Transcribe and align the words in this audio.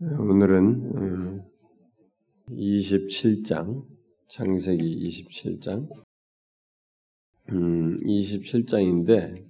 오늘은 0.00 1.42
27장, 2.50 3.84
창세기 4.28 5.08
27장, 5.08 5.88
음, 7.50 7.98
27장인데, 7.98 9.44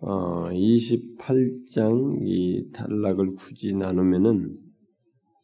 어, 0.00 0.44
28장 0.44 2.18
이 2.20 2.70
단락을 2.74 3.34
굳이 3.36 3.72
나누면은, 3.72 4.58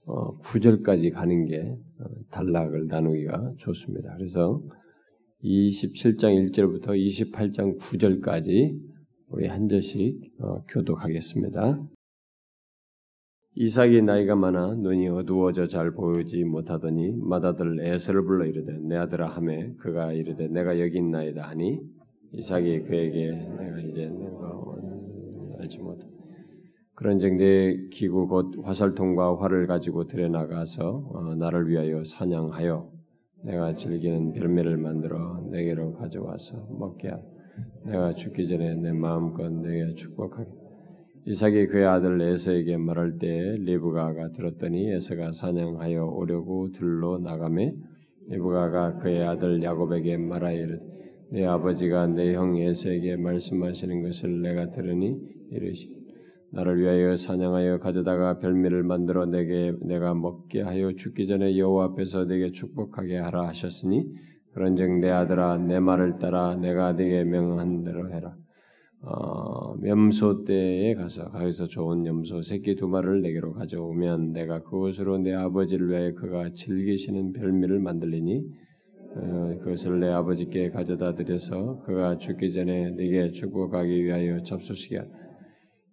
어, 0.04 0.38
9절까지 0.40 1.10
가는 1.14 1.46
게 1.46 1.78
어, 1.98 2.04
단락을 2.30 2.86
나누기가 2.86 3.54
좋습니다. 3.56 4.14
그래서 4.16 4.62
27장 5.42 6.52
1절부터 6.52 6.88
28장 6.88 7.78
9절까지 7.78 8.78
우리 9.28 9.46
한 9.46 9.68
절씩 9.68 10.34
어, 10.40 10.64
교독하겠습니다. 10.68 11.88
이삭이 13.60 14.02
나이가 14.02 14.36
많아 14.36 14.74
눈이 14.76 15.08
어두워져 15.08 15.66
잘 15.66 15.90
보이지 15.90 16.44
못하더니 16.44 17.10
맏아들 17.10 17.80
에서를 17.80 18.24
불러 18.24 18.46
이르되 18.46 18.78
내 18.78 18.94
아들아 18.94 19.30
하매 19.30 19.72
그가 19.78 20.12
이르되 20.12 20.46
내가 20.46 20.78
여기 20.78 20.98
있나이다 20.98 21.42
하니 21.42 21.80
이삭이 22.34 22.82
그에게 22.84 23.32
내가 23.32 23.80
이제 23.80 24.06
내가 24.10 24.62
알지 25.58 25.78
못하 25.78 26.06
그런즉 26.94 27.34
내 27.34 27.88
기구 27.90 28.28
곧 28.28 28.54
화살통과 28.62 29.40
활을 29.40 29.66
가지고 29.66 30.06
들여 30.06 30.28
나가서 30.28 31.10
어, 31.12 31.34
나를 31.34 31.68
위하여 31.68 32.04
사냥하여 32.04 32.88
내가 33.42 33.74
즐기는 33.74 34.34
별매를 34.34 34.76
만들어 34.76 35.44
내게로 35.50 35.94
가져와서 35.94 36.64
먹게 36.78 37.08
하라 37.08 37.22
내가 37.86 38.14
죽기 38.14 38.46
전에 38.46 38.76
내 38.76 38.92
마음껏 38.92 39.48
내게 39.50 39.96
축복하게 39.96 40.67
이삭이 41.30 41.66
그의 41.66 41.84
아들 41.84 42.22
에서에게 42.22 42.78
말할 42.78 43.18
때 43.18 43.56
리브가가 43.58 44.32
들었더니 44.32 44.90
에서가 44.92 45.32
사냥하여 45.32 46.06
오려고 46.06 46.70
들로 46.72 47.18
나가매 47.18 47.74
리브가가 48.28 49.00
그의 49.00 49.24
아들 49.24 49.62
야곱에게 49.62 50.16
말하이르되 50.16 50.80
내 51.32 51.44
아버지가 51.44 52.06
내 52.06 52.32
형 52.34 52.56
에서에게 52.56 53.16
말씀하시는 53.16 54.02
것을 54.04 54.40
내가 54.40 54.70
들으니 54.70 55.18
이르시 55.50 55.98
나를 56.50 56.80
위하여 56.80 57.14
사냥하여 57.14 57.78
가져다가 57.78 58.38
별미를 58.38 58.82
만들어 58.82 59.26
내게 59.26 59.74
내가 59.82 60.14
먹게 60.14 60.62
하여 60.62 60.92
죽기 60.94 61.26
전에 61.26 61.58
여호와 61.58 61.90
앞에서 61.90 62.24
내게 62.24 62.52
축복하게 62.52 63.18
하라 63.18 63.48
하셨으니 63.48 64.06
그런즉 64.54 65.00
내 65.00 65.10
아들아 65.10 65.58
내 65.58 65.78
말을 65.78 66.20
따라 66.20 66.56
내가 66.56 66.94
네게 66.94 67.24
명한 67.24 67.84
대로 67.84 68.10
해라. 68.14 68.34
어, 69.02 69.76
염소 69.86 70.44
떼에 70.44 70.94
가서 70.94 71.30
거기서 71.30 71.66
좋은 71.66 72.04
염소 72.04 72.42
새끼 72.42 72.74
두 72.74 72.88
마리를 72.88 73.22
내게로 73.22 73.52
가져오면 73.52 74.32
내가 74.32 74.62
그것으로 74.62 75.18
내 75.18 75.32
아버지를 75.32 75.88
위하여 75.88 76.14
그가 76.14 76.52
즐기시는 76.52 77.32
별미를 77.32 77.78
만들리니 77.78 78.42
어, 79.16 79.58
그것을 79.60 80.00
내 80.00 80.08
아버지께 80.08 80.70
가져다 80.70 81.14
드려서 81.14 81.80
그가 81.86 82.18
죽기 82.18 82.52
전에 82.52 82.90
네게 82.90 83.30
축복하기 83.32 84.04
위하여 84.04 84.42
접수시게. 84.42 85.00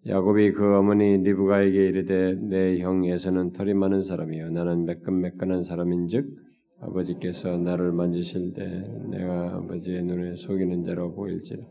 야곱이 0.07 0.51
그 0.51 0.77
어머니 0.77 1.17
리브가에게 1.17 1.87
이르되 1.87 2.35
내 2.35 2.79
형에서는 2.79 3.53
털이 3.53 3.73
많은 3.73 4.03
사람이요 4.03 4.51
나는 4.51 4.85
매끈매끈한 4.85 5.63
사람인즉 5.63 6.27
아버지께서 6.81 7.57
나를 7.57 7.91
만지실 7.91 8.53
때 8.53 8.83
내가 9.09 9.55
아버지의 9.55 10.03
눈에 10.03 10.35
속이는 10.35 10.83
자로 10.83 11.15
보일지라 11.15 11.63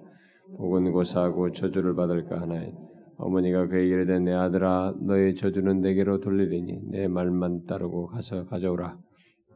복은 0.58 0.92
고사하고 0.92 1.52
저주를 1.52 1.94
받을까 1.94 2.40
하나이 2.40 2.72
어머니가 3.16 3.66
그에게 3.68 3.88
이르되 3.88 4.18
내 4.18 4.32
아들아 4.32 4.94
너의 5.00 5.36
저주는 5.36 5.80
내게로 5.80 6.20
돌리리니 6.20 6.90
내 6.90 7.08
말만 7.08 7.64
따르고 7.66 8.08
가서 8.08 8.44
가져오라. 8.46 8.98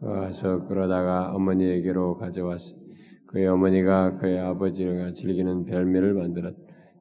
가서 0.01 0.67
그러다가 0.67 1.35
어머니에게로 1.35 2.19
가져왔어. 2.19 2.77
그의 3.27 3.49
어머니가 3.49 4.19
그의 4.19 4.39
아버지가 4.39 5.13
즐기는 5.13 5.65
별미를 5.65 6.15
만들었다. 6.15 6.57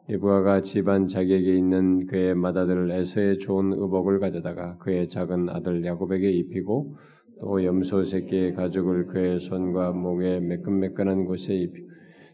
이브아가 0.10 0.62
집안 0.62 1.08
자기에게 1.08 1.56
있는 1.56 2.08
그의 2.08 2.34
맏아들 2.34 2.92
에서의 2.92 3.40
좋은 3.40 3.74
의복을 3.74 4.20
가져다가 4.20 4.78
그의 4.78 5.10
작은 5.10 5.50
아들 5.50 5.86
야곱에게 5.86 6.32
입히고 6.32 6.96
또 7.42 7.64
염소 7.64 8.04
새끼의 8.04 8.54
가죽을 8.54 9.08
그의 9.08 9.40
손과 9.40 9.92
목에 9.92 10.40
매끈매끈한 10.40 11.26
곳에 11.26 11.54
입히고 11.54 11.88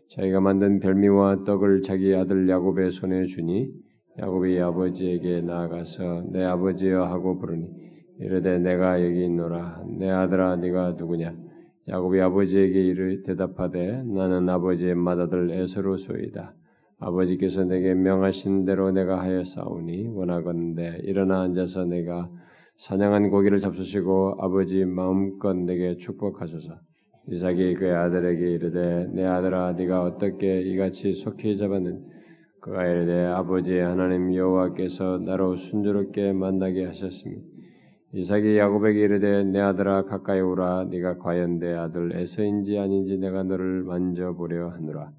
자기가 0.09 0.41
만든 0.41 0.79
별미와 0.79 1.43
떡을 1.43 1.81
자기 1.81 2.13
아들 2.15 2.47
야곱의 2.47 2.91
손에 2.91 3.25
주니 3.25 3.71
야곱이 4.19 4.59
아버지에게 4.59 5.41
나아가서 5.41 6.25
내 6.31 6.43
아버지여 6.43 7.03
하고 7.03 7.39
부르니 7.39 7.67
이르되 8.19 8.59
내가 8.59 9.03
여기 9.03 9.25
있노라. 9.25 9.83
내 9.97 10.09
아들아 10.09 10.57
네가 10.57 10.91
누구냐? 10.99 11.35
야곱이 11.87 12.21
아버지에게 12.21 12.81
이르 12.81 13.23
대답하되 13.23 14.03
나는 14.03 14.47
아버지의 14.49 14.95
맏아들 14.95 15.51
에서로소이다. 15.51 16.55
아버지께서 16.99 17.65
내게 17.65 17.93
명하신 17.93 18.65
대로 18.65 18.91
내가 18.91 19.19
하였사오니 19.21 20.07
원하건대 20.07 20.99
일어나 21.03 21.41
앉아서 21.41 21.85
내가 21.85 22.29
사냥한 22.77 23.29
고기를 23.29 23.59
잡수시고 23.59 24.37
아버지 24.39 24.85
마음껏 24.85 25.53
내게 25.53 25.97
축복하소서. 25.97 26.79
이삭이 27.29 27.75
그의 27.75 27.93
아들에게 27.93 28.51
이르되 28.51 29.07
내 29.13 29.23
아들아 29.25 29.73
네가 29.73 30.03
어떻게 30.03 30.61
이같이 30.61 31.13
속히 31.15 31.57
잡았는 31.57 32.13
그가 32.59 32.85
이르되 32.85 33.25
아버지의 33.25 33.81
하나님 33.81 34.33
여호와께서 34.33 35.19
나로 35.19 35.55
순조롭게 35.55 36.33
만나게 36.33 36.85
하셨으니. 36.85 37.35
이삭이 38.13 38.57
야곱에게 38.57 39.01
이르되 39.01 39.43
내 39.43 39.59
아들아 39.59 40.03
가까이 40.03 40.39
오라. 40.39 40.85
네가 40.85 41.17
과연 41.17 41.59
내 41.59 41.73
아들 41.73 42.15
에서인지 42.15 42.77
아닌지 42.77 43.17
내가 43.17 43.43
너를 43.43 43.83
만져보려 43.83 44.69
하노라. 44.69 45.11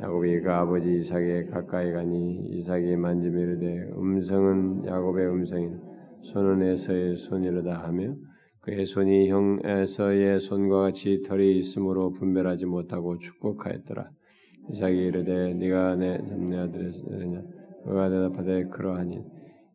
야곱이 0.00 0.40
그 0.40 0.50
아버지 0.50 0.92
이삭에 0.94 1.46
가까이 1.46 1.92
가니 1.92 2.46
이삭이 2.56 2.96
만지며 2.96 3.40
이르되 3.40 3.92
음성은 3.96 4.86
야곱의 4.86 5.26
음성이나 5.28 5.76
손은 6.22 6.62
에서의 6.62 7.16
손이로다. 7.16 7.84
하며 7.84 8.14
그의 8.62 8.86
손이 8.86 9.28
형 9.28 9.58
에서의 9.64 10.38
손과 10.38 10.82
같이 10.82 11.22
털이 11.22 11.58
있으므로 11.58 12.12
분별하지 12.12 12.66
못하고 12.66 13.18
축복하였더라. 13.18 14.08
이삭이 14.70 14.96
이르되 14.96 15.54
네가 15.54 15.96
내 15.96 16.18
잡내 16.18 16.58
아들이냐 16.58 17.42
그가 17.84 18.08
대답하되 18.08 18.68
그러하니 18.68 19.24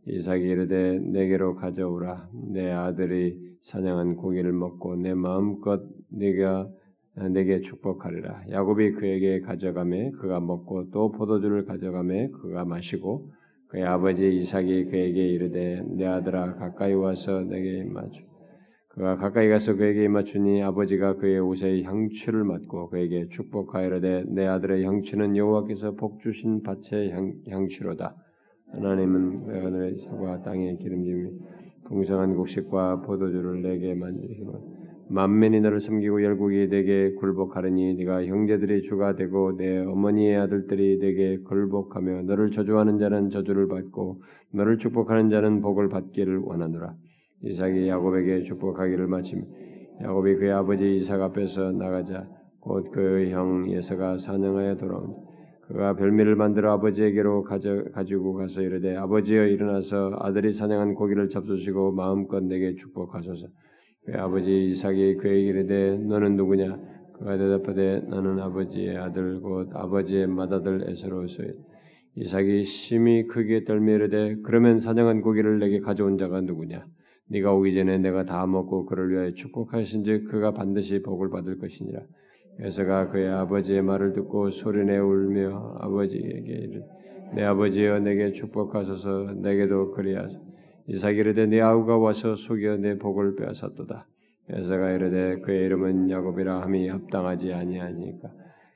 이삭이 0.05 0.41
이르되 0.41 0.99
내게로 0.99 1.55
가져오라 1.55 2.29
내 2.53 2.71
아들이 2.71 3.37
사냥한 3.63 4.15
고기를 4.15 4.53
먹고 4.53 4.95
내 4.95 5.13
마음껏 5.13 5.81
네가 6.09 6.69
내게 7.31 7.59
축복하리라. 7.59 8.43
야곱이 8.51 8.91
그에게 8.91 9.41
가져가매 9.41 10.11
그가 10.11 10.39
먹고 10.39 10.91
또 10.91 11.11
포도주를 11.11 11.65
가져가매 11.65 12.29
그가 12.29 12.63
마시고 12.63 13.31
그의 13.67 13.83
아버지 13.83 14.33
이삭이 14.37 14.85
그에게 14.85 15.27
이르되 15.27 15.81
내 15.97 16.05
아들아 16.05 16.55
가까이 16.55 16.93
와서 16.93 17.41
내게 17.41 17.83
맞주. 17.83 18.36
그가 18.97 19.15
가까이 19.15 19.47
가서 19.47 19.75
그에게 19.75 20.07
맞추니 20.07 20.63
아버지가 20.63 21.17
그의 21.17 21.39
옷에 21.39 21.83
향취를 21.83 22.43
맡고 22.43 22.89
그에게 22.89 23.27
축복하여되 23.29 24.23
내 24.29 24.47
아들의 24.47 24.83
향취는 24.83 25.37
여호와께서 25.37 25.91
복 25.91 26.19
주신 26.19 26.63
밭의 26.63 27.11
향, 27.11 27.33
향취로다. 27.47 28.15
하나님은 28.71 29.53
하늘의 29.53 29.99
사과 29.99 30.41
땅의 30.41 30.79
기름짐이 30.79 31.29
풍성한 31.85 32.35
곡식과 32.37 33.01
포도주를 33.01 33.61
내게 33.61 33.93
만지시고 33.93 35.05
만면이 35.09 35.61
너를 35.61 35.79
섬기고 35.79 36.23
열국이 36.23 36.67
내게 36.67 37.13
굴복하려니 37.13 37.93
네가 37.97 38.25
형제들이 38.25 38.81
주가 38.81 39.15
되고 39.15 39.55
내 39.55 39.77
어머니의 39.77 40.37
아들들이 40.37 40.97
내게 40.97 41.37
굴복하며 41.37 42.23
너를 42.23 42.49
저주하는 42.49 42.97
자는 42.97 43.29
저주를 43.29 43.67
받고 43.67 44.23
너를 44.53 44.79
축복하는 44.79 45.29
자는 45.29 45.61
복을 45.61 45.87
받기를 45.87 46.39
원하노라. 46.39 46.95
이삭이 47.43 47.87
야곱에게 47.87 48.41
축복하기를 48.43 49.07
마치며 49.07 49.43
야곱이 50.03 50.35
그의 50.35 50.51
아버지 50.51 50.95
이삭 50.97 51.21
앞에서 51.21 51.71
나가자 51.71 52.27
곧 52.59 52.91
그 52.91 53.29
형 53.29 53.69
예서가 53.71 54.17
사냥하여 54.17 54.75
돌아온다. 54.77 55.17
그가 55.67 55.95
별미를 55.95 56.35
만들어 56.35 56.71
아버지에게로 56.73 57.43
가져, 57.43 57.83
가지고 57.93 58.33
가서 58.33 58.61
이르되 58.61 58.95
아버지여 58.95 59.47
일어나서 59.47 60.15
아들이 60.19 60.53
사냥한 60.53 60.95
고기를 60.95 61.29
잡수시고 61.29 61.91
마음껏 61.91 62.41
내게 62.43 62.75
축복하소서. 62.75 63.47
그의 64.05 64.17
아버지 64.17 64.65
이삭이 64.67 65.15
그에게 65.17 65.41
이르되 65.41 65.97
너는 65.97 66.35
누구냐? 66.37 66.79
그가 67.19 67.37
대답하되 67.37 68.01
나는 68.07 68.39
아버지의 68.39 68.97
아들 68.97 69.41
곧 69.41 69.69
아버지의 69.73 70.27
맏아들 70.27 70.89
에서로소이 70.89 71.51
이삭이 72.15 72.63
심히 72.63 73.25
크게 73.27 73.63
떨며 73.65 73.93
이르되 73.93 74.37
그러면 74.43 74.79
사냥한 74.79 75.21
고기를 75.21 75.59
내게 75.59 75.79
가져온 75.79 76.17
자가 76.17 76.41
누구냐? 76.41 76.85
네가 77.29 77.53
오기 77.53 77.73
전에 77.73 77.97
내가 77.97 78.25
다 78.25 78.45
먹고 78.47 78.85
그를 78.85 79.11
위하여 79.11 79.31
축복하신즉 79.33 80.29
그가 80.29 80.51
반드시 80.51 81.01
복을 81.01 81.29
받을 81.29 81.57
것이니라. 81.59 82.01
에서가 82.59 83.09
그의 83.09 83.29
아버지의 83.29 83.81
말을 83.83 84.13
듣고 84.13 84.49
소리내 84.49 84.97
울며 84.97 85.75
아버지에게 85.79 86.51
이르되 86.51 86.85
내 87.35 87.43
아버지여 87.43 87.99
내게 87.99 88.31
축복하소서 88.31 89.33
내게도 89.41 89.91
그리하소서 89.91 90.39
이삭이 90.87 91.17
이르되 91.17 91.45
내 91.45 91.59
아우가 91.59 91.97
와서 91.97 92.35
속여 92.35 92.77
내 92.77 92.97
복을 92.97 93.35
빼앗았도다. 93.35 94.07
에서가 94.49 94.91
이르되 94.91 95.41
그의 95.41 95.65
이름은 95.65 96.09
야곱이라 96.09 96.61
함이 96.61 96.87
합당하지 96.87 97.53
아니하니까 97.53 98.29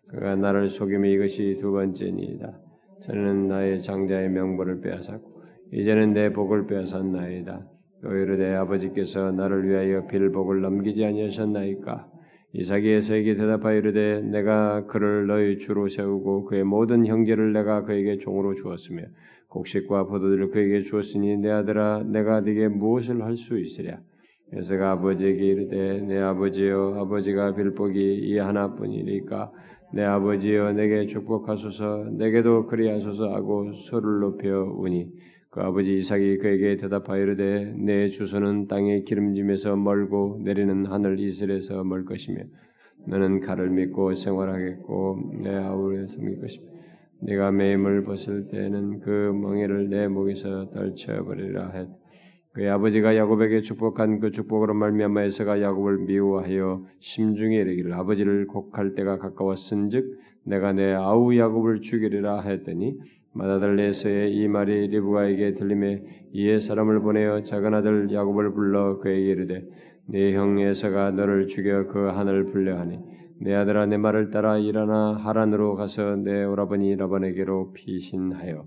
그가 0.09 0.36
나를 0.36 0.68
속임이 0.68 1.13
이것이 1.13 1.57
두 1.62 1.71
번째니이다. 1.71 2.59
저는 3.04 3.47
나의 3.47 3.81
장자의 3.81 4.30
명분을 4.30 4.81
빼앗았고 4.81 5.42
이제는 5.71 6.13
내 6.13 6.33
복을 6.33 6.68
빼앗았나이다. 6.68 7.70
또 8.01 8.15
이르되 8.15 8.53
아버지께서 8.56 9.31
나를 9.31 9.68
위하여 9.68 10.07
빌복을 10.07 10.62
넘기지 10.62 11.06
아니하셨나이까? 11.06 12.07
이삭이 12.53 12.89
에서에게 12.89 13.36
대답하여 13.36 13.77
이르되 13.77 14.21
내가 14.21 14.86
그를 14.88 15.27
너희 15.27 15.57
주로 15.57 15.88
세우고 15.88 16.45
그의 16.45 16.63
모든 16.63 17.06
형제를 17.06 17.53
내가 17.53 17.83
그에게 17.83 18.18
종으로 18.18 18.56
주었으며 18.56 19.03
곡식과 19.50 20.07
포도들을 20.07 20.50
그에게 20.51 20.81
주었으니 20.81 21.38
내 21.38 21.50
아들아 21.50 22.03
내가 22.03 22.42
네게 22.42 22.68
무엇을 22.69 23.21
할 23.24 23.36
수 23.38 23.57
있으랴? 23.59 24.00
에서가 24.54 24.92
아버지에게 24.92 25.45
이르되 25.45 26.01
내 26.01 26.18
아버지여 26.19 26.95
아버지가 27.00 27.56
빌복이 27.56 28.00
이 28.00 28.38
하나뿐이니까? 28.38 29.51
내 29.94 30.04
아버지여 30.04 30.74
내게 30.74 31.06
축복하소서 31.06 32.09
내게도 32.18 32.65
그리하소서 32.68 33.33
하고 33.33 33.71
소를 33.74 34.19
높여 34.19 34.63
우니 34.77 35.09
그 35.51 35.59
아버지 35.59 35.95
이삭이 35.95 36.38
그에게 36.38 36.77
대답하여 36.77 37.21
이르되 37.21 37.74
내 37.77 38.07
주소는 38.07 38.68
땅의 38.68 39.03
기름짐에서 39.03 39.75
멀고 39.75 40.39
내리는 40.42 40.86
하늘 40.86 41.19
이슬에서 41.19 41.83
멀 41.83 42.06
것이며 42.06 42.44
너는 43.07 43.42
가를 43.42 43.69
믿고 43.69 44.13
생활하겠고 44.13 45.42
내 45.44 45.53
아우를 45.53 46.07
섬길 46.07 46.39
것이며 46.39 46.71
네가 47.24 47.51
매임을 47.51 48.06
벗을 48.06 48.48
때는 48.48 49.01
그 49.01 49.09
멍에를 49.09 49.89
내 49.89 50.07
목에서 50.07 50.69
떨쳐버리라 50.71 51.71
했. 51.71 51.88
그의 52.54 52.69
아버지가 52.69 53.18
야곱에게 53.18 53.59
축복한 53.62 54.19
그 54.19 54.31
축복으로 54.31 54.74
말미암아 54.74 55.24
에서가 55.24 55.62
야곱을 55.62 56.00
미워하여 56.06 56.86
심중에 57.00 57.57
이르기를 57.57 57.94
아버지를 57.94 58.47
곡할 58.47 58.95
때가 58.95 59.18
가까웠은즉 59.18 60.18
내가 60.45 60.71
내 60.71 60.94
아우 60.94 61.36
야곱을 61.36 61.81
죽이리라 61.81 62.42
했더니 62.42 62.97
마다달레에서의 63.33 64.33
이 64.36 64.48
말이 64.48 64.88
리브가에게 64.88 65.54
들림에 65.54 66.04
이에 66.33 66.60
사람을 66.60 67.01
보내어 67.01 67.42
작은 67.44 67.74
아들 67.74 68.12
야곱을 68.12 68.54
불러 68.54 69.00
그에게 69.00 69.31
이르되 69.31 69.63
네 70.07 70.33
형 70.33 70.60
에서가 70.60 71.12
너를 71.12 71.48
죽여 71.48 71.88
그 71.88 72.07
하늘을 72.07 72.45
불려하니 72.48 73.00
내 73.39 73.54
아들아 73.56 73.86
내 73.86 73.98
말을 73.98 74.30
따라 74.30 74.57
일어나 74.57 75.13
하란으로 75.13 75.75
가서 75.75 76.16
내 76.18 76.44
오라버니 76.44 76.95
라반에게로 76.98 77.72
피신하여 77.74 78.66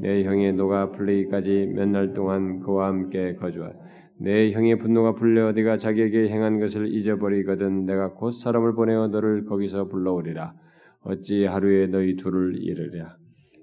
내 0.00 0.24
형의 0.24 0.52
노가 0.54 0.90
풀리기까지 0.92 1.72
몇 1.74 1.88
날 1.88 2.12
동안 2.14 2.60
그와 2.60 2.88
함께 2.88 3.34
거주하라. 3.36 3.74
내 4.18 4.52
형의 4.52 4.76
분노가 4.78 5.14
풀려 5.14 5.52
네가 5.52 5.76
자기에게 5.78 6.28
행한 6.28 6.60
것을 6.60 6.92
잊어버리거든 6.92 7.86
내가 7.86 8.12
곧 8.12 8.30
사람을 8.32 8.74
보내어 8.74 9.08
너를 9.08 9.44
거기서 9.46 9.88
불러오리라. 9.88 10.52
어찌 11.02 11.44
하루에 11.46 11.86
너희 11.86 12.16
둘을 12.16 12.56
이르랴. 12.62 13.19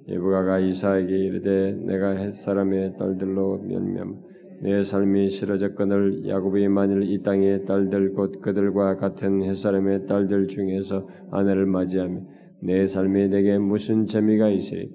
예부가가 0.07 0.59
이사에게 0.59 1.18
이르되 1.18 1.74
내가 1.86 2.12
햇 2.12 2.31
사람의 2.31 2.98
딸들로 2.98 3.59
면면 3.63 4.27
내 4.62 4.81
삶이 4.81 5.30
싫어졌거늘 5.30 6.27
야곱이 6.27 6.68
만일 6.69 7.04
이 7.04 7.21
땅의 7.21 7.65
딸들 7.65 8.13
곧 8.13 8.42
그들과 8.42 8.95
같은 8.95 9.44
햇사람의 9.44 10.07
딸들 10.07 10.48
중에서 10.48 11.07
아내를 11.30 11.68
맞이하며 11.68 12.21
내 12.63 12.88
삶이 12.88 13.27
내게 13.27 13.59
무슨 13.59 14.07
재미가 14.07 14.50
있으리? 14.50 14.89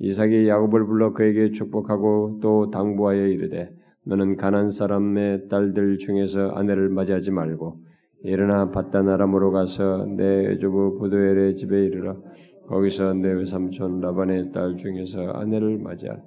이삭이 0.00 0.46
야곱을 0.46 0.86
불러 0.86 1.14
그에게 1.14 1.52
축복하고 1.52 2.40
또 2.42 2.70
당부하여 2.70 3.28
이르되 3.28 3.70
너는 4.04 4.36
가난 4.36 4.68
사람의 4.68 5.48
딸들 5.48 5.98
중에서 5.98 6.50
아내를 6.50 6.90
맞이하지 6.90 7.30
말고 7.30 7.80
일어나 8.24 8.70
바단 8.70 9.08
아람으로 9.08 9.52
가서 9.52 10.06
내 10.16 10.50
애주부 10.50 10.98
부도엘의 10.98 11.56
집에 11.56 11.84
이르러 11.84 12.16
거기서 12.68 13.14
내 13.14 13.32
외삼촌 13.32 14.00
라반의 14.00 14.52
딸 14.52 14.76
중에서 14.76 15.30
아내를 15.30 15.78
맞이하라. 15.78 16.20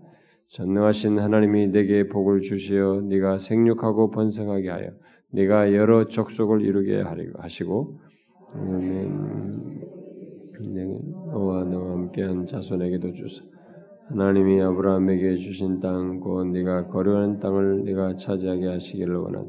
전능하신 0.49 1.19
하나님이 1.19 1.67
내게 1.67 2.07
복을 2.07 2.41
주시어 2.41 3.01
네가 3.05 3.39
생육하고 3.39 4.11
번성하게 4.11 4.69
하여 4.69 4.89
네가 5.31 5.73
여러 5.73 6.07
족속을 6.07 6.61
이루게 6.61 7.01
하시고 7.37 7.99
너와 11.31 11.63
너와 11.63 11.91
함께한 11.93 12.45
자손에게도 12.45 13.13
주사. 13.13 13.43
하나님이 14.09 14.61
아브라함에게 14.61 15.37
주신 15.37 15.79
땅곧 15.79 16.47
네가 16.47 16.87
거류하는 16.87 17.39
땅을 17.39 17.85
네가 17.85 18.17
차지하게 18.17 18.67
하시기를 18.67 19.15
원한 19.15 19.47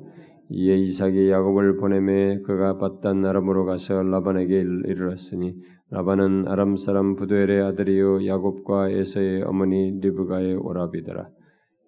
이에 0.50 0.76
이삭이 0.76 1.30
야곱을 1.30 1.76
보내매 1.76 2.40
그가 2.40 2.78
바단 2.78 3.24
아람으로 3.24 3.64
가서 3.64 4.02
라반에게 4.02 4.60
이르렀으니 4.60 5.54
라반은 5.90 6.48
아람 6.48 6.76
사람 6.76 7.16
부두엘의 7.16 7.62
아들이요 7.62 8.26
야곱과 8.26 8.90
에서의 8.90 9.42
어머니 9.42 9.98
리브가의 10.00 10.56
오라비더라. 10.56 11.28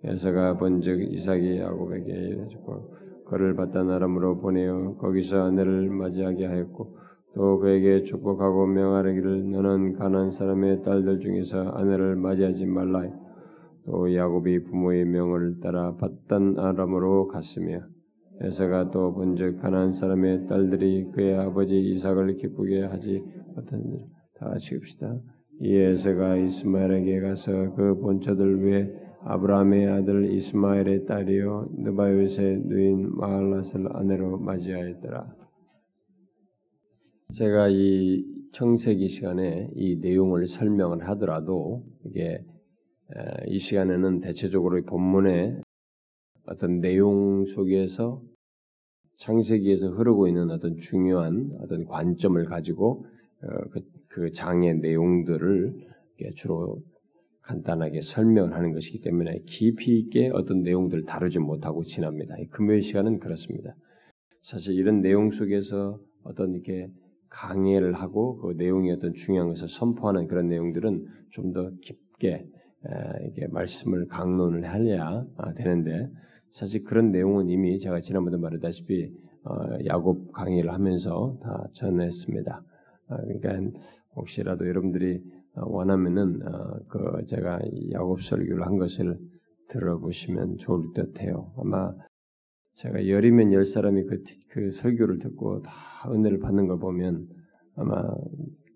에서가 0.05 0.59
본즉 0.59 1.13
이삭이 1.13 1.59
야곱에게 1.59 2.13
이르고 2.13 2.95
그를 3.27 3.55
바단 3.55 3.91
아람으로 3.91 4.41
보내어 4.41 4.97
거기서 4.99 5.45
아내를 5.45 5.89
맞이하게 5.89 6.47
하였고 6.47 6.99
또 7.35 7.59
그에게 7.59 8.03
축복하고 8.03 8.67
명하기를 8.67 9.51
너는 9.51 9.95
가난 9.95 10.31
사람의 10.31 10.83
딸들 10.83 11.19
중에서 11.21 11.71
아내를 11.71 12.17
맞이하지 12.17 12.67
말라. 12.67 13.03
또 13.87 14.15
야곱이 14.15 14.65
부모의 14.65 15.05
명을 15.07 15.61
따라 15.61 15.95
바단 15.97 16.59
아람으로 16.59 17.29
갔으며 17.29 17.81
에서가 18.41 18.91
또 18.91 19.15
본즉 19.15 19.61
가난 19.61 19.93
사람의 19.93 20.47
딸들이 20.49 21.11
그의 21.13 21.37
아버지 21.37 21.81
이삭을 21.81 22.37
기쁘게 22.37 22.83
하지 22.83 23.23
못한 23.55 23.83
다 24.35 24.49
같이 24.49 24.75
읍시다. 24.75 25.21
이 25.61 25.77
에서가 25.77 26.37
이스마엘에게 26.37 27.21
가서 27.21 27.75
그 27.75 27.99
본처들 28.01 28.65
위에 28.65 28.93
아브라함의 29.21 29.89
아들 29.89 30.31
이스마엘의 30.33 31.07
딸이요 31.07 31.69
느바요의 31.79 32.27
누인 32.65 33.13
마할랏을 33.13 33.95
아내로 33.95 34.39
맞이하였더라. 34.39 35.35
제가 37.33 37.69
이 37.71 38.25
청세기 38.53 39.09
시간에 39.09 39.71
이 39.75 39.97
내용을 39.97 40.47
설명을 40.47 41.09
하더라도 41.09 41.85
이게 42.05 42.45
이 43.47 43.59
시간에는 43.59 44.21
대체적으로 44.21 44.83
본문의 44.83 45.63
어떤 46.47 46.81
내용 46.81 47.45
속에서 47.45 48.23
창세기에서 49.19 49.89
흐르고 49.89 50.29
있는 50.29 50.51
어떤 50.51 50.77
중요한 50.77 51.51
어떤 51.61 51.85
관점을 51.85 52.43
가지고 52.45 53.07
어, 53.43 53.69
그, 53.71 53.81
그 54.09 54.31
장의 54.33 54.79
내용들을 54.79 55.75
주로 56.37 56.83
간단하게 57.43 58.01
설명을 58.01 58.55
하는 58.55 58.73
것이기 58.73 59.01
때문에 59.01 59.43
깊이 59.47 59.99
있게 59.99 60.31
어떤 60.33 60.63
내용들을 60.63 61.05
다루지 61.05 61.39
못하고 61.39 61.83
지납니다. 61.83 62.35
금요일 62.51 62.81
시간은 62.83 63.19
그렇습니다. 63.19 63.75
사실 64.43 64.75
이런 64.75 65.01
내용 65.03 65.31
속에서 65.31 65.99
어떤 66.23 66.55
이렇게 66.55 66.89
강의를 67.29 67.95
하고 67.95 68.39
그 68.39 68.55
내용의 68.57 68.93
어떤 68.93 69.13
중요한 69.13 69.49
것을 69.49 69.69
선포하는 69.69 70.27
그런 70.27 70.49
내용들은 70.49 71.07
좀 71.31 71.53
더 71.53 71.71
깊게 71.83 72.47
이게 73.29 73.47
말씀을 73.49 74.07
강론을 74.07 74.65
하려야 74.67 75.27
아, 75.37 75.55
되는데 75.55 76.09
사실 76.55 76.85
그런 76.85 77.11
내용은 77.11 77.49
이미 77.49 77.81
제가 77.81 77.99
지난번에 77.99 78.37
말했다시피 78.37 79.13
어, 79.43 79.77
야곱 79.87 80.31
강의를 80.31 80.73
하면서 80.73 81.37
다 81.43 81.67
전했습니다. 81.73 82.63
아, 83.09 83.17
그러니까 83.17 83.81
혹시라도 84.15 84.69
여러분들이 84.69 85.21
원하면은 85.57 86.47
어, 86.47 86.79
그 86.89 87.25
제가 87.27 87.59
야곱 87.91 88.23
설교를 88.23 88.65
한 88.65 88.79
것을 88.79 89.19
들어보시면 89.69 90.59
좋을 90.59 90.93
듯해요. 90.95 91.53
아마 91.57 91.93
제가 92.75 93.09
열이면 93.09 93.53
열 93.53 93.65
사람이 93.65 94.05
그, 94.05 94.23
그 94.51 94.71
설교를 94.71 95.19
듣고 95.19 95.61
다 95.63 95.73
은혜를 96.09 96.39
받는 96.39 96.69
걸 96.69 96.79
보면 96.79 97.27
아마 97.75 98.01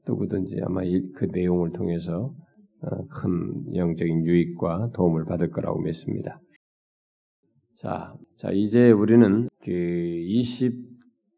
누구든지 0.04 0.62
아마 0.64 0.82
이, 0.82 1.12
그 1.12 1.26
내용을 1.26 1.70
통해서 1.70 2.34
어, 2.82 3.06
큰 3.06 3.72
영적인 3.72 4.26
유익과 4.26 4.90
도움을 4.94 5.26
받을 5.26 5.50
거라고 5.50 5.80
믿습니다. 5.80 6.40
자, 7.80 8.12
자 8.38 8.50
이제 8.50 8.90
우리는 8.90 9.48
그 9.62 9.70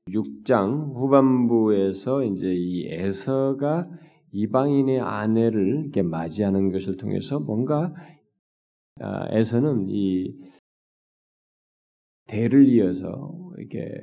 26장 0.09 0.95
후반부에서 0.95 2.25
이제 2.25 2.55
이 2.55 2.87
에서가 2.89 3.87
이방인의 4.33 5.01
아내를 5.01 5.81
이렇게 5.83 6.01
맞이하는 6.01 6.73
것을 6.73 6.97
통해서 6.97 7.41
뭔가 7.41 7.93
아, 9.01 9.27
에서는 9.31 9.89
이 9.91 10.35
대를 12.27 12.71
이어서 12.71 13.35
이렇게 13.59 14.03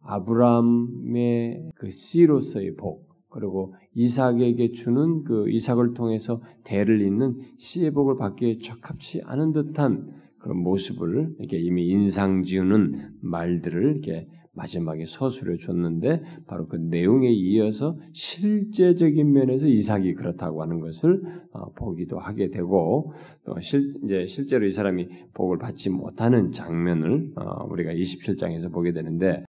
아브라함의 0.00 1.70
그 1.74 1.90
씨로서의 1.90 2.74
복 2.76 3.08
그리고 3.30 3.74
이삭에게 3.94 4.72
주는 4.72 5.24
그 5.24 5.48
이삭을 5.48 5.94
통해서 5.94 6.42
대를 6.64 7.00
잇는 7.00 7.40
씨의 7.56 7.92
복을 7.92 8.18
받기에 8.18 8.58
적합치 8.58 9.22
않은 9.24 9.52
듯한 9.52 10.27
그 10.38 10.50
모습을 10.50 11.34
이렇게 11.38 11.58
이미 11.58 11.88
인상 11.88 12.42
지우는 12.42 13.16
말들을 13.20 13.92
이렇게 13.92 14.26
마지막에 14.58 15.04
서술해 15.06 15.56
줬는데 15.56 16.20
바로 16.46 16.66
그 16.66 16.76
내용에 16.76 17.30
이어서 17.30 17.94
실제적인 18.12 19.32
면에서 19.32 19.68
이삭이 19.68 20.14
그렇다고 20.14 20.62
하는 20.62 20.80
것을 20.80 21.22
어, 21.52 21.70
보기도 21.74 22.18
하게 22.18 22.50
되고 22.50 23.12
또 23.44 23.58
실, 23.60 23.94
이제 24.04 24.26
실제로 24.26 24.66
이 24.66 24.70
사람이 24.70 25.08
복을 25.34 25.58
받지 25.58 25.90
못하는 25.90 26.50
장면을 26.50 27.32
어, 27.36 27.64
우리가 27.70 27.92
27장에서 27.92 28.72
보게 28.72 28.92
되는데 28.92 29.44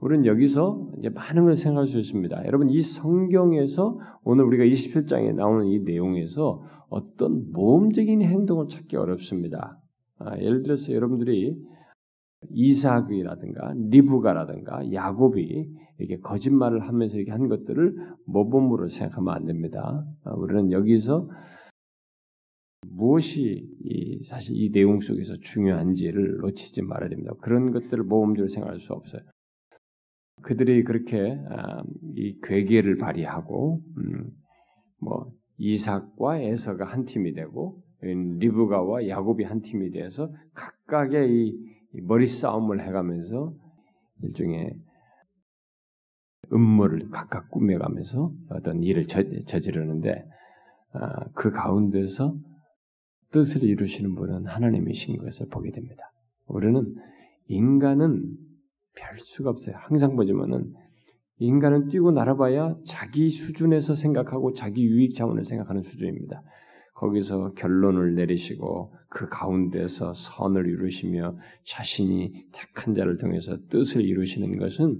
우리는 0.00 0.26
여기서 0.26 0.90
이제 0.98 1.10
많은 1.10 1.44
걸 1.44 1.56
생각할 1.56 1.86
수 1.86 1.98
있습니다. 1.98 2.44
여러분 2.46 2.70
이 2.70 2.80
성경에서 2.80 3.98
오늘 4.24 4.44
우리가 4.44 4.64
27장에 4.64 5.34
나오는 5.34 5.66
이 5.66 5.80
내용에서 5.80 6.62
어떤 6.88 7.50
모험적인 7.52 8.22
행동을 8.22 8.68
찾기 8.68 8.96
어렵습니다. 8.96 9.80
아, 10.18 10.38
예를 10.38 10.62
들어서 10.62 10.92
여러분들이 10.92 11.56
이삭이라든가 12.50 13.74
리브가라든가 13.76 14.92
야곱이 14.92 15.68
이렇게 15.98 16.20
거짓말을 16.20 16.80
하면서 16.80 17.16
이렇게 17.16 17.30
한 17.32 17.48
것들을 17.48 17.96
모범으로 18.26 18.88
생각하면 18.88 19.34
안 19.34 19.46
됩니다. 19.46 20.06
아, 20.24 20.32
우리는 20.34 20.72
여기서 20.72 21.28
무엇이 22.88 23.68
이 23.84 24.24
사실 24.24 24.56
이 24.56 24.70
내용 24.70 25.00
속에서 25.00 25.36
중요한지를 25.36 26.38
놓치지 26.38 26.82
말아야 26.82 27.08
됩니다. 27.08 27.32
그런 27.40 27.72
것들을 27.72 28.04
모범적으로 28.04 28.48
생각할 28.48 28.78
수 28.78 28.92
없어요. 28.92 29.22
그들이 30.42 30.84
그렇게 30.84 31.38
아, 31.48 31.82
이 32.14 32.38
괴계를 32.42 32.98
발휘하고 32.98 33.82
음, 33.98 34.30
뭐 35.00 35.32
이삭과 35.58 36.38
에서가 36.38 36.84
한 36.84 37.04
팀이 37.04 37.34
되고 37.34 37.82
리브가와 38.00 39.08
야곱이 39.08 39.44
한 39.44 39.60
팀이 39.60 39.90
돼서 39.90 40.30
각각의 40.54 41.30
이 41.30 42.00
머리 42.02 42.26
싸움을 42.26 42.86
해가면서 42.86 43.54
일종의 44.22 44.74
음모를 46.52 47.08
각각 47.10 47.50
꾸며가면서 47.50 48.32
어떤 48.50 48.82
일을 48.82 49.06
저지르는데 49.06 50.24
아, 50.92 51.24
그 51.34 51.50
가운데서 51.50 52.36
뜻을 53.32 53.64
이루시는 53.64 54.14
분은 54.14 54.46
하나님이신 54.46 55.18
것을 55.18 55.48
보게 55.48 55.70
됩니다. 55.70 56.12
우리는 56.46 56.94
인간은 57.48 58.36
별 58.94 59.18
수가 59.18 59.50
없어요. 59.50 59.76
항상 59.78 60.16
보지만은 60.16 60.72
인간은 61.38 61.88
뛰고 61.88 62.12
날아봐야 62.12 62.76
자기 62.86 63.28
수준에서 63.28 63.94
생각하고 63.94 64.54
자기 64.54 64.84
유익 64.84 65.14
차원을 65.14 65.44
생각하는 65.44 65.82
수준입니다. 65.82 66.42
거기서 66.96 67.52
결론을 67.52 68.14
내리시고 68.14 68.94
그 69.08 69.28
가운데서 69.28 70.14
선을 70.14 70.66
이루시며 70.66 71.36
자신이 71.64 72.46
택한 72.52 72.94
자를 72.94 73.18
통해서 73.18 73.56
뜻을 73.68 74.02
이루시는 74.02 74.58
것은 74.58 74.98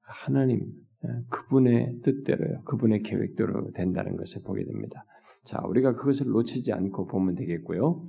하나님 0.00 0.60
예, 1.04 1.08
그분의 1.30 2.00
뜻대로요. 2.02 2.62
그분의 2.64 3.02
계획대로 3.02 3.72
된다는 3.72 4.16
것을 4.16 4.42
보게 4.42 4.64
됩니다. 4.64 5.04
자, 5.44 5.60
우리가 5.66 5.94
그것을 5.94 6.28
놓치지 6.28 6.72
않고 6.72 7.06
보면 7.06 7.34
되겠고요. 7.34 8.06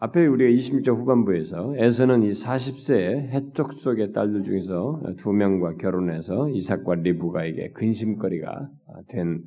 앞에 0.00 0.26
우리가 0.26 0.50
26절 0.50 0.96
후반부에서 0.96 1.74
에서는 1.76 2.22
이 2.22 2.30
40세의 2.30 3.28
해적 3.28 3.74
속의 3.74 4.12
딸들 4.12 4.44
중에서 4.44 5.02
두 5.18 5.32
명과 5.32 5.76
결혼해서 5.76 6.48
이삭과 6.48 6.96
리브가에게 6.96 7.72
근심거리가 7.72 8.70
된 9.08 9.44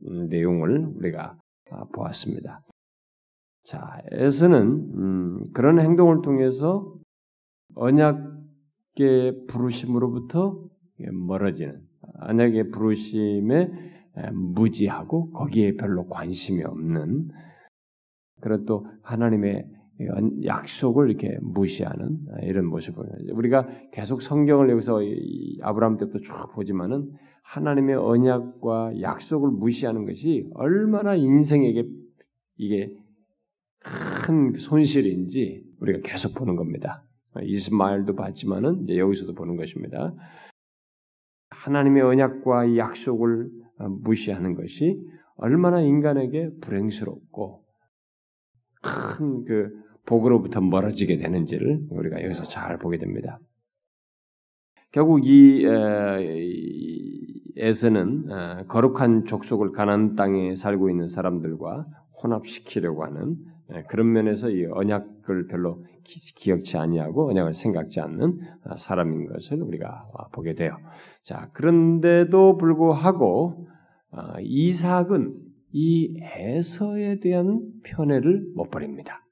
내용을 0.00 0.92
우리가 0.94 1.36
보았습니다. 1.92 2.62
자, 3.64 4.00
에서는 4.12 4.62
음, 4.94 5.44
그런 5.52 5.80
행동을 5.80 6.22
통해서 6.22 6.94
언약의 7.74 9.46
부르심으로부터 9.48 10.64
멀어지는 11.12 11.82
언약의 12.20 12.70
부르심에 12.70 13.70
무지하고 14.32 15.30
거기에 15.32 15.74
별로 15.74 16.06
관심이 16.06 16.62
없는 16.62 17.28
그런 18.40 18.64
또 18.64 18.86
하나님의 19.02 19.68
약속을 20.44 21.08
이렇게 21.08 21.38
무시하는 21.40 22.18
이런 22.42 22.66
모습을 22.66 23.04
우리가 23.32 23.68
계속 23.92 24.22
성경을 24.22 24.70
여기서 24.70 25.00
아브라함 25.62 25.96
때부터 25.96 26.18
쭉 26.18 26.32
보지만은 26.54 27.12
하나님의 27.46 27.96
언약과 27.96 29.00
약속을 29.00 29.50
무시하는 29.50 30.04
것이 30.04 30.48
얼마나 30.54 31.14
인생에게 31.14 31.84
이게 32.56 32.92
큰 33.78 34.52
손실인지 34.52 35.64
우리가 35.80 36.00
계속 36.02 36.34
보는 36.34 36.56
겁니다. 36.56 37.04
이스마엘도 37.42 38.16
봤지만은 38.16 38.84
이제 38.84 38.98
여기서도 38.98 39.34
보는 39.34 39.56
것입니다. 39.56 40.14
하나님의 41.50 42.02
언약과 42.02 42.76
약속을 42.76 43.50
무시하는 44.02 44.54
것이 44.54 45.00
얼마나 45.36 45.80
인간에게 45.80 46.50
불행스럽고 46.60 47.64
큰 48.82 49.44
그 49.44 49.86
복으로부터 50.06 50.60
멀어지게 50.60 51.18
되는지를 51.18 51.86
우리가 51.90 52.22
여기서 52.22 52.44
잘 52.44 52.78
보게 52.78 52.96
됩니다. 52.98 53.40
결국 54.92 55.26
이 55.26 55.64
에 55.64 57.15
서는 57.72 58.30
어, 58.30 58.64
거룩한 58.68 59.24
족속을 59.24 59.72
가난 59.72 60.14
땅에 60.14 60.54
살고 60.56 60.90
있는 60.90 61.08
사람들과 61.08 61.86
혼합시키려고 62.22 63.04
하는 63.04 63.36
그런 63.88 64.12
면에서 64.12 64.50
이 64.50 64.64
언약을 64.64 65.48
별로 65.48 65.84
기억치 66.04 66.76
아니하고 66.76 67.30
언약을 67.30 67.52
생각지 67.52 68.00
않는 68.00 68.40
어, 68.64 68.76
사람인 68.76 69.26
것을 69.26 69.62
우리가 69.62 70.08
보게 70.32 70.54
돼요. 70.54 70.76
자 71.22 71.50
그런데도 71.52 72.58
불구하고 72.58 73.66
어, 74.12 74.40
이삭은 74.40 75.34
이 75.72 76.18
에서에 76.22 77.20
대한 77.20 77.60
편애를 77.84 78.52
못 78.54 78.70
버립니다. 78.70 79.22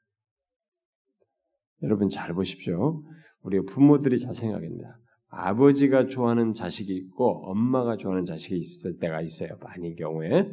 여러분 1.82 2.08
잘 2.08 2.34
보십시오. 2.34 3.02
우리 3.42 3.64
부모들이 3.64 4.18
잘 4.18 4.34
생각합니다. 4.34 4.98
아버지가 5.36 6.06
좋아하는 6.06 6.52
자식이 6.52 6.94
있고 6.94 7.50
엄마가 7.50 7.96
좋아하는 7.96 8.24
자식이 8.24 8.56
있을 8.56 8.98
때가 8.98 9.20
있어요. 9.20 9.50
많은 9.60 9.96
경우에 9.96 10.48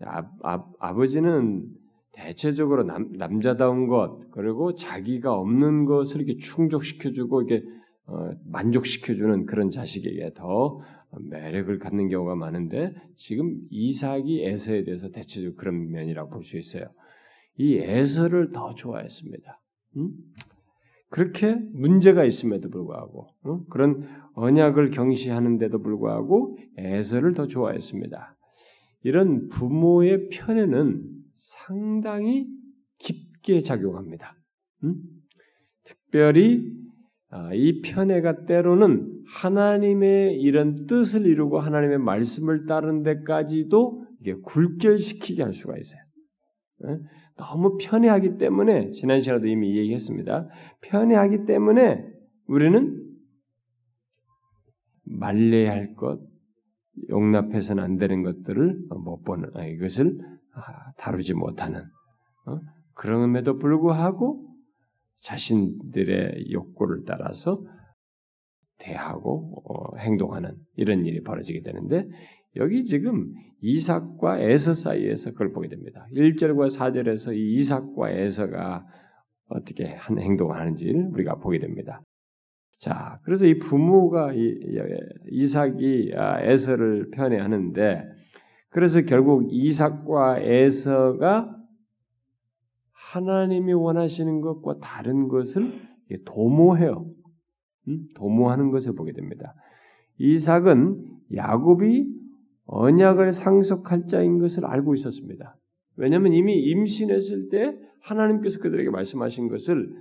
아, 0.00 0.24
아, 0.42 0.64
아버지는 0.78 1.68
대체적으로 2.12 2.84
남, 2.84 3.12
남자다운 3.12 3.86
것 3.86 4.30
그리고 4.30 4.74
자기가 4.74 5.34
없는 5.34 5.84
것을 5.86 6.20
이렇게 6.20 6.38
충족시켜주고 6.38 7.42
이렇게 7.42 7.66
어, 8.06 8.30
만족시켜주는 8.46 9.46
그런 9.46 9.70
자식에게 9.70 10.32
더 10.34 10.80
매력을 11.30 11.78
갖는 11.78 12.08
경우가 12.08 12.34
많은데 12.34 12.94
지금 13.16 13.60
이삭이 13.70 14.44
에서에 14.44 14.84
대해서 14.84 15.08
대체적으로 15.10 15.54
그런 15.56 15.90
면이라고 15.90 16.30
볼 16.30 16.42
수 16.42 16.58
있어요. 16.58 16.86
이 17.56 17.76
에서를 17.76 18.52
더 18.52 18.74
좋아했습니다. 18.74 19.60
음? 19.98 20.10
그렇게 21.12 21.54
문제가 21.74 22.24
있음에도 22.24 22.70
불구하고 22.70 23.28
어? 23.44 23.64
그런 23.68 24.08
언약을 24.34 24.90
경시하는데도 24.90 25.82
불구하고 25.82 26.56
에서를 26.78 27.34
더 27.34 27.46
좋아했습니다. 27.46 28.34
이런 29.02 29.48
부모의 29.48 30.30
편에는 30.30 31.02
상당히 31.34 32.46
깊게 32.98 33.60
작용합니다. 33.60 34.34
음? 34.84 34.94
특별히 35.84 36.72
아, 37.28 37.52
이 37.52 37.82
편애가 37.82 38.46
때로는 38.46 39.24
하나님의 39.26 40.40
이런 40.40 40.86
뜻을 40.86 41.26
이루고 41.26 41.58
하나님의 41.58 41.98
말씀을 41.98 42.64
따르는 42.64 43.02
데까지도 43.02 44.06
이게 44.20 44.34
굴절시키게 44.42 45.42
할 45.42 45.52
수가 45.52 45.76
있어요. 45.76 46.00
어? 47.38 47.44
너무 47.44 47.78
편애하기 47.78 48.38
때문에 48.38 48.90
지난 48.90 49.20
시간에도 49.20 49.46
이미 49.46 49.76
얘기했습니다. 49.76 50.48
편애하기 50.82 51.44
때문에 51.46 52.04
우리는 52.46 52.98
말려야 55.04 55.72
할 55.72 55.94
것, 55.94 56.20
용납해서는 57.08 57.82
안 57.82 57.96
되는 57.96 58.22
것들을 58.22 58.86
못 58.90 59.22
보는 59.22 59.50
아, 59.56 59.64
이것을 59.64 60.18
아, 60.54 60.92
다루지 60.98 61.34
못하는 61.34 61.80
어? 62.46 62.60
그럼에도 62.94 63.58
불구하고 63.58 64.48
자신들의 65.20 66.50
욕구를 66.50 67.04
따라서 67.06 67.64
대하고 68.78 69.62
어, 69.64 69.96
행동하는 69.96 70.56
이런 70.76 71.06
일이 71.06 71.22
벌어지게 71.22 71.62
되는데 71.62 72.08
여기 72.56 72.84
지금 72.84 73.32
이삭과 73.60 74.40
에서 74.40 74.74
사이에서 74.74 75.30
그걸 75.32 75.52
보게 75.52 75.68
됩니다. 75.68 76.06
1절과 76.12 76.76
4절에서 76.76 77.34
이 77.34 77.54
이삭과 77.54 78.10
에서가 78.10 78.86
어떻게 79.48 79.86
한 79.86 80.18
행동을 80.18 80.58
하는지를 80.58 81.08
우리가 81.12 81.36
보게 81.36 81.58
됩니다. 81.58 82.02
자, 82.78 83.20
그래서 83.22 83.46
이 83.46 83.58
부모가 83.58 84.32
이삭이 85.30 86.12
아, 86.16 86.40
에서를 86.42 87.10
편애하는데 87.12 88.02
그래서 88.70 89.02
결국 89.02 89.46
이삭과 89.52 90.40
에서가 90.40 91.56
하나님이 92.92 93.72
원하시는 93.74 94.40
것과 94.40 94.78
다른 94.80 95.28
것을 95.28 95.80
도모해요. 96.24 97.06
음? 97.88 98.08
도모하는 98.14 98.70
것을 98.70 98.94
보게 98.94 99.12
됩니다. 99.12 99.54
이삭은 100.18 101.04
야곱이 101.34 102.21
언약을 102.74 103.32
상속할 103.32 104.06
자인 104.06 104.38
것을 104.38 104.64
알고 104.64 104.94
있었습니다. 104.94 105.56
왜냐하면 105.96 106.32
이미 106.32 106.54
임신했을 106.54 107.50
때 107.50 107.78
하나님께서 108.00 108.60
그들에게 108.60 108.88
말씀하신 108.88 109.48
것을 109.48 109.94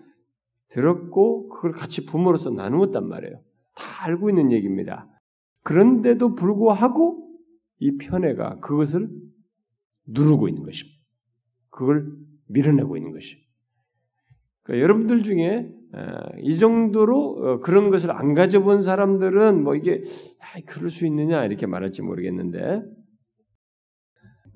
들었고 0.69 1.49
그걸 1.49 1.73
같이 1.73 2.05
부모로서 2.05 2.49
나누었단 2.49 3.09
말이에요. 3.09 3.41
다 3.75 4.05
알고 4.05 4.29
있는 4.29 4.53
얘기입니다. 4.53 5.09
그런데도 5.63 6.35
불구하고 6.35 7.29
이 7.79 7.97
편애가 7.97 8.59
그것을 8.59 9.09
누르고 10.07 10.47
있는 10.47 10.63
것입니다. 10.63 10.97
그걸 11.71 12.09
밀어내고 12.47 12.95
있는 12.95 13.11
것이. 13.11 13.35
그러니까 14.63 14.83
여러분들 14.83 15.23
중에 15.23 15.73
이 16.39 16.57
정도로 16.57 17.17
어, 17.17 17.59
그런 17.59 17.89
것을 17.89 18.11
안 18.11 18.33
가져본 18.33 18.81
사람들은 18.81 19.63
뭐 19.63 19.75
이게 19.75 20.01
아, 20.39 20.59
그럴 20.65 20.89
수 20.89 21.05
있느냐 21.05 21.45
이렇게 21.45 21.65
말할지 21.65 22.01
모르겠는데 22.01 22.81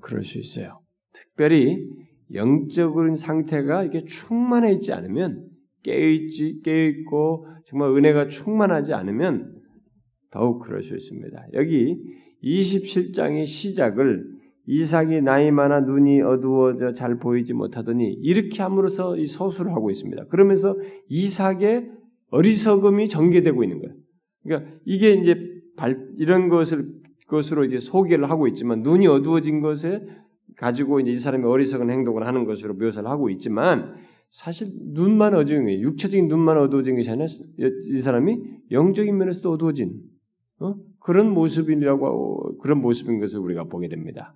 그럴 0.00 0.24
수 0.24 0.38
있어요. 0.38 0.80
특별히 1.12 1.86
영적인 2.32 3.16
상태가 3.16 3.84
이게 3.84 4.04
충만해 4.04 4.72
있지 4.74 4.92
않으면 4.92 5.48
깨있지 5.82 6.60
깨있고 6.64 7.46
정말 7.66 7.90
은혜가 7.90 8.28
충만하지 8.28 8.94
않으면 8.94 9.54
더욱 10.30 10.60
그럴 10.62 10.82
수 10.82 10.94
있습니다. 10.94 11.46
여기 11.52 11.96
27장의 12.42 13.46
시작을 13.46 14.35
이삭이 14.66 15.22
나이 15.22 15.50
많아 15.50 15.80
눈이 15.80 16.22
어두워져 16.22 16.92
잘 16.92 17.18
보이지 17.18 17.54
못하더니 17.54 18.12
이렇게 18.12 18.62
함으로써 18.62 19.16
이 19.16 19.26
서술을 19.26 19.72
하고 19.72 19.90
있습니다. 19.90 20.26
그러면서 20.26 20.76
이삭의 21.08 21.90
어리석음이 22.30 23.08
전개되고 23.08 23.62
있는 23.62 23.80
거예요. 23.80 23.94
그러니까 24.42 24.70
이게 24.84 25.14
이제 25.14 25.36
발, 25.76 26.08
이런 26.18 26.48
것을 26.48 26.88
것으로 27.28 27.64
이제 27.64 27.78
소개를 27.78 28.30
하고 28.30 28.46
있지만 28.48 28.82
눈이 28.82 29.06
어두워진 29.06 29.60
것에 29.60 30.06
가지고 30.56 31.00
이제 31.00 31.10
이 31.10 31.16
사람이 31.16 31.44
어리석은 31.44 31.90
행동을 31.90 32.26
하는 32.26 32.44
것으로 32.44 32.74
묘사를 32.74 33.08
하고 33.08 33.30
있지만 33.30 33.94
사실 34.30 34.68
눈만 34.92 35.34
어두운 35.34 35.64
거예요. 35.64 35.80
육체적인 35.80 36.28
눈만 36.28 36.58
어두워진 36.58 36.96
것이 36.96 37.10
아니라 37.10 37.26
이 37.90 37.98
사람이 37.98 38.40
영적인 38.70 39.16
면에서도 39.16 39.50
어두워진 39.50 40.00
어? 40.60 40.74
그런 41.00 41.30
모습이라고 41.30 42.58
그런 42.58 42.80
모습인 42.80 43.20
것을 43.20 43.38
우리가 43.38 43.64
보게 43.64 43.88
됩니다. 43.88 44.34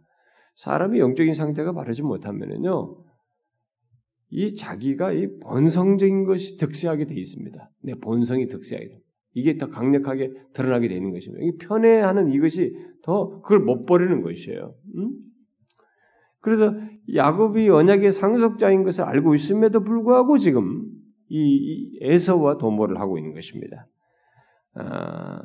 사람이 0.61 0.99
영적인 0.99 1.33
상태가 1.33 1.73
바르지 1.73 2.02
못하면은요, 2.02 2.97
이 4.29 4.55
자기가 4.55 5.12
이 5.12 5.38
본성적인 5.38 6.25
것이 6.25 6.59
득세하게 6.59 7.07
돼 7.07 7.14
있습니다. 7.14 7.71
내 7.83 7.95
본성이 7.95 8.47
득세하게 8.47 8.88
돼. 8.88 9.00
이게 9.33 9.57
더 9.57 9.71
강력하게 9.71 10.35
드러나게 10.52 10.88
되는 10.88 11.12
것입니다. 11.12 11.43
이 11.43 11.57
편애하는 11.57 12.33
이것이 12.33 12.76
더 13.02 13.40
그걸 13.40 13.61
못 13.61 13.87
버리는 13.87 14.21
것이에요. 14.21 14.75
음? 14.97 15.11
그래서 16.40 16.75
야곱이 17.14 17.71
언약의 17.71 18.12
상속자인 18.12 18.83
것을 18.83 19.05
알고 19.05 19.35
있음에도 19.35 19.83
불구하고 19.83 20.37
지금 20.37 20.85
이, 21.31 21.99
에서와 22.02 22.59
도모를 22.59 23.00
하고 23.00 23.17
있는 23.17 23.33
것입니다. 23.33 23.87
아, 24.75 25.40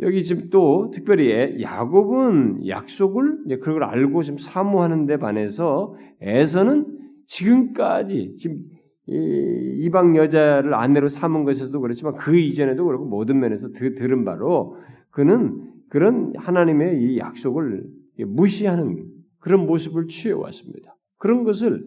여기 0.00 0.22
지금 0.24 0.48
또 0.50 0.90
특별히 0.92 1.62
야곱은 1.62 2.66
약속을 2.66 3.58
그런 3.60 3.78
걸 3.78 3.84
알고 3.84 4.22
지금 4.22 4.38
사모하는 4.38 5.06
데 5.06 5.18
반해서 5.18 5.94
에서는 6.20 6.98
지금까지 7.26 8.36
지금 8.36 8.62
이방 9.06 10.16
여자를 10.16 10.74
아내로 10.74 11.08
삼은 11.08 11.44
것에서도 11.44 11.80
그렇지만 11.80 12.14
그 12.14 12.36
이전에도 12.36 12.84
그렇고 12.84 13.04
모든 13.04 13.40
면에서 13.40 13.70
들은 13.72 14.24
바로 14.24 14.76
그는 15.10 15.70
그런 15.88 16.32
하나님의 16.36 17.02
이 17.02 17.18
약속을 17.18 17.84
무시하는 18.26 19.06
그런 19.38 19.66
모습을 19.66 20.06
취해 20.06 20.32
왔습니다. 20.32 20.96
그런 21.18 21.44
것을 21.44 21.84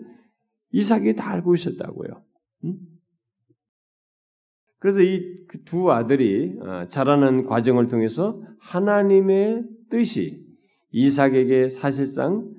이삭이 0.72 1.16
다 1.16 1.32
알고 1.32 1.56
있었다고요. 1.56 2.22
음? 2.66 2.76
그래서 4.86 5.02
이 5.02 5.36
두 5.64 5.92
아들이 5.92 6.58
어, 6.60 6.88
자라는 6.88 7.46
과정을 7.46 7.88
통해서 7.88 8.42
하나님의 8.60 9.64
뜻이 9.90 10.44
이삭에게 10.92 11.70
사실상 11.70 12.52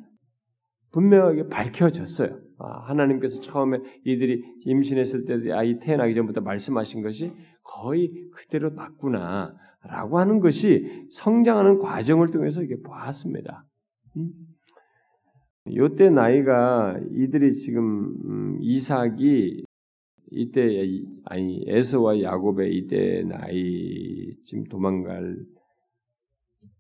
분명하게 0.93 1.49
밝혀졌어요. 1.49 2.39
아, 2.59 2.81
하나님께서 2.85 3.41
처음에 3.41 3.79
이들이 4.05 4.43
임신했을 4.61 5.25
때 5.27 5.53
아이 5.53 5.79
태어나기 5.79 6.15
전부터 6.15 6.41
말씀하신 6.41 7.03
것이 7.03 7.33
거의 7.63 8.13
그대로 8.33 8.71
맞구나라고 8.71 10.19
하는 10.19 10.41
것이 10.41 11.07
성장하는 11.11 11.79
과정을 11.79 12.29
통해서 12.31 12.63
이게 12.63 12.77
보았습니다. 12.81 13.65
음? 14.17 14.31
요때 15.75 16.11
나이가 16.11 16.99
이들이 17.13 17.53
지금 17.53 18.15
음, 18.25 18.59
이삭이 18.61 19.65
이때 20.31 20.85
아니 21.25 21.65
에서와 21.67 22.21
야곱의 22.21 22.77
이때 22.77 23.23
나이쯤 23.23 24.65
도망갈 24.69 25.37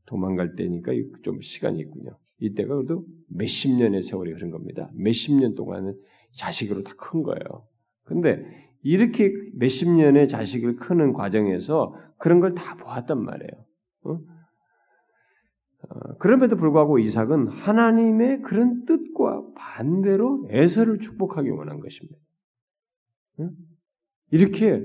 도망갈 0.06 0.54
때니까 0.54 0.92
좀 1.22 1.40
시간이 1.40 1.80
있군요. 1.80 2.18
이때가 2.38 2.74
그래도 2.74 3.04
몇십 3.28 3.76
년의 3.76 4.02
세월이 4.02 4.32
흐른 4.32 4.50
겁니다. 4.50 4.90
몇십 4.94 5.34
년 5.38 5.54
동안은 5.54 5.94
자식으로 6.32 6.82
다 6.82 6.94
큰 6.96 7.22
거예요. 7.22 7.66
근데 8.04 8.44
이렇게 8.82 9.32
몇십 9.54 9.88
년의 9.88 10.28
자식을 10.28 10.76
크는 10.76 11.12
과정에서 11.12 11.94
그런 12.18 12.40
걸 12.40 12.54
다 12.54 12.76
보았단 12.76 13.22
말이에요. 13.22 13.64
어? 14.04 14.20
어, 15.88 16.16
그럼에도 16.18 16.56
불구하고 16.56 16.98
이삭은 16.98 17.48
하나님의 17.48 18.42
그런 18.42 18.84
뜻과 18.84 19.44
반대로 19.54 20.46
에서를 20.50 20.98
축복하기 20.98 21.48
원한 21.50 21.80
것입니다. 21.80 22.18
이렇게 24.30 24.84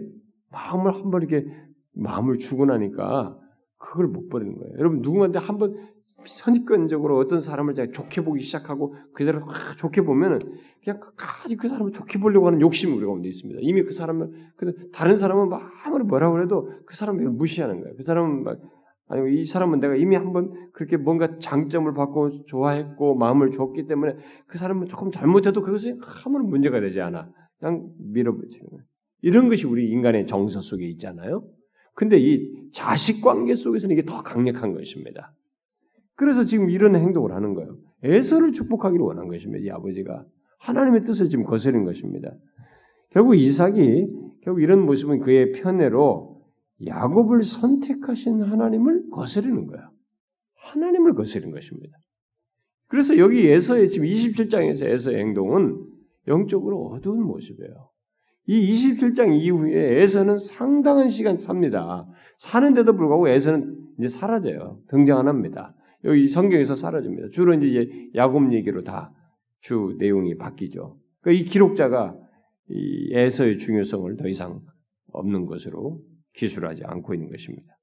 마음을 0.51 0.93
한 0.93 1.11
번 1.11 1.21
이렇게 1.21 1.47
마음을 1.93 2.37
주고 2.37 2.65
나니까 2.65 3.37
그걸 3.77 4.07
못 4.07 4.29
버리는 4.29 4.55
거예요. 4.57 4.73
여러분 4.77 5.01
누구한테 5.01 5.39
한 5.39 5.57
번 5.57 5.75
선입견적으로 6.23 7.17
어떤 7.17 7.39
사람을 7.39 7.73
제가 7.73 7.91
좋게 7.91 8.23
보기 8.23 8.41
시작하고 8.43 8.95
그대로 9.11 9.41
좋게 9.79 10.01
보면은 10.03 10.37
그냥 10.83 10.99
끝까지 10.99 11.55
그 11.55 11.67
사람을 11.67 11.91
좋게 11.91 12.19
보려고 12.19 12.45
하는 12.45 12.61
욕심이 12.61 12.93
우리 12.93 13.07
가운데 13.07 13.27
있습니다. 13.27 13.59
이미 13.63 13.81
그 13.81 13.91
사람을 13.91 14.29
근데 14.55 14.73
다른 14.91 15.15
사람은 15.15 15.49
막 15.49 15.71
아무리 15.83 16.03
뭐라고 16.03 16.39
해도 16.41 16.69
그 16.85 16.95
사람을 16.95 17.23
무시하는 17.31 17.81
거예요. 17.81 17.95
그 17.95 18.03
사람은 18.03 18.43
막 18.43 18.59
아니 19.07 19.41
이 19.41 19.45
사람은 19.45 19.79
내가 19.79 19.95
이미 19.95 20.15
한번 20.15 20.53
그렇게 20.73 20.95
뭔가 20.95 21.39
장점을 21.39 21.91
받고 21.91 22.45
좋아했고 22.45 23.15
마음을 23.15 23.49
줬기 23.49 23.87
때문에 23.87 24.15
그 24.45 24.59
사람은 24.59 24.87
조금 24.87 25.09
잘못해도 25.09 25.63
그것이 25.63 25.95
아무런 26.23 26.49
문제가 26.49 26.79
되지 26.79 27.01
않아. 27.01 27.29
그냥 27.61 27.87
밀어붙이는 27.99 28.69
거예요. 28.71 28.83
이런 29.21 29.49
것이 29.49 29.67
우리 29.67 29.89
인간의 29.91 30.25
정서 30.25 30.59
속에 30.59 30.85
있잖아요. 30.89 31.47
근데 31.93 32.17
이 32.17 32.71
자식 32.71 33.21
관계 33.21 33.53
속에서는 33.53 33.95
이게 33.95 34.03
더 34.03 34.23
강력한 34.23 34.73
것입니다. 34.73 35.33
그래서 36.15 36.43
지금 36.43 36.69
이런 36.71 36.95
행동을 36.95 37.31
하는 37.33 37.53
거예요. 37.53 37.77
에서를 38.03 38.51
축복하기를 38.51 39.05
원한 39.05 39.27
것입니다. 39.27 39.63
이 39.63 39.69
아버지가 39.69 40.25
하나님의 40.59 41.03
뜻을 41.03 41.29
지금 41.29 41.45
거스른 41.45 41.85
것입니다. 41.85 42.31
결국 43.11 43.35
이삭이 43.35 44.07
결국 44.43 44.61
이런 44.61 44.83
모습은 44.85 45.19
그의 45.19 45.51
편애로 45.51 46.41
야곱을 46.87 47.43
선택하신 47.43 48.41
하나님을 48.41 49.09
거스르는 49.11 49.67
거야. 49.67 49.91
하나님을 50.55 51.13
거스르는 51.13 51.53
것입니다. 51.53 51.95
그래서 52.87 53.17
여기 53.17 53.47
에서의 53.47 53.91
지금 53.91 54.07
27장에서 54.07 54.87
에서의 54.87 55.19
행동은 55.19 55.90
영적으로 56.31 56.87
어두운 56.87 57.21
모습이에요. 57.23 57.89
이 58.47 58.71
27장 58.71 59.39
이후에 59.39 60.01
에서는 60.01 60.37
상당한 60.37 61.09
시간 61.09 61.37
삽니다. 61.37 62.07
사는데도 62.39 62.95
불구하고 62.95 63.29
에서는 63.29 63.77
이제 63.99 64.07
사라져요. 64.07 64.79
등장 64.89 65.19
안 65.19 65.27
합니다. 65.27 65.75
여기 66.03 66.27
성경에서 66.27 66.75
사라집니다. 66.75 67.29
주로 67.31 67.53
이제 67.53 68.09
야곱 68.15 68.53
얘기로 68.53 68.83
다 68.83 69.13
주 69.61 69.95
내용이 69.99 70.37
바뀌죠. 70.37 70.97
그러니까 71.21 71.41
이 71.41 71.45
기록자가 71.47 72.17
이 72.69 73.11
에서의 73.13 73.59
중요성을 73.59 74.15
더 74.17 74.27
이상 74.27 74.61
없는 75.13 75.45
것으로 75.45 76.01
기술하지 76.33 76.83
않고 76.85 77.13
있는 77.13 77.29
것입니다. 77.29 77.77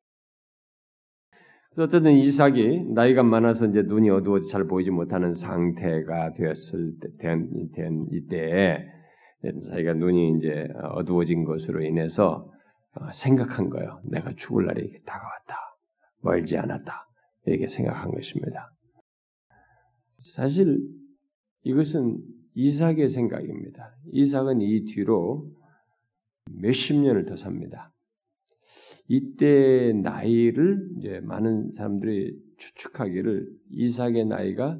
어쨌든 1.77 2.13
이삭이 2.13 2.87
나이가 2.93 3.23
많아서 3.23 3.67
이제 3.67 3.83
눈이 3.83 4.11
어두워져 4.11 4.49
잘 4.49 4.67
보이지 4.67 4.91
못하는 4.91 5.33
상태가 5.33 6.33
되었을 6.33 6.99
때, 7.01 7.09
된, 7.19 7.71
된 7.73 8.07
이때에 8.11 8.85
자기가 9.69 9.95
눈이 9.95 10.37
이제 10.37 10.69
어두워진 10.95 11.45
것으로 11.45 11.83
인해서 11.83 12.51
어, 12.95 13.13
생각한 13.13 13.71
거예요. 13.71 14.01
내가 14.05 14.33
죽을 14.35 14.67
날이 14.67 14.93
다가왔다. 15.05 15.57
멀지 16.23 16.57
않았다. 16.57 17.07
이렇게 17.47 17.69
생각한 17.69 18.11
것입니다. 18.11 18.73
사실 20.35 20.81
이것은 21.63 22.19
이삭의 22.55 23.09
생각입니다. 23.09 23.95
이삭은 24.13 24.61
이 24.61 24.85
뒤로 24.85 25.49
몇십 26.51 26.97
년을 26.97 27.25
더 27.25 27.37
삽니다. 27.37 27.93
이때 29.09 29.93
나이를 29.95 30.91
이제 30.99 31.21
많은 31.21 31.73
사람들이 31.77 32.39
추측하기를 32.59 33.49
이삭의 33.71 34.27
나이가 34.27 34.79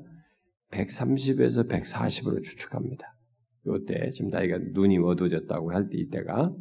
130에서 0.71 1.69
140으로 1.69 2.43
추측합니다. 2.43 3.15
요때 3.67 4.11
지금 4.11 4.31
나이가 4.31 4.59
눈이 4.59 4.99
어두워졌다고 4.99 5.73
할 5.73 5.89
때 5.89 5.99
이때가 5.99 6.55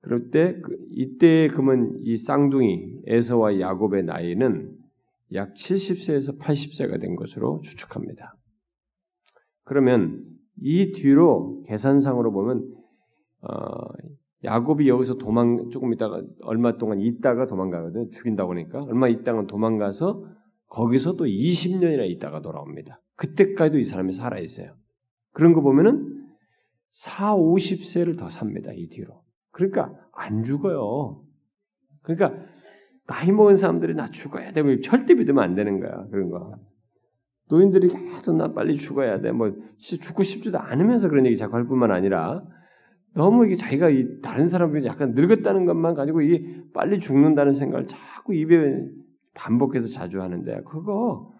그럴 0.00 0.30
때 0.30 0.60
그, 0.60 0.76
이때 0.90 1.48
그러면 1.48 1.98
이 2.02 2.16
쌍둥이 2.16 3.02
에서와 3.06 3.60
야곱의 3.60 4.04
나이는 4.04 4.76
약 5.32 5.54
70세에서 5.54 6.38
80세가 6.38 7.00
된 7.00 7.16
것으로 7.16 7.60
추측합니다. 7.62 8.36
그러면 9.64 10.22
이 10.60 10.92
뒤로 10.92 11.62
계산상으로 11.66 12.32
보면 12.32 12.74
어, 13.42 13.48
야곱이 14.44 14.88
여기서 14.88 15.18
도망 15.18 15.70
조금 15.70 15.92
있다가 15.92 16.22
얼마 16.42 16.76
동안 16.76 17.00
있다가 17.00 17.46
도망가거든 17.46 18.10
죽인다고 18.10 18.52
하니까 18.52 18.82
얼마 18.82 19.08
있다가 19.08 19.46
도망가서 19.46 20.24
거기서 20.68 21.14
또 21.16 21.24
20년이나 21.24 22.08
있다가 22.10 22.42
돌아옵니다. 22.42 23.00
그때까지도 23.16 23.78
이 23.78 23.84
사람이 23.84 24.12
살아 24.12 24.38
있어요. 24.38 24.74
그런 25.32 25.52
거 25.52 25.60
보면은 25.60 26.24
4, 26.92 27.34
50세를 27.36 28.18
더 28.18 28.28
삽니다. 28.28 28.70
이 28.72 28.88
뒤로. 28.88 29.22
그러니까 29.50 29.92
안 30.12 30.44
죽어요. 30.44 31.22
그러니까 32.02 32.34
나이 33.06 33.32
먹은 33.32 33.56
사람들이 33.56 33.94
나 33.94 34.10
죽어야 34.10 34.52
돼. 34.52 34.62
뭐 34.62 34.76
절대 34.82 35.14
믿으면 35.14 35.42
안 35.42 35.54
되는 35.54 35.80
거야. 35.80 36.06
그런 36.10 36.30
거. 36.30 36.56
노인들이 37.48 37.88
계속 37.88 38.36
나 38.36 38.52
빨리 38.52 38.76
죽어야 38.76 39.20
돼. 39.20 39.32
뭐 39.32 39.52
죽고 39.78 40.22
싶지도 40.22 40.58
않으면서 40.58 41.08
그런 41.08 41.26
얘기 41.26 41.36
자꾸 41.36 41.56
할 41.56 41.66
뿐만 41.66 41.90
아니라 41.90 42.42
너무 43.14 43.46
이게 43.46 43.54
자기가 43.54 43.90
이 43.90 44.20
다른 44.20 44.48
사람들이 44.48 44.84
약간 44.86 45.12
늙었다는 45.14 45.66
것만 45.66 45.94
가지고 45.94 46.22
이 46.22 46.62
빨리 46.72 46.98
죽는다는 46.98 47.52
생각을 47.52 47.86
자꾸 47.86 48.34
입에 48.34 48.86
반복해서 49.34 49.88
자주 49.88 50.20
하는데 50.20 50.62
그거 50.64 51.32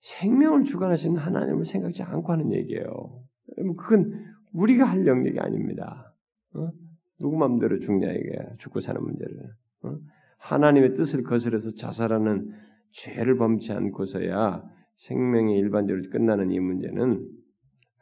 생명을 0.00 0.64
주관하시는 0.64 1.16
하나님을 1.16 1.64
생각지 1.64 2.02
않고 2.02 2.32
하는 2.32 2.52
얘기예요. 2.52 2.86
뭐 2.86 3.76
그건 3.76 4.12
우리가 4.52 4.84
할 4.84 5.06
영역이 5.06 5.38
아닙니다. 5.40 6.14
어? 6.54 6.70
누구 7.18 7.36
마음대로 7.36 7.78
죽냐 7.78 8.12
이게 8.12 8.38
죽고 8.58 8.80
사는 8.80 9.02
문제를. 9.02 9.36
어? 9.82 9.96
하나님의 10.38 10.94
뜻을 10.94 11.24
거스려서 11.24 11.70
자살하는 11.72 12.52
죄를 12.92 13.36
범치 13.36 13.72
않고서야 13.72 14.62
생명이 14.98 15.58
일반적으로 15.58 16.08
끝나는 16.10 16.52
이 16.52 16.60
문제는 16.60 17.28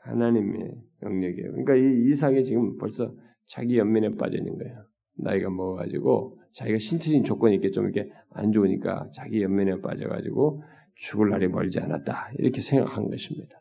하나님의 0.02 0.72
영역이에요. 1.04 1.52
그러니까 1.52 1.76
이 1.76 2.08
이삭이 2.08 2.44
지금 2.44 2.76
벌써 2.78 3.14
자기 3.46 3.78
연민에 3.78 4.10
빠져 4.16 4.38
있는 4.38 4.56
거예요. 4.56 4.86
나이가 5.16 5.50
먹어가지고 5.50 6.40
자기가 6.52 6.78
신체적인 6.78 7.24
조건이 7.24 7.54
이렇게 7.54 7.70
좀 7.70 7.84
이렇게 7.84 8.10
안 8.30 8.52
좋으니까 8.52 9.08
자기 9.12 9.42
연민에 9.42 9.80
빠져가지고 9.80 10.62
죽을 10.96 11.30
날이 11.30 11.48
멀지 11.48 11.80
않았다 11.80 12.32
이렇게 12.38 12.60
생각한 12.60 13.08
것입니다. 13.08 13.60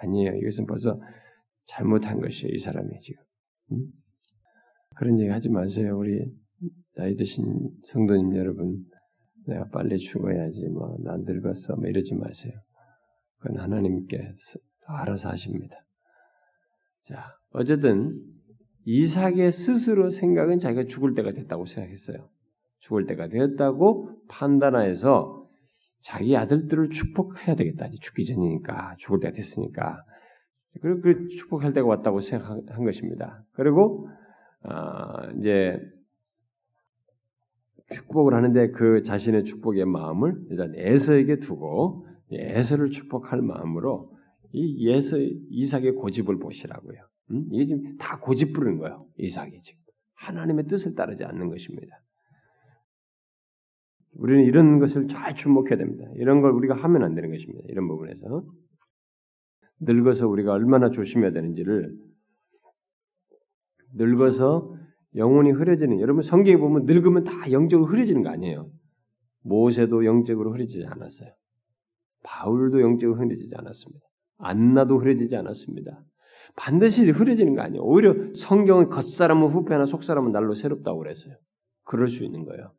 아니에요. 0.00 0.34
이것은 0.36 0.66
벌써 0.66 0.98
잘못한 1.66 2.20
것이에요. 2.20 2.52
이 2.52 2.58
사람이 2.58 2.98
지금. 3.00 3.22
음? 3.72 3.86
그런 4.96 5.18
얘기 5.20 5.30
하지 5.30 5.48
마세요. 5.48 5.96
우리 5.98 6.24
나이 6.96 7.14
드신 7.16 7.44
성도님 7.84 8.36
여러분, 8.36 8.84
내가 9.46 9.66
빨리 9.68 9.96
죽어야지, 9.96 10.68
뭐, 10.68 10.96
난 11.02 11.22
늙었어, 11.24 11.76
뭐 11.76 11.88
이러지 11.88 12.14
마세요. 12.14 12.52
그건 13.38 13.58
하나님께 13.58 14.34
알아서 14.86 15.30
하십니다. 15.30 15.76
자, 17.02 17.36
어쨌든, 17.50 18.20
이삭의 18.84 19.52
스스로 19.52 20.08
생각은 20.08 20.58
자기가 20.58 20.84
죽을 20.84 21.14
때가 21.14 21.32
됐다고 21.32 21.66
생각했어요. 21.66 22.28
죽을 22.78 23.06
때가 23.06 23.28
되었다고 23.28 24.22
판단하여서 24.28 25.48
자기 26.00 26.36
아들들을 26.36 26.90
축복해야 26.90 27.54
되겠다. 27.54 27.88
죽기 28.00 28.24
전이니까, 28.24 28.96
죽을 28.98 29.20
때가 29.20 29.32
됐으니까. 29.34 30.02
그리고 30.80 31.00
그 31.00 31.28
축복할 31.28 31.72
때가 31.72 31.86
왔다고 31.86 32.20
생각한 32.20 32.84
것입니다. 32.84 33.44
그리고, 33.52 34.08
아, 34.62 35.30
이제, 35.38 35.78
축복을 37.92 38.34
하는데 38.34 38.70
그 38.70 39.02
자신의 39.02 39.44
축복의 39.44 39.84
마음을 39.84 40.34
일단 40.50 40.72
에서에게 40.74 41.38
두고 41.38 42.06
에서를 42.30 42.90
축복할 42.90 43.42
마음으로 43.42 44.11
이 44.52 44.86
예서 44.86 45.16
이삭의 45.18 45.92
고집을 45.92 46.38
보시라고요. 46.38 46.98
음? 47.30 47.48
이게 47.50 47.66
지금 47.66 47.96
다 47.96 48.18
고집 48.20 48.52
부르는 48.52 48.78
거예요. 48.78 49.06
이삭이 49.18 49.60
지금 49.60 49.80
하나님의 50.14 50.66
뜻을 50.66 50.94
따르지 50.94 51.24
않는 51.24 51.48
것입니다. 51.48 52.02
우리는 54.14 54.44
이런 54.44 54.78
것을 54.78 55.08
잘 55.08 55.34
주목해야 55.34 55.76
됩니다. 55.76 56.04
이런 56.16 56.42
걸 56.42 56.52
우리가 56.52 56.74
하면 56.74 57.02
안 57.02 57.14
되는 57.14 57.30
것입니다. 57.30 57.64
이런 57.68 57.88
부분에서 57.88 58.44
늙어서 59.80 60.28
우리가 60.28 60.52
얼마나 60.52 60.90
조심해야 60.90 61.32
되는지를 61.32 61.96
늙어서 63.94 64.76
영혼이 65.16 65.50
흐려지는 65.50 66.00
여러분 66.00 66.22
성경에 66.22 66.56
보면 66.56 66.84
늙으면 66.84 67.24
다 67.24 67.50
영적으로 67.50 67.90
흐려지는 67.90 68.22
거 68.22 68.30
아니에요. 68.30 68.70
모세도 69.42 70.04
영적으로 70.04 70.52
흐려지지 70.52 70.86
않았어요. 70.86 71.30
바울도 72.22 72.80
영적으로 72.80 73.18
흐려지지 73.18 73.54
않았습니다. 73.56 74.11
안나도 74.42 74.98
흐려지지 74.98 75.36
않았습니다. 75.36 76.04
반드시 76.56 77.10
흐려지는 77.10 77.54
거 77.54 77.62
아니에요. 77.62 77.82
오히려 77.82 78.14
성경은 78.34 78.90
겉사람은 78.90 79.48
후패나 79.48 79.86
속사람은 79.86 80.32
날로 80.32 80.54
새롭다고 80.54 80.98
그랬어요. 80.98 81.34
그럴 81.84 82.08
수 82.08 82.24
있는 82.24 82.44
거예요. 82.44 82.72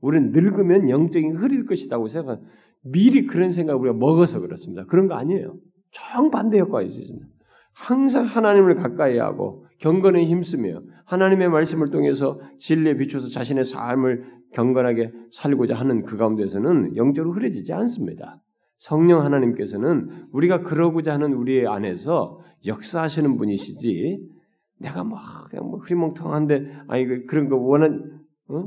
우리는 0.00 0.30
늙으면 0.32 0.88
영적인 0.88 1.36
흐릴 1.36 1.66
것이라고 1.66 2.08
생각, 2.08 2.40
미리 2.82 3.26
그런 3.26 3.50
생각 3.50 3.80
우리가 3.80 3.96
먹어서 3.96 4.40
그렇습니다. 4.40 4.84
그런 4.84 5.08
거 5.08 5.14
아니에요. 5.14 5.56
정반대 5.90 6.60
효과가 6.60 6.82
있습니다. 6.82 7.26
항상 7.72 8.24
하나님을 8.24 8.76
가까이 8.76 9.18
하고 9.18 9.66
경건에 9.78 10.24
힘쓰며 10.24 10.82
하나님의 11.04 11.50
말씀을 11.50 11.90
통해서 11.90 12.40
진리에 12.58 12.96
비춰서 12.96 13.28
자신의 13.28 13.64
삶을 13.64 14.24
경건하게 14.52 15.12
살고자 15.32 15.74
하는 15.74 16.04
그 16.04 16.16
가운데서는 16.16 16.96
영적으로 16.96 17.34
흐려지지 17.34 17.72
않습니다. 17.72 18.40
성령 18.78 19.22
하나님께서는 19.22 20.28
우리가 20.32 20.62
그러고자 20.62 21.14
하는 21.14 21.32
우리 21.32 21.66
안에서 21.66 22.40
역사하시는 22.66 23.36
분이시지 23.36 24.36
내가 24.78 25.04
뭐 25.04 25.18
그냥 25.48 25.70
뭐 25.70 25.78
흐리멍텅한데 25.80 26.80
아니 26.88 27.06
그 27.06 27.24
그런 27.26 27.48
거 27.48 27.56
원한 27.56 28.20
어? 28.48 28.66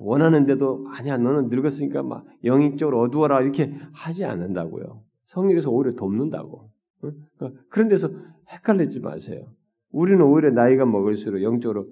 원하는데도 0.00 0.86
아니야 0.92 1.18
너는 1.18 1.48
늙었으니까 1.48 2.02
막 2.02 2.24
영적으로 2.44 3.00
어두워라 3.00 3.40
이렇게 3.42 3.74
하지 3.92 4.24
않는다고요. 4.24 5.02
성령께서 5.26 5.70
오히려 5.70 5.94
돕는다고. 5.94 6.70
어? 7.02 7.10
그러니까 7.36 7.62
그런 7.68 7.88
데서 7.88 8.10
헷갈리지 8.50 9.00
마세요. 9.00 9.52
우리는 9.90 10.20
오히려 10.22 10.50
나이가 10.50 10.84
먹을수록 10.84 11.42
영적으로 11.42 11.86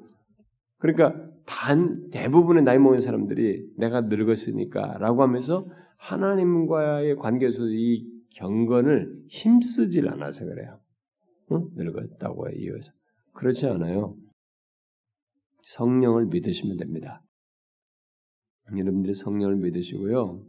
그러니까 0.78 1.14
단 1.46 2.10
대부분의 2.10 2.64
나이 2.64 2.78
먹은 2.78 3.00
사람들이 3.00 3.70
내가 3.76 4.02
늙었으니까라고 4.02 5.22
하면서 5.22 5.66
하나님과의 5.98 7.16
관계에서 7.16 7.64
이 7.68 8.06
경건을 8.34 9.24
힘쓰질 9.28 10.08
않아서 10.08 10.44
그래요. 10.44 10.80
응? 11.52 11.68
늙었다고 11.74 12.48
이어서 12.50 12.92
그렇지 13.32 13.66
않아요. 13.66 14.16
성령을 15.62 16.26
믿으시면 16.26 16.76
됩니다. 16.76 17.22
여러분들이 18.76 19.14
성령을 19.14 19.56
믿으시고요. 19.56 20.44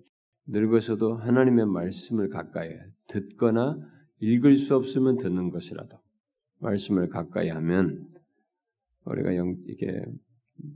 늙어서도 0.48 1.18
하나님의 1.18 1.68
말씀을 1.68 2.30
가까이 2.30 2.72
듣거나 3.08 3.78
읽을 4.20 4.56
수 4.56 4.76
없으면 4.76 5.18
듣는 5.18 5.50
것이라도 5.50 5.98
말씀을 6.60 7.10
가까이 7.10 7.50
하면 7.50 8.08
우리가 9.06 9.36
영, 9.36 9.56
이게 9.68 10.04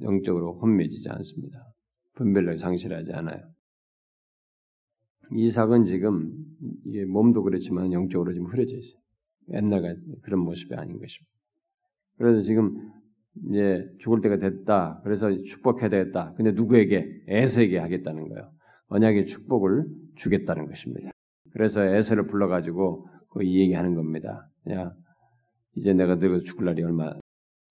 영적으로 0.01 0.59
혼미해지지 0.59 1.09
않습니다. 1.09 1.59
분별력 2.13 2.57
상실하지 2.57 3.13
않아요. 3.13 3.50
이삭은 5.33 5.85
지금 5.85 6.31
몸도 7.07 7.43
그렇지만 7.43 7.91
영적으로 7.91 8.33
지금 8.33 8.47
흐려져 8.47 8.77
있어요. 8.77 8.99
옛날 9.53 9.97
그런 10.21 10.41
모습이 10.41 10.73
아닌 10.75 10.99
것입니다. 10.99 11.31
그래서 12.17 12.41
지금 12.41 12.75
이제 13.49 13.87
죽을 13.99 14.21
때가 14.21 14.37
됐다. 14.37 15.01
그래서 15.03 15.31
축복해야 15.31 15.89
되겠다. 15.89 16.33
근데 16.33 16.51
누구에게? 16.51 17.23
에서에게 17.27 17.77
하겠다는 17.77 18.29
거예요. 18.29 18.51
언약의 18.87 19.25
축복을 19.25 19.85
주겠다는 20.15 20.67
것입니다. 20.67 21.11
그래서 21.51 21.83
에서를 21.83 22.27
불러가지고 22.27 23.07
이 23.41 23.61
얘기하는 23.61 23.95
겁니다. 23.95 24.49
야, 24.69 24.93
이제 25.75 25.93
내가 25.93 26.15
늙어 26.15 26.41
죽을 26.41 26.65
날이 26.65 26.83
얼마 26.83 27.13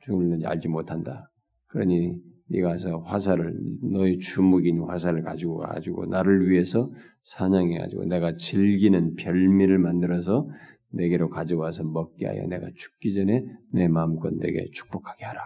죽을는지 0.02 0.46
알지 0.46 0.68
못한다. 0.68 1.30
그러니 1.66 2.16
네가 2.50 2.70
가서 2.70 2.98
화살을 2.98 3.54
너의 3.82 4.18
주묵인 4.18 4.82
화살을 4.82 5.22
가지고 5.22 5.58
가지고 5.58 6.06
나를 6.06 6.50
위해서 6.50 6.90
사냥해 7.22 7.78
가지고 7.78 8.04
내가 8.04 8.36
즐기는 8.36 9.14
별미를 9.14 9.78
만들어서 9.78 10.48
내게로 10.92 11.30
가져와서 11.30 11.84
먹게 11.84 12.26
하여 12.26 12.46
내가 12.46 12.68
죽기 12.74 13.14
전에 13.14 13.46
내 13.72 13.86
마음껏 13.86 14.32
내게 14.34 14.68
축복하게 14.72 15.24
하라. 15.24 15.40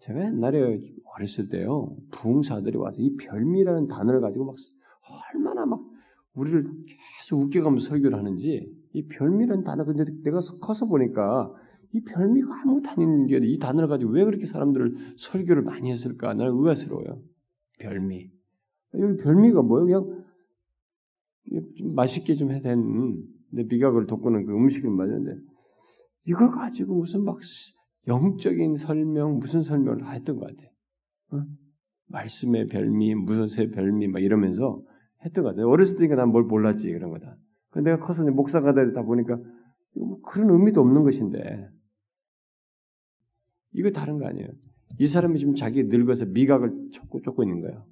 제가 0.00 0.26
옛날에 0.26 0.80
어렸을 1.14 1.48
때요 1.48 1.96
부흥사들이 2.10 2.76
와서 2.76 3.00
이 3.00 3.16
별미라는 3.16 3.86
단어를 3.86 4.20
가지고 4.20 4.46
막 4.46 4.56
얼마나 5.34 5.64
막 5.64 5.80
우리를 6.34 6.64
계속 7.20 7.40
웃겨가면서 7.40 7.88
설교를 7.88 8.18
하는지 8.18 8.70
이 8.92 9.06
별미라는 9.06 9.64
단어 9.64 9.84
근데 9.84 10.04
내가 10.24 10.40
커서 10.60 10.86
보니까 10.86 11.54
이 11.94 12.00
별미가 12.02 12.62
아무것도 12.62 12.90
아닌 12.90 13.26
게 13.26 13.38
이 13.38 13.58
단어를 13.58 13.88
가지고 13.88 14.12
왜 14.12 14.24
그렇게 14.24 14.46
사람들을 14.46 15.14
설교를 15.18 15.62
많이 15.62 15.90
했을까 15.90 16.34
나는 16.34 16.52
의아스러워요. 16.54 17.22
별미 17.80 18.30
여기 18.94 19.22
별미가 19.22 19.62
뭐예요? 19.62 20.04
그냥 21.44 21.64
좀 21.76 21.94
맛있게 21.94 22.34
좀 22.34 22.52
해된 22.52 23.22
내 23.52 23.64
미각을 23.64 24.06
돋구는 24.06 24.46
그 24.46 24.52
음식을 24.54 24.90
맞는데 24.90 25.36
이걸 26.26 26.50
가지고 26.50 26.96
무슨 26.96 27.24
막 27.24 27.38
영적인 28.06 28.76
설명 28.76 29.38
무슨 29.38 29.62
설명을 29.62 30.12
했던 30.14 30.36
것 30.36 30.46
같아. 30.46 30.68
어? 31.32 31.44
말씀의 32.08 32.66
별미 32.66 33.14
새 33.48 33.70
별미 33.70 34.08
막 34.08 34.20
이러면서 34.22 34.82
했던 35.24 35.44
것 35.44 35.50
같아. 35.50 35.66
어렸을 35.66 35.96
때니까 35.96 36.16
난 36.16 36.30
뭘 36.30 36.44
몰랐지 36.44 36.90
그런 36.92 37.10
거다. 37.10 37.36
근데 37.70 37.90
내가 37.90 38.04
커서 38.04 38.24
목사가 38.24 38.74
되다 38.74 39.02
보니까 39.02 39.38
뭐 39.96 40.20
그런 40.22 40.50
의미도 40.50 40.80
없는 40.80 41.02
것인데 41.02 41.68
이거 43.72 43.90
다른 43.90 44.18
거 44.18 44.26
아니에요. 44.26 44.48
이 44.98 45.06
사람이 45.06 45.38
지금 45.38 45.54
자기 45.54 45.84
늙어서 45.84 46.26
미각을 46.26 46.90
쫓고 46.92 47.22
쫓고 47.22 47.42
있는 47.42 47.60
거예요. 47.60 47.86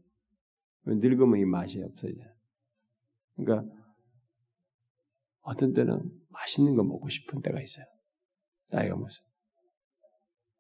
늙으면 0.87 1.41
이 1.41 1.45
맛이 1.45 1.83
없어져. 1.83 2.15
그러니까 3.37 3.71
어떤 5.43 5.73
때는 5.73 6.03
맛있는 6.29 6.77
거 6.77 6.85
먹고 6.85 7.09
싶은 7.09 7.41
때가 7.43 7.61
있어요. 7.61 7.85
나이가 8.71 8.95
먹어서. 8.95 9.21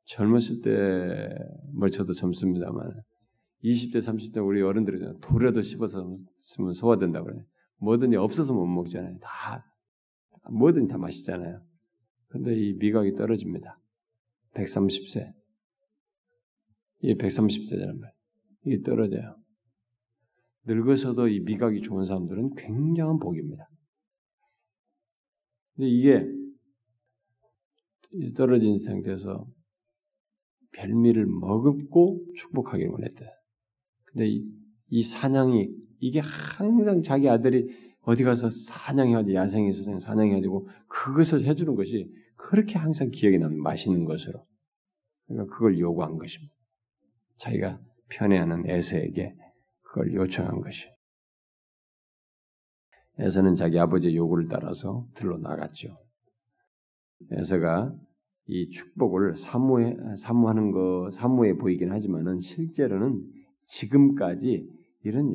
젊었을 0.07 0.63
때, 0.63 1.29
뭐 1.73 1.89
저도 1.89 2.15
젊습니다만, 2.15 3.03
20대, 3.63 3.99
30대 3.99 4.45
우리 4.45 4.61
어른들은 4.63 5.21
돌에도 5.21 5.63
씹어서 5.63 6.19
쓰면 6.41 6.73
소화된다고 6.73 7.27
그래. 7.27 7.45
뭐든지 7.79 8.17
없어서 8.17 8.53
못 8.53 8.67
먹잖아요. 8.67 9.19
다, 9.21 9.65
뭐든지 10.51 10.89
다 10.89 10.99
맛있잖아요. 10.99 11.63
근데 12.29 12.55
이 12.55 12.75
미각이 12.75 13.15
떨어집니다. 13.15 13.77
130세. 14.55 15.33
이게 17.03 17.15
130세잖아요. 17.15 18.11
이게 18.67 18.83
떨어져요. 18.83 19.37
늙어서도 20.67 21.29
이 21.29 21.41
미각이 21.41 21.81
좋은 21.81 22.05
사람들은 22.05 22.55
굉장한 22.57 23.19
복입니다. 23.19 23.69
근데 25.75 25.89
이게 25.89 26.27
떨어진 28.35 28.79
상태에서 28.79 29.47
별미를 30.73 31.27
머금고 31.27 32.33
축복하기를 32.35 32.91
원했다. 32.91 33.25
근데 34.05 34.29
이, 34.29 34.45
이 34.89 35.03
사냥이 35.03 35.69
이게 36.01 36.21
항상 36.21 37.03
자기 37.03 37.29
아들이 37.29 37.69
어디 38.03 38.25
가서 38.25 38.51
사냥해야지 38.51 39.35
야생에서 39.35 40.01
사냥해야지고 40.01 40.69
그것을 40.89 41.45
해주는 41.45 41.75
것이 41.75 42.11
그렇게 42.48 42.79
항상 42.79 43.11
기억에 43.11 43.38
남는 43.38 43.62
맛있는 43.62 44.05
것으로 44.05 44.46
그러니까 45.26 45.55
그걸 45.55 45.79
요구한 45.79 46.18
것입니다. 46.18 46.53
자기가 47.38 47.81
편애하는 48.09 48.68
에서에게 48.68 49.35
그걸 49.83 50.12
요청한 50.14 50.61
것이. 50.61 50.88
에서는 53.18 53.55
자기 53.55 53.79
아버지의 53.79 54.16
요구를 54.16 54.48
따라서 54.48 55.07
들러 55.14 55.38
나갔죠. 55.38 55.96
에서가 57.33 57.94
이 58.46 58.68
축복을 58.70 59.37
사모해, 59.37 59.96
사모하는 60.16 60.72
거, 60.72 61.11
사모해 61.11 61.57
보이긴 61.57 61.92
하지만은 61.92 62.40
실제로는 62.40 63.22
지금까지 63.66 64.68
이런 65.05 65.35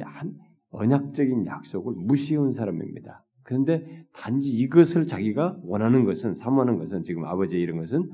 언약적인 0.70 1.46
약속을 1.46 1.94
무시해온 1.96 2.52
사람입니다. 2.52 3.25
그런데 3.46 4.06
단지 4.12 4.50
이것을 4.50 5.06
자기가 5.06 5.60
원하는 5.64 6.04
것은, 6.04 6.34
사모하는 6.34 6.80
것은 6.80 7.04
지금 7.04 7.26
아버지의 7.26 7.62
이런 7.62 7.78
것은 7.78 8.12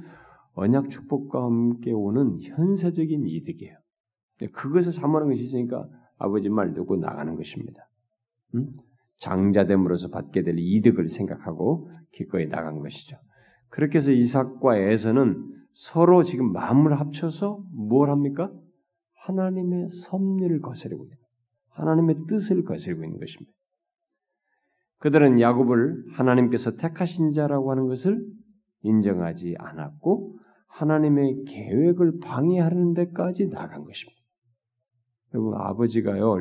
언약 0.56 0.90
축복과 0.90 1.44
함께 1.44 1.94
오는 1.94 2.38
현세적인 2.42 3.26
이득이에요. 3.26 3.78
그것을 4.52 4.92
사모하는 4.92 5.30
것이 5.30 5.44
있으니까 5.44 5.88
아버지 6.18 6.50
말 6.50 6.74
듣고 6.74 6.98
나가는 6.98 7.34
것입니다. 7.36 7.88
음? 8.56 8.74
장자됨으로써 9.20 10.10
받게 10.10 10.44
될 10.44 10.56
이득을 10.58 11.08
생각하고 11.08 11.90
기꺼이 12.12 12.50
나간 12.50 12.80
것이죠. 12.80 13.18
그렇게 13.70 14.00
해서 14.00 14.12
이삭과 14.12 14.78
에서는 14.78 15.48
서로 15.74 16.24
지금 16.24 16.52
마음을 16.52 17.00
합쳐서 17.00 17.64
뭘 17.72 18.10
합니까? 18.10 18.52
하나님의 19.14 19.88
섭리를 19.90 20.60
거스르고 20.60 21.06
있는 21.06 21.16
하나님의 21.70 22.26
뜻을 22.28 22.66
거스르고 22.66 23.06
있는 23.06 23.18
것입니다. 23.18 23.54
그들은 25.02 25.42
야곱을 25.42 26.06
하나님께서 26.12 26.76
택하신 26.76 27.34
자라고 27.34 27.72
하는 27.72 27.88
것을 27.88 28.24
인정하지 28.84 29.56
않았고 29.58 30.38
하나님의 30.68 31.44
계획을 31.46 32.20
방해하는 32.20 32.94
데까지 32.94 33.50
나간 33.50 33.84
것입니다. 33.84 34.22
여러분 35.34 35.56
아버지가요 35.56 36.36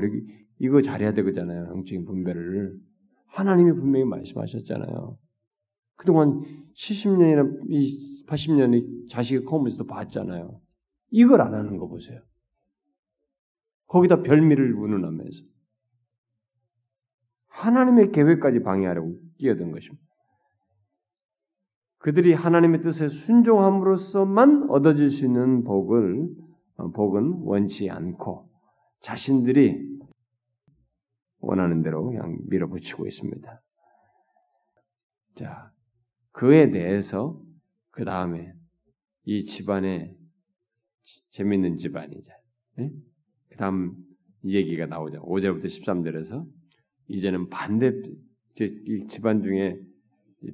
이거 0.58 0.82
잘해야 0.82 1.14
되거든요 1.14 1.52
영적인 1.70 2.04
분배를 2.04 2.78
하나님이 3.28 3.72
분명히 3.72 4.04
말씀하셨잖아요. 4.04 5.16
그동안 5.96 6.42
70년이나 6.74 8.26
80년이 8.26 9.08
자식이 9.08 9.44
커오면서도 9.44 9.86
봤잖아요. 9.86 10.60
이걸 11.10 11.40
안 11.40 11.54
하는 11.54 11.78
거 11.78 11.88
보세요. 11.88 12.20
거기다 13.86 14.22
별미를 14.22 14.74
운운하면서 14.74 15.44
하나님의 17.50 18.12
계획까지 18.12 18.62
방해하려고 18.62 19.18
끼어든 19.38 19.72
것입니다. 19.72 20.02
그들이 21.98 22.32
하나님의 22.32 22.80
뜻에 22.80 23.08
순종함으로써만 23.08 24.70
얻어질 24.70 25.10
수 25.10 25.26
있는 25.26 25.64
복을 25.64 26.28
어, 26.76 26.90
복은 26.90 27.42
원치 27.42 27.90
않고 27.90 28.48
자신들이 29.00 29.90
원하는 31.40 31.82
대로 31.82 32.06
그냥 32.06 32.38
밀어붙이고 32.48 33.06
있습니다. 33.06 33.62
자, 35.34 35.72
그에 36.32 36.70
대해서 36.70 37.42
그 37.90 38.04
다음에 38.04 38.54
이 39.24 39.44
집안에 39.44 40.16
재밌는 41.30 41.76
집안이자 41.76 42.32
네? 42.76 42.90
그 43.48 43.56
다음 43.56 43.94
이 44.42 44.56
얘기가 44.56 44.86
나오죠. 44.86 45.22
5절부터 45.22 45.64
13절에서 45.64 46.46
이제는 47.10 47.48
반대 47.48 47.92
이 48.60 49.06
집안 49.06 49.42
중에 49.42 49.80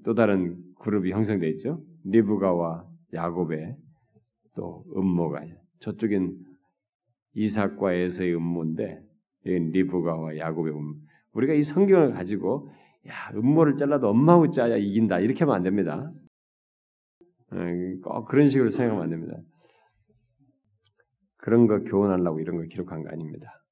또 0.04 0.14
다른 0.14 0.62
그룹이 0.78 1.12
형성되어 1.12 1.48
있죠. 1.50 1.82
리브가와 2.04 2.88
야곱의 3.12 3.76
또 4.54 4.84
음모가 4.96 5.44
저쪽엔 5.80 6.36
이삭과 7.34 7.92
에서의 7.92 8.34
음모인데 8.34 9.02
여기 9.46 9.58
리브가와 9.58 10.38
야곱의 10.38 10.72
음모. 10.72 10.94
우리가 11.32 11.52
이 11.52 11.62
성경을 11.62 12.12
가지고 12.12 12.70
야 13.06 13.30
음모를 13.34 13.76
잘라도 13.76 14.08
엄마하고 14.08 14.50
짜야 14.50 14.76
이긴다 14.76 15.20
이렇게 15.20 15.40
하면 15.40 15.56
안 15.56 15.62
됩니다. 15.62 16.10
어, 17.52 17.56
꼭 18.02 18.24
그런 18.26 18.48
식으로 18.48 18.70
생각하면 18.70 19.04
안 19.04 19.10
됩니다. 19.10 19.36
그런 21.36 21.66
거 21.66 21.80
교훈하려고 21.80 22.40
이런 22.40 22.56
거 22.56 22.62
기록한 22.62 23.02
거 23.02 23.10
아닙니다. 23.10 23.65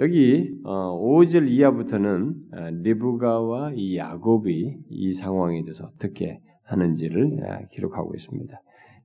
여기 0.00 0.60
5절 0.64 1.42
어, 1.42 1.44
이하부터는 1.46 2.34
어, 2.52 2.70
리브가와 2.82 3.74
이 3.74 3.96
야곱이 3.96 4.78
이 4.88 5.14
상황에 5.14 5.62
대해서 5.62 5.86
어떻게 5.86 6.40
하는지를 6.64 7.68
기록하고 7.70 8.14
있습니다. 8.14 8.60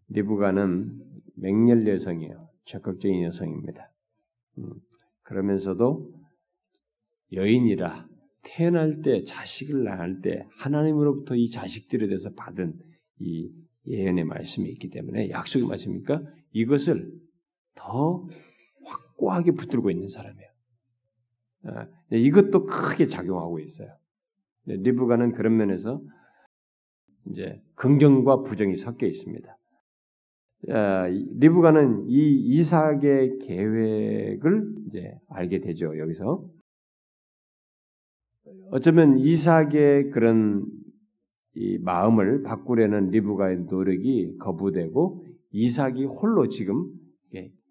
리브가는 0.09 0.91
맹렬 1.35 1.87
여성이에요. 1.87 2.49
적극적인 2.65 3.23
여성입니다. 3.23 3.91
음, 4.57 4.73
그러면서도 5.23 6.11
여인이라 7.33 8.07
태어날 8.41 9.01
때 9.01 9.23
자식을 9.23 9.83
낳을 9.83 10.21
때 10.21 10.47
하나님으로부터 10.57 11.35
이 11.35 11.49
자식들에 11.49 12.07
대해서 12.07 12.31
받은 12.33 12.73
이 13.19 13.51
예언의 13.85 14.23
말씀이 14.23 14.67
있기 14.69 14.89
때문에 14.89 15.29
약속의 15.29 15.67
말씀이니까 15.67 16.23
이것을 16.53 17.11
더 17.75 18.27
확고하게 18.85 19.51
붙들고 19.51 19.91
있는 19.91 20.07
사람이에요. 20.07 20.48
아, 21.65 21.87
이것도 22.11 22.65
크게 22.65 23.07
작용하고 23.07 23.59
있어요. 23.59 23.89
리브가는 24.65 25.33
그런 25.33 25.57
면에서 25.57 26.01
이제 27.29 27.61
긍정과 27.75 28.43
부정이 28.43 28.75
섞여 28.75 29.07
있습니다. 29.07 29.57
아, 30.69 31.07
리브가는 31.07 32.05
이 32.07 32.35
이삭의 32.55 33.39
계획을 33.39 34.75
이제 34.87 35.17
알게 35.29 35.61
되죠. 35.61 35.97
여기서 35.97 36.45
어쩌면 38.71 39.17
이삭의 39.17 40.11
그런 40.11 40.65
이 41.55 41.77
마음을 41.79 42.43
바꾸려는 42.43 43.09
리브가의 43.09 43.65
노력이 43.69 44.37
거부되고 44.37 45.25
이삭이 45.51 46.05
홀로 46.05 46.47
지금 46.47 46.85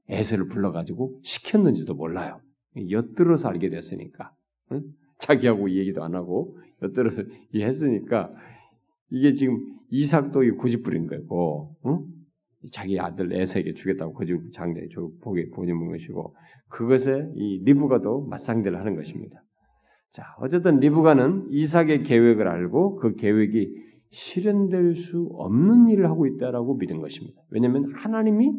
에서를 0.09 0.49
불러가지고 0.49 1.21
시켰는지도 1.23 1.95
몰라요. 1.95 2.41
엿들어서 2.77 3.49
알게 3.49 3.71
됐으니까 3.71 4.33
응? 4.73 4.83
자기하고 5.19 5.71
얘기도 5.71 6.03
안 6.03 6.15
하고 6.15 6.59
엿들어서 6.83 7.23
했으니까 7.55 8.33
이게 9.11 9.33
지금 9.33 9.59
이삭도 9.91 10.41
고집 10.57 10.83
부린 10.83 11.07
거고 11.07 11.77
응? 11.87 12.05
자기 12.73 12.99
아들 12.99 13.33
에서에게 13.33 13.73
주겠다고 13.75 14.13
고집 14.15 14.53
장자에 14.53 14.89
보게 15.21 15.49
보내는 15.51 15.89
것이고 15.89 16.35
그것에 16.69 17.31
이 17.35 17.63
리브가도 17.65 18.27
맞상대를 18.27 18.79
하는 18.79 18.97
것입니다. 18.97 19.43
자 20.11 20.25
어쨌든 20.39 20.81
리브가는 20.81 21.49
이삭의 21.51 22.03
계획을 22.03 22.49
알고 22.49 22.97
그 22.97 23.15
계획이 23.15 23.89
실현될 24.11 24.95
수 24.95 25.29
없는 25.33 25.91
일을 25.91 26.07
하고 26.07 26.27
있다라고 26.27 26.77
믿은 26.77 27.01
것입니다. 27.01 27.41
왜냐하면 27.51 27.93
하나님이 27.95 28.53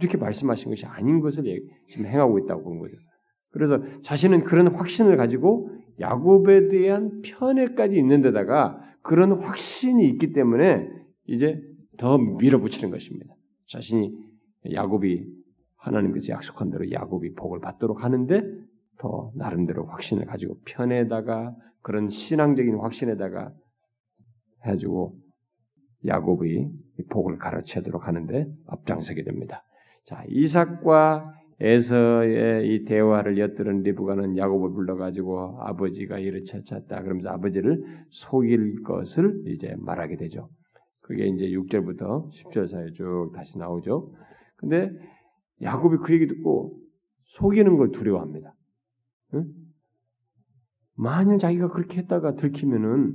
이렇게 0.00 0.16
말씀하신 0.16 0.70
것이 0.70 0.86
아닌 0.86 1.20
것을 1.20 1.44
지금 1.88 2.06
행하고 2.06 2.38
있다고 2.38 2.62
본 2.62 2.78
거죠. 2.78 2.96
그래서 3.56 3.80
자신은 4.02 4.44
그런 4.44 4.68
확신을 4.68 5.16
가지고 5.16 5.70
야곱에 5.98 6.68
대한 6.68 7.22
편애까지 7.22 7.96
있는 7.96 8.20
데다가 8.20 8.78
그런 9.00 9.32
확신이 9.32 10.06
있기 10.10 10.34
때문에 10.34 10.86
이제 11.26 11.62
더 11.96 12.18
밀어붙이는 12.18 12.90
것입니다. 12.90 13.34
자신이 13.68 14.14
야곱이 14.72 15.26
하나님께서 15.76 16.32
약속한 16.32 16.70
대로 16.70 16.90
야곱이 16.90 17.32
복을 17.34 17.60
받도록 17.60 18.04
하는데 18.04 18.42
더 18.98 19.32
나름대로 19.34 19.86
확신을 19.86 20.26
가지고 20.26 20.58
편에다가 20.66 21.54
그런 21.80 22.10
신앙적인 22.10 22.76
확신에다가 22.76 23.52
해주고 24.66 25.16
야곱이 26.04 26.68
복을 27.10 27.38
가르치도록 27.38 28.06
하는데 28.06 28.46
앞장서게 28.66 29.24
됩니다. 29.24 29.64
자 30.04 30.24
이삭과 30.28 31.32
에서의 31.58 32.68
이 32.68 32.84
대화를 32.84 33.38
엿들은 33.38 33.82
리브가는 33.82 34.36
야곱을 34.36 34.72
불러가지고 34.72 35.62
아버지가 35.62 36.18
이를 36.18 36.44
찾았다 36.44 37.02
그러면서 37.02 37.30
아버지를 37.30 37.82
속일 38.10 38.82
것을 38.82 39.42
이제 39.46 39.74
말하게 39.78 40.16
되죠. 40.16 40.50
그게 41.00 41.26
이제 41.26 41.46
6절부터 41.46 42.30
10절 42.30 42.66
사이에 42.66 42.90
쭉 42.92 43.30
다시 43.34 43.58
나오죠. 43.58 44.12
근데 44.56 44.90
야곱이 45.62 45.98
그 45.98 46.12
얘기 46.12 46.26
듣고 46.26 46.78
속이는 47.24 47.76
걸 47.76 47.90
두려워합니다. 47.90 48.54
응? 49.34 49.46
만일 50.94 51.38
자기가 51.38 51.68
그렇게 51.68 51.98
했다가 51.98 52.34
들키면은 52.34 53.14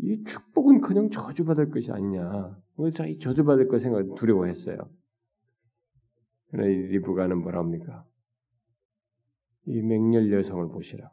이 0.00 0.22
축복은 0.24 0.80
그냥 0.80 1.10
저주받을 1.10 1.70
것이 1.70 1.90
아니냐. 1.90 2.56
자기 2.92 3.18
저주받을 3.18 3.68
것 3.68 3.80
생각 3.80 4.14
두려워했어요. 4.14 4.78
그러나 6.50 6.68
이 6.68 6.74
리브가는 6.74 7.38
뭐라 7.38 7.60
합니까? 7.60 8.06
이 9.66 9.82
맹렬 9.82 10.32
여성을 10.32 10.68
보시라. 10.68 11.10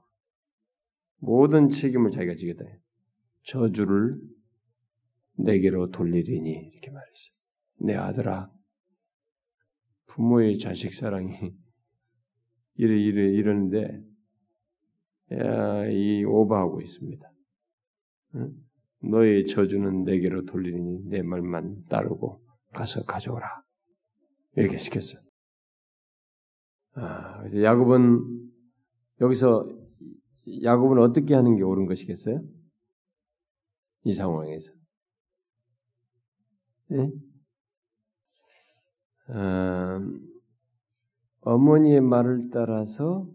모든 1.18 1.70
책임을 1.70 2.12
자기가 2.12 2.36
지겠다. 2.36 2.64
저주를 3.44 4.20
내게로 5.38 5.92
돌리리니 5.92 6.50
이렇게 6.50 6.92
말했어요. 6.92 7.36
내 7.82 7.96
아들아, 7.96 8.50
부모의 10.08 10.60
자식 10.60 10.94
사랑이 10.94 11.34
이래 12.76 12.98
이래 12.98 13.30
이러는데 13.32 14.02
야, 15.34 15.86
이 15.88 16.24
오버하고 16.24 16.82
있습니다. 16.82 17.32
응? 18.36 18.54
너의 19.10 19.46
저주는 19.48 20.04
내게로 20.04 20.46
돌리니 20.46 21.10
내 21.10 21.22
말만 21.22 21.86
따르고 21.90 22.42
가서 22.74 23.04
가져오라. 23.04 23.64
이렇게 24.56 24.78
시켰어요. 24.78 25.25
아, 26.96 27.38
그래서 27.40 27.62
야곱은 27.62 28.52
여기서 29.22 29.68
야곱은 30.64 31.00
어떻게 31.00 31.34
하는 31.34 31.56
게 31.56 31.64
옳은 31.64 31.86
것이겠어요? 31.86 32.42
이 34.04 34.14
상황에서. 34.14 34.72
네? 36.88 37.12
음, 39.30 40.42
어머니의 41.42 42.02
말을 42.02 42.50
따라서 42.52 43.28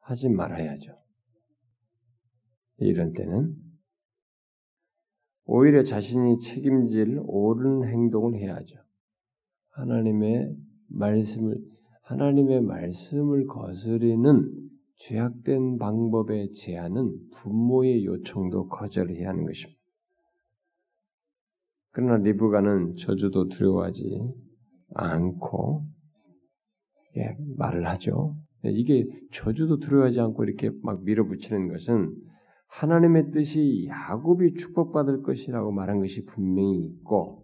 하지 0.00 0.28
말아야죠. 0.28 0.98
이런 2.78 3.12
때는 3.12 3.56
오히려 5.44 5.82
자신이 5.82 6.38
책임질 6.38 7.20
옳은 7.24 7.88
행동을 7.88 8.38
해야죠. 8.38 8.76
하나님의 9.70 10.54
말씀을 10.88 11.58
하나님의 12.10 12.62
말씀을 12.62 13.46
거스르는 13.46 14.50
죄악된 14.96 15.78
방법의 15.78 16.52
제한은 16.52 17.16
부모의 17.36 18.04
요청도 18.04 18.66
거절해야 18.66 19.28
하는 19.28 19.44
것입니다. 19.46 19.80
그러나 21.92 22.16
리브가는 22.16 22.96
저주도 22.96 23.48
두려워하지 23.48 24.20
않고 24.94 25.84
예, 27.16 27.36
말을 27.56 27.86
하죠. 27.88 28.36
이게 28.64 29.06
저주도 29.32 29.78
두려워하지 29.78 30.18
않고 30.18 30.44
이렇게 30.44 30.70
막 30.82 31.04
밀어붙이는 31.04 31.68
것은 31.68 32.12
하나님의 32.66 33.30
뜻이 33.30 33.86
야곱이 33.88 34.54
축복받을 34.54 35.22
것이라고 35.22 35.70
말한 35.70 36.00
것이 36.00 36.24
분명히 36.24 36.86
있고 36.86 37.39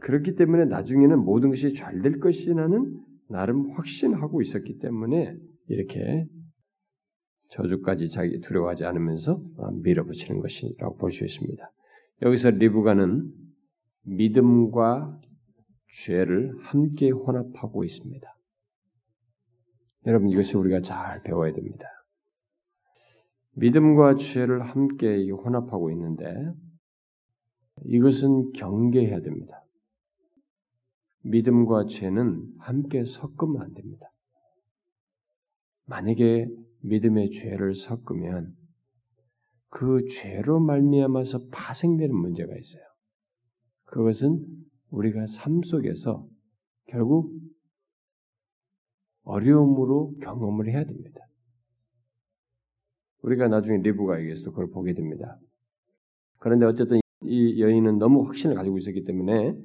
그렇기 0.00 0.34
때문에 0.34 0.64
나중에는 0.66 1.18
모든 1.18 1.50
것이 1.50 1.74
잘 1.74 2.00
될 2.02 2.18
것이라는 2.20 3.00
나름 3.28 3.70
확신하고 3.72 4.42
있었기 4.42 4.78
때문에 4.78 5.36
이렇게 5.68 6.26
저주까지 7.50 8.08
자기 8.08 8.40
두려워하지 8.40 8.84
않으면서 8.84 9.42
밀어붙이는 9.82 10.40
것이라고 10.40 10.96
볼 10.96 11.10
수 11.10 11.24
있습니다. 11.24 11.72
여기서 12.22 12.50
리브가는 12.50 13.32
믿음과 14.04 15.20
죄를 16.04 16.56
함께 16.60 17.10
혼합하고 17.10 17.84
있습니다. 17.84 18.36
여러분 20.06 20.28
이것이 20.28 20.56
우리가 20.56 20.80
잘 20.80 21.22
배워야 21.22 21.52
됩니다. 21.52 21.86
믿음과 23.56 24.16
죄를 24.16 24.60
함께 24.62 25.28
혼합하고 25.30 25.90
있는데 25.90 26.52
이것은 27.84 28.52
경계해야 28.52 29.20
됩니다. 29.20 29.62
믿음과 31.22 31.86
죄는 31.86 32.54
함께 32.58 33.04
섞으면 33.04 33.62
안 33.62 33.74
됩니다. 33.74 34.10
만약에 35.84 36.48
믿음의 36.80 37.30
죄를 37.30 37.74
섞으면 37.74 38.56
그 39.68 40.06
죄로 40.08 40.60
말미암아서 40.60 41.48
파생되는 41.50 42.14
문제가 42.14 42.56
있어요. 42.56 42.82
그것은 43.84 44.44
우리가 44.90 45.26
삶 45.26 45.62
속에서 45.62 46.26
결국 46.86 47.32
어려움으로 49.22 50.14
경험을 50.22 50.68
해야 50.68 50.84
됩니다. 50.84 51.20
우리가 53.22 53.48
나중에 53.48 53.78
리브가에게서도 53.78 54.52
그걸 54.52 54.70
보게 54.70 54.94
됩니다. 54.94 55.38
그런데 56.38 56.64
어쨌든 56.64 57.00
이 57.24 57.60
여인은 57.60 57.98
너무 57.98 58.26
확신을 58.26 58.54
가지고 58.54 58.78
있었기 58.78 59.04
때문에 59.04 59.56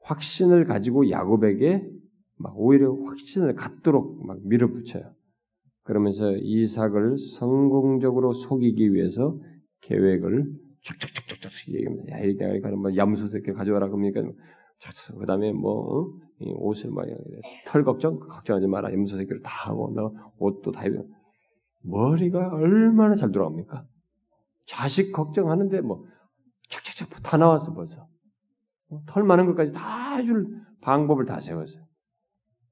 확신을 0.00 0.64
가지고 0.64 1.10
야곱에게 1.10 1.88
막 2.36 2.58
오히려 2.58 2.92
확신을 2.92 3.54
갖도록 3.54 4.26
막 4.26 4.38
밀어붙여요. 4.44 5.12
그러면서 5.84 6.32
이삭을 6.36 7.18
성공적으로 7.18 8.32
속이기 8.32 8.94
위해서 8.94 9.34
계획을 9.82 10.44
촥촥촥촥 10.84 11.74
얘기합니다. 11.74 12.16
야, 12.16 12.24
이때 12.24 12.60
가는 12.60 12.78
뭐 12.78 12.94
야무소 12.96 13.26
새끼 13.26 13.52
가져와라 13.52 13.88
그러니까 13.88 14.22
그 15.18 15.26
다음에 15.26 15.52
뭐 15.52 16.00
어? 16.00 16.12
옷을 16.40 16.90
막털 16.90 17.84
걱정 17.84 18.18
걱정하지 18.18 18.66
마라 18.66 18.92
염소 18.92 19.16
새끼를 19.16 19.42
다 19.42 19.68
하고 19.68 19.92
너 19.94 20.12
옷도 20.38 20.72
다 20.72 20.84
입어 20.84 21.04
머리가 21.82 22.48
얼마나 22.52 23.14
잘 23.14 23.30
돌아갑니까? 23.30 23.86
자식 24.66 25.12
걱정하는데 25.12 25.80
뭐 25.82 26.04
착착착 26.72 27.22
다 27.22 27.36
나왔어 27.36 27.74
벌써 27.74 28.08
어? 28.88 29.02
털 29.06 29.22
많은 29.24 29.46
것까지 29.46 29.72
다 29.72 30.16
해줄 30.16 30.46
방법을 30.80 31.26
다 31.26 31.38
세웠어요. 31.38 31.84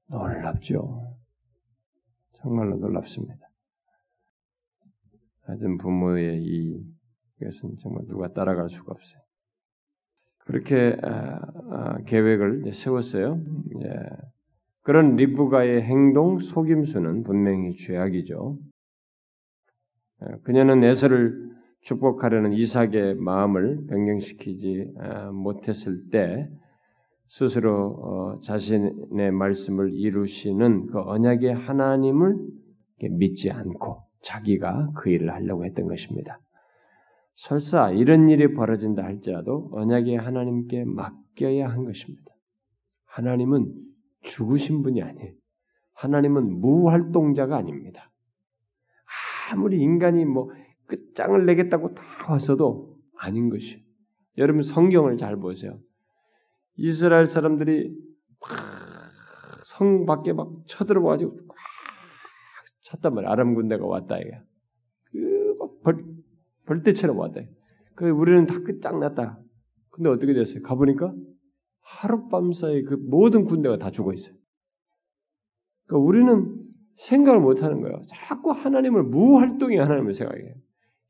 놀랍죠. 0.07 1.15
정말로 2.33 2.77
놀랍습니다. 2.77 3.47
하여튼 5.43 5.77
부모의 5.77 6.43
이 6.43 6.83
이것은 7.39 7.77
정말 7.77 8.05
누가 8.07 8.31
따라갈 8.33 8.69
수가 8.69 8.91
없어요. 8.91 9.21
그렇게 10.39 10.97
아, 11.03 11.39
아, 11.71 11.97
계획을 12.03 12.73
세웠어요. 12.73 13.41
예. 13.83 13.93
그런 14.81 15.15
리브가의 15.15 15.83
행동 15.83 16.39
속임수는 16.39 17.23
분명히 17.23 17.71
죄악이죠. 17.71 18.57
예, 20.23 20.35
그녀는 20.43 20.83
에서를 20.83 21.51
축복하려는 21.81 22.53
이삭의 22.53 23.15
마음을 23.15 23.85
변경시키지 23.87 24.93
아, 24.99 25.31
못했을 25.31 26.09
때 26.09 26.47
스스로 27.27 27.87
어, 28.03 28.39
자신의 28.41 29.31
말씀을 29.31 29.93
이루시는 29.93 30.87
그 30.87 30.99
언약의 30.99 31.53
하나님을 31.53 32.37
믿지 33.11 33.49
않고 33.49 34.03
자기가 34.21 34.91
그 34.95 35.09
일을 35.09 35.31
하려고 35.31 35.65
했던 35.65 35.87
것입니다. 35.87 36.39
설사 37.35 37.89
이런 37.89 38.29
일이 38.29 38.53
벌어진다 38.53 39.03
할지라도 39.03 39.69
언약의 39.71 40.17
하나님께 40.17 40.83
맡겨야 40.85 41.69
한 41.69 41.85
것입니다. 41.85 42.31
하나님은 43.05 43.73
죽으신 44.21 44.83
분이 44.83 45.01
아니에요. 45.01 45.33
하나님은 45.93 46.59
무활동자가 46.59 47.57
아닙니다. 47.57 48.11
아무리 49.51 49.79
인간이 49.79 50.25
뭐 50.25 50.51
끝장을 50.91 51.45
내겠다고 51.45 51.93
다 51.93 52.03
왔어도 52.29 52.97
아닌 53.17 53.49
것이에요. 53.49 53.81
여러분 54.37 54.61
성경을 54.61 55.17
잘 55.17 55.37
보세요. 55.37 55.79
이스라엘 56.75 57.25
사람들이 57.27 57.95
성 59.63 60.05
밖에 60.05 60.33
막 60.33 60.51
쳐들어와가지고 60.65 61.37
꽉 61.47 61.57
찼단 62.83 63.13
말이야. 63.13 63.31
아람 63.31 63.53
군대가 63.55 63.85
왔다 63.85 64.17
이게. 64.17 64.37
그막 65.11 65.81
벌, 65.81 66.05
벌떼처럼 66.65 67.17
왔다. 67.17 67.41
그 67.95 68.09
우리는 68.09 68.45
다 68.45 68.59
끝장났다. 68.61 69.39
근데 69.91 70.09
어떻게 70.09 70.33
됐어요? 70.33 70.61
가보니까 70.63 71.13
하룻밤 71.81 72.51
사이 72.53 72.83
그 72.83 72.95
모든 72.95 73.45
군대가 73.45 73.77
다 73.77 73.91
죽어 73.91 74.13
있어요. 74.13 74.35
그러니까 75.85 76.05
우리는 76.05 76.57
생각을 76.97 77.39
못 77.39 77.63
하는 77.63 77.81
거예요. 77.81 78.01
자꾸 78.09 78.51
하나님을 78.51 79.03
무활동의 79.03 79.77
하나님을 79.77 80.13
생각해요. 80.13 80.53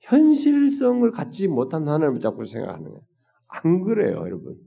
현실성을 0.01 1.09
갖지 1.11 1.47
못한 1.47 1.87
하나님을 1.87 2.21
자꾸 2.21 2.45
생각하는 2.45 2.89
거예요. 2.89 3.01
안 3.47 3.83
그래요, 3.83 4.17
여러분. 4.17 4.57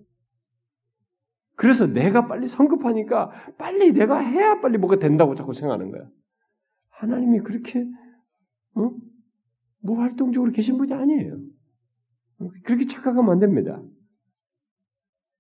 그래서 1.56 1.86
내가 1.86 2.26
빨리 2.26 2.46
성급하니까 2.46 3.30
빨리 3.58 3.92
내가 3.92 4.18
해야 4.18 4.60
빨리 4.60 4.78
뭐가 4.78 4.98
된다고 4.98 5.34
자꾸 5.34 5.52
생각하는 5.52 5.90
거야. 5.90 6.08
하나님이 6.90 7.40
그렇게 7.40 7.86
어? 8.74 8.90
무활동적으로 9.80 10.52
계신 10.52 10.78
분이 10.78 10.92
아니에요. 10.92 11.38
그렇게 12.64 12.86
착각하면 12.86 13.30
안 13.30 13.38
됩니다. 13.38 13.80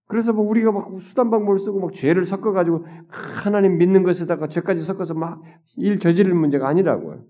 그래서 0.06 0.32
뭐 0.32 0.46
우리가 0.48 0.70
막 0.70 0.98
수단 0.98 1.30
방법을 1.30 1.58
쓰고 1.58 1.80
막 1.80 1.92
죄를 1.92 2.24
섞어 2.24 2.52
가지고 2.52 2.86
하나님 3.08 3.78
믿는 3.78 4.02
것에다가 4.02 4.48
죄까지 4.48 4.82
섞어서 4.82 5.14
막 5.14 5.42
일 5.76 5.98
저지를 5.98 6.34
문제가 6.34 6.68
아니라고요. 6.68 7.24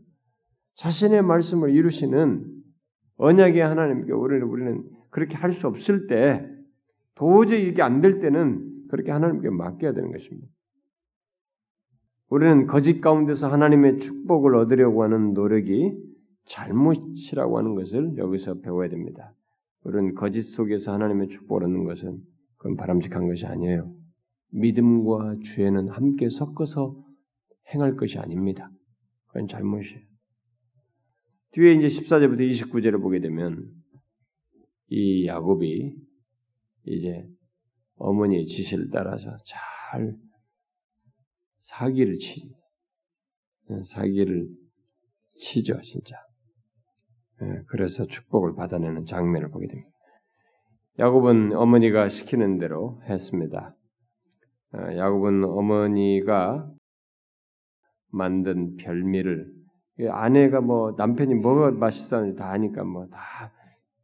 자신의 0.74 1.22
말씀을 1.22 1.70
이루시는 1.70 2.53
언약의 3.16 3.60
하나님께 3.62 4.12
우리는 4.12 4.46
우리는 4.46 4.84
그렇게 5.10 5.36
할 5.36 5.52
수 5.52 5.66
없을 5.68 6.06
때 6.06 6.48
도저히 7.14 7.68
이게 7.68 7.82
안 7.82 8.00
될 8.00 8.20
때는 8.20 8.86
그렇게 8.88 9.10
하나님께 9.12 9.50
맡겨야 9.50 9.92
되는 9.92 10.10
것입니다. 10.12 10.48
우리는 12.28 12.66
거짓 12.66 13.00
가운데서 13.00 13.48
하나님의 13.48 13.98
축복을 13.98 14.54
얻으려고 14.56 15.02
하는 15.04 15.34
노력이 15.34 15.96
잘못이라고 16.46 17.58
하는 17.58 17.74
것을 17.74 18.16
여기서 18.16 18.60
배워야 18.60 18.88
됩니다. 18.88 19.32
우리는 19.84 20.14
거짓 20.14 20.42
속에서 20.42 20.92
하나님의 20.92 21.28
축복을 21.28 21.64
얻는 21.64 21.84
것은 21.84 22.20
그건 22.56 22.76
바람직한 22.76 23.28
것이 23.28 23.46
아니에요. 23.46 23.92
믿음과 24.50 25.36
죄는 25.44 25.88
함께 25.88 26.28
섞어서 26.28 26.96
행할 27.72 27.96
것이 27.96 28.18
아닙니다. 28.18 28.70
그건 29.28 29.46
잘못이에요. 29.48 30.02
뒤에 31.54 31.74
이제 31.74 31.86
14절부터 31.86 32.40
29절을 32.50 33.00
보게 33.00 33.20
되면 33.20 33.70
이 34.88 35.24
야곱이 35.26 35.94
이제 36.84 37.28
어머니의 37.96 38.44
지시를 38.44 38.90
따라서 38.90 39.36
잘 39.44 40.16
사기를 41.60 42.18
치 42.18 42.52
사기를 43.84 44.48
치죠, 45.28 45.80
진짜. 45.80 46.16
예, 47.42 47.62
그래서 47.68 48.04
축복을 48.04 48.56
받아내는 48.56 49.04
장면을 49.04 49.50
보게 49.50 49.68
됩니다. 49.68 49.90
야곱은 50.98 51.54
어머니가 51.54 52.08
시키는 52.08 52.58
대로 52.58 53.00
했습니다. 53.04 53.76
어, 54.74 54.96
야곱은 54.96 55.44
어머니가 55.44 56.68
만든 58.10 58.76
별미를 58.76 59.53
아내가 60.10 60.60
뭐 60.60 60.94
남편이 60.96 61.34
뭐가 61.34 61.70
맛있었는지 61.72 62.36
다 62.36 62.50
아니까 62.50 62.84
뭐 62.84 63.06
다 63.08 63.52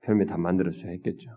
별미 0.03 0.27
다 0.27 0.37
만들어서 0.37 0.89
했겠죠. 0.89 1.31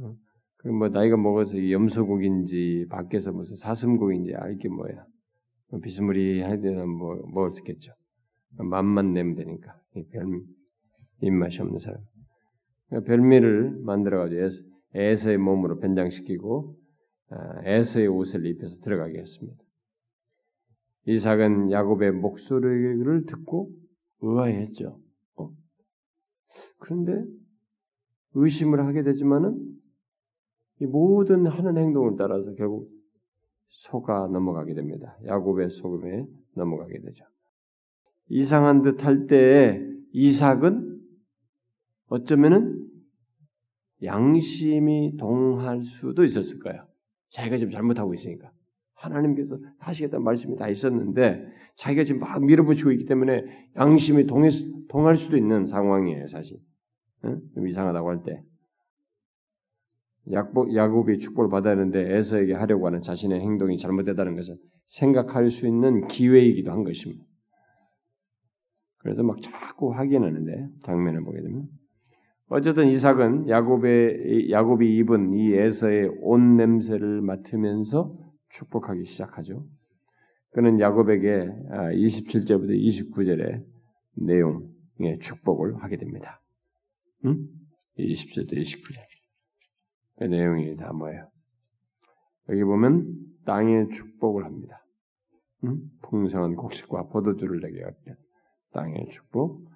어, 0.00 0.14
그뭐 0.58 0.88
나이가 0.88 1.16
먹어서 1.16 1.70
염소고기인지 1.70 2.86
밖에서 2.90 3.32
무슨 3.32 3.56
사슴고기인지 3.56 4.34
알게 4.34 4.68
뭐야. 4.68 5.06
뭐 5.70 5.80
비스무리해야 5.80 6.60
되면 6.60 6.88
뭐 6.88 7.16
먹을 7.32 7.50
수 7.50 7.60
있겠죠. 7.60 7.92
맛만 8.58 9.12
내면 9.12 9.34
되니까 9.34 9.80
별미 10.12 10.40
입맛이 11.22 11.60
없는 11.60 11.78
사람. 11.78 12.00
그러니까 12.88 13.08
별미를 13.08 13.70
만들어가지고 13.82 14.68
에서의 14.94 15.38
몸으로 15.38 15.78
변장시키고 15.78 16.76
아, 17.30 17.60
에서의 17.64 18.06
옷을 18.06 18.46
입혀서 18.46 18.80
들어가게 18.82 19.18
했습니다. 19.18 19.58
이삭은 21.06 21.70
야곱의 21.70 22.12
목소리를 22.12 23.26
듣고 23.26 23.70
의아해했죠. 24.20 25.00
어? 25.36 25.50
그런데 26.78 27.24
의심을 28.34 28.84
하게 28.86 29.02
되지만은 29.02 29.56
이 30.80 30.86
모든 30.86 31.46
하는 31.46 31.78
행동을 31.78 32.16
따라서 32.18 32.52
결국 32.54 32.90
속아 33.68 34.28
넘어가게 34.28 34.74
됩니다. 34.74 35.16
야곱의 35.24 35.70
속음에 35.70 36.26
넘어가게 36.54 37.00
되죠. 37.00 37.24
이상한 38.28 38.82
듯 38.82 39.04
할 39.04 39.26
때에 39.26 39.80
이삭은 40.12 41.00
어쩌면은 42.08 42.84
양심이 44.02 45.16
동할 45.16 45.82
수도 45.82 46.24
있었을 46.24 46.58
거예요. 46.58 46.86
자기가 47.30 47.58
지금 47.58 47.72
잘못하고 47.72 48.14
있으니까. 48.14 48.50
하나님께서 48.96 49.58
하시겠다는 49.78 50.24
말씀이 50.24 50.56
다 50.56 50.68
있었는데 50.68 51.46
자기가 51.76 52.04
지금 52.04 52.20
막 52.20 52.42
밀어붙이고 52.44 52.90
있기 52.92 53.04
때문에 53.04 53.44
양심이 53.76 54.26
동해, 54.26 54.48
동할 54.88 55.16
수도 55.16 55.36
있는 55.36 55.66
상황이에요, 55.66 56.26
사실. 56.26 56.58
응? 57.24 57.40
좀 57.54 57.68
이상하다고 57.68 58.08
할 58.08 58.22
때. 58.22 58.42
야곱, 60.32 60.74
야곱이 60.74 61.18
축복을 61.18 61.50
받았는데 61.50 62.16
에서에게 62.16 62.54
하려고 62.54 62.86
하는 62.86 63.00
자신의 63.00 63.40
행동이 63.40 63.78
잘못되다는 63.78 64.34
것을 64.34 64.56
생각할 64.86 65.50
수 65.50 65.68
있는 65.68 66.08
기회이기도 66.08 66.72
한 66.72 66.82
것입니다. 66.82 67.22
그래서 68.98 69.22
막 69.22 69.40
자꾸 69.40 69.94
확인하는데 69.94 70.68
장면을 70.82 71.22
보게 71.22 71.40
되면 71.42 71.68
어쨌든 72.48 72.88
이삭은 72.88 73.48
야곱의 73.48 74.50
야곱이 74.50 74.96
입은 74.96 75.34
이 75.34 75.52
에서의 75.52 76.10
옷 76.22 76.40
냄새를 76.40 77.20
맡으면서 77.20 78.25
축복하기 78.50 79.04
시작하죠. 79.04 79.66
그는 80.50 80.80
야곱에게 80.80 81.50
27절부터 81.70 82.70
아, 82.70 82.74
29절의 82.74 83.64
내용의 84.14 85.18
축복을 85.20 85.82
하게 85.82 85.96
됩니다. 85.96 86.40
응? 87.24 87.46
27절 87.98 88.52
29절. 88.52 89.00
그 90.18 90.24
내용이 90.24 90.76
다 90.76 90.92
뭐예요? 90.92 91.28
여기 92.48 92.64
보면 92.64 93.12
땅의 93.44 93.90
축복을 93.90 94.44
합니다. 94.44 94.82
응? 95.64 95.80
풍성한 96.02 96.56
곡식과 96.56 97.08
포도주를 97.08 97.60
내게 97.60 97.84
얻게 97.84 98.14
땅의 98.72 99.08
축복. 99.10 99.68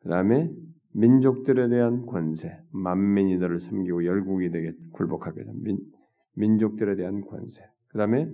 그 0.00 0.08
다음에 0.08 0.50
민족들에 0.92 1.68
대한 1.68 2.06
권세, 2.06 2.56
만민이 2.70 3.38
너를 3.38 3.58
섬기고 3.58 4.04
열국이 4.04 4.50
되게 4.50 4.72
굴복하게 4.92 5.44
된 5.44 5.62
민, 5.62 5.78
민족들에 6.34 6.94
대한 6.96 7.22
권세. 7.22 7.62
그 7.94 7.98
다음에 7.98 8.28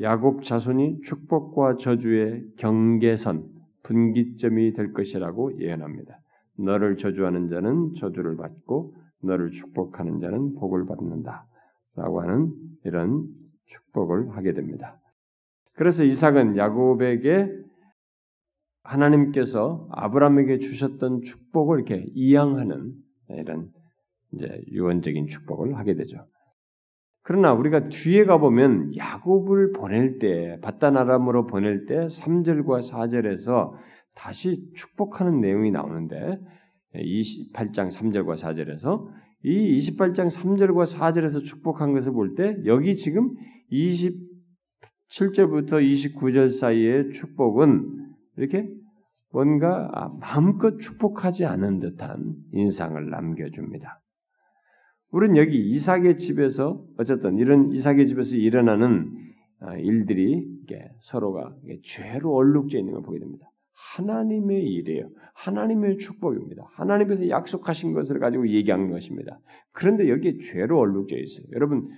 야곱 0.00 0.44
자손이 0.44 1.00
축복과 1.00 1.76
저주의 1.76 2.44
경계선, 2.56 3.44
분기점이 3.82 4.74
될 4.74 4.92
것이라고 4.92 5.60
예언합니다. 5.60 6.20
너를 6.56 6.96
저주하는 6.96 7.48
자는 7.48 7.94
저주를 7.94 8.36
받고 8.36 8.94
너를 9.24 9.50
축복하는 9.50 10.20
자는 10.20 10.54
복을 10.54 10.86
받는다. 10.86 11.48
라고 11.96 12.22
하는 12.22 12.52
이런 12.84 13.26
축복을 13.66 14.36
하게 14.36 14.52
됩니다. 14.52 15.00
그래서 15.74 16.04
이삭은 16.04 16.56
야곱에게 16.56 17.50
하나님께서 18.84 19.88
아브라함에게 19.90 20.60
주셨던 20.60 21.22
축복을 21.22 21.80
이렇게 21.80 22.06
이양하는 22.14 22.94
이런 23.30 23.68
이제 24.32 24.62
유언적인 24.68 25.26
축복을 25.26 25.76
하게 25.76 25.96
되죠. 25.96 26.24
그러나 27.22 27.52
우리가 27.52 27.88
뒤에 27.88 28.24
가보면 28.24 28.96
야곱을 28.96 29.72
보낼 29.72 30.18
때, 30.18 30.58
바다나람으로 30.60 31.46
보낼 31.46 31.86
때 31.86 32.06
3절과 32.06 32.80
4절에서 32.90 33.72
다시 34.14 34.68
축복하는 34.74 35.40
내용이 35.40 35.70
나오는데 35.70 36.38
28장 36.94 37.90
3절과 37.90 38.36
4절에서 38.36 39.08
이 39.44 39.78
28장 39.78 40.30
3절과 40.30 40.84
4절에서 40.84 41.42
축복한 41.44 41.94
것을 41.94 42.12
볼 42.12 42.34
때 42.34 42.58
여기 42.66 42.96
지금 42.96 43.34
27절부터 43.70 45.80
29절 45.80 46.50
사이의 46.50 47.12
축복은 47.12 48.10
이렇게 48.36 48.68
뭔가 49.32 50.12
마음껏 50.20 50.78
축복하지 50.78 51.46
않은 51.46 51.80
듯한 51.80 52.34
인상을 52.52 53.08
남겨줍니다. 53.08 54.01
우리는 55.12 55.36
여기 55.36 55.58
이삭의 55.58 56.16
집에서 56.16 56.82
어쨌든 56.98 57.38
이런 57.38 57.70
이삭의 57.70 58.06
집에서 58.06 58.36
일어나는 58.36 59.12
아, 59.60 59.76
일들이 59.76 60.44
서로가 61.00 61.54
죄로 61.84 62.34
얼룩져 62.34 62.78
있는 62.78 62.94
걸 62.94 63.02
보게 63.02 63.18
됩니다. 63.18 63.46
하나님의 63.72 64.64
일이에요. 64.64 65.10
하나님의 65.34 65.98
축복입니다. 65.98 66.64
하나님께서 66.70 67.28
약속하신 67.28 67.92
것을 67.92 68.18
가지고 68.18 68.48
얘기하는 68.48 68.90
것입니다. 68.90 69.38
그런데 69.72 70.08
여기에 70.08 70.38
죄로 70.38 70.78
얼룩져 70.78 71.18
있어요. 71.18 71.46
여러분 71.52 71.88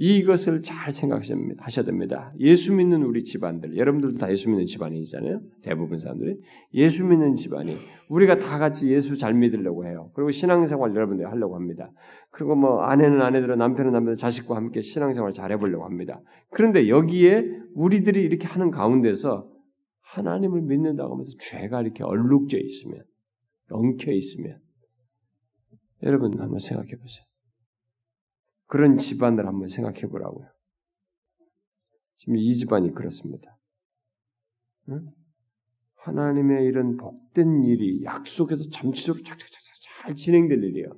이것을 0.00 0.62
잘 0.62 0.92
생각하셔야 0.92 1.84
됩니다. 1.84 2.32
예수 2.38 2.72
믿는 2.72 3.02
우리 3.02 3.24
집안들, 3.24 3.76
여러분들도 3.76 4.18
다 4.18 4.30
예수 4.30 4.48
믿는 4.48 4.66
집안이잖아요. 4.66 5.40
대부분 5.62 5.98
사람들이 5.98 6.36
예수 6.74 7.04
믿는 7.04 7.34
집안이 7.34 7.76
우리가 8.08 8.38
다 8.38 8.58
같이 8.58 8.88
예수 8.92 9.16
잘 9.16 9.34
믿으려고 9.34 9.86
해요. 9.86 10.12
그리고 10.14 10.30
신앙생활 10.30 10.94
여러분들이 10.94 11.26
하려고 11.26 11.56
합니다. 11.56 11.90
그리고 12.30 12.54
뭐 12.54 12.82
아내는 12.82 13.20
아내대로 13.20 13.56
남편은 13.56 13.90
남편대로 13.90 14.14
자식과 14.14 14.54
함께 14.54 14.82
신앙생활 14.82 15.32
잘 15.32 15.50
해보려고 15.50 15.84
합니다. 15.84 16.20
그런데 16.50 16.88
여기에 16.88 17.44
우리들이 17.74 18.22
이렇게 18.22 18.46
하는 18.46 18.70
가운데서 18.70 19.50
하나님을 20.00 20.62
믿는다고 20.62 21.12
하면서 21.14 21.32
죄가 21.40 21.82
이렇게 21.82 22.04
얼룩져 22.04 22.56
있으면, 22.56 23.02
엉켜 23.70 24.12
있으면, 24.12 24.58
여러분 26.04 26.38
한번 26.38 26.60
생각해 26.60 26.90
보세요. 26.92 27.27
그런 28.68 28.98
집안을 28.98 29.46
한번 29.46 29.68
생각해 29.68 30.02
보라고요. 30.02 30.46
지금 32.16 32.36
이 32.36 32.54
집안이 32.54 32.92
그렇습니다. 32.92 33.56
응? 34.90 35.08
하나님의 35.96 36.64
이런 36.66 36.96
복된 36.96 37.64
일이 37.64 38.04
약속에서 38.04 38.70
잠시적으로 38.70 39.24
착착착착 39.24 39.74
잘 40.02 40.14
진행될 40.14 40.62
일이에요. 40.62 40.90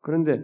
그런데 0.00 0.42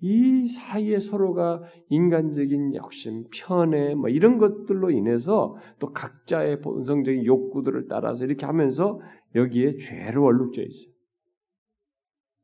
이 0.00 0.48
사이에 0.48 1.00
서로가 1.00 1.62
인간적인 1.88 2.74
욕심, 2.74 3.24
편애, 3.32 3.94
뭐 3.94 4.08
이런 4.08 4.38
것들로 4.38 4.90
인해서 4.90 5.56
또 5.78 5.92
각자의 5.92 6.60
본성적인 6.60 7.24
욕구들을 7.24 7.88
따라서 7.88 8.24
이렇게 8.24 8.46
하면서 8.46 9.00
여기에 9.34 9.76
죄로 9.76 10.24
얼룩져 10.24 10.62
있어요. 10.62 10.92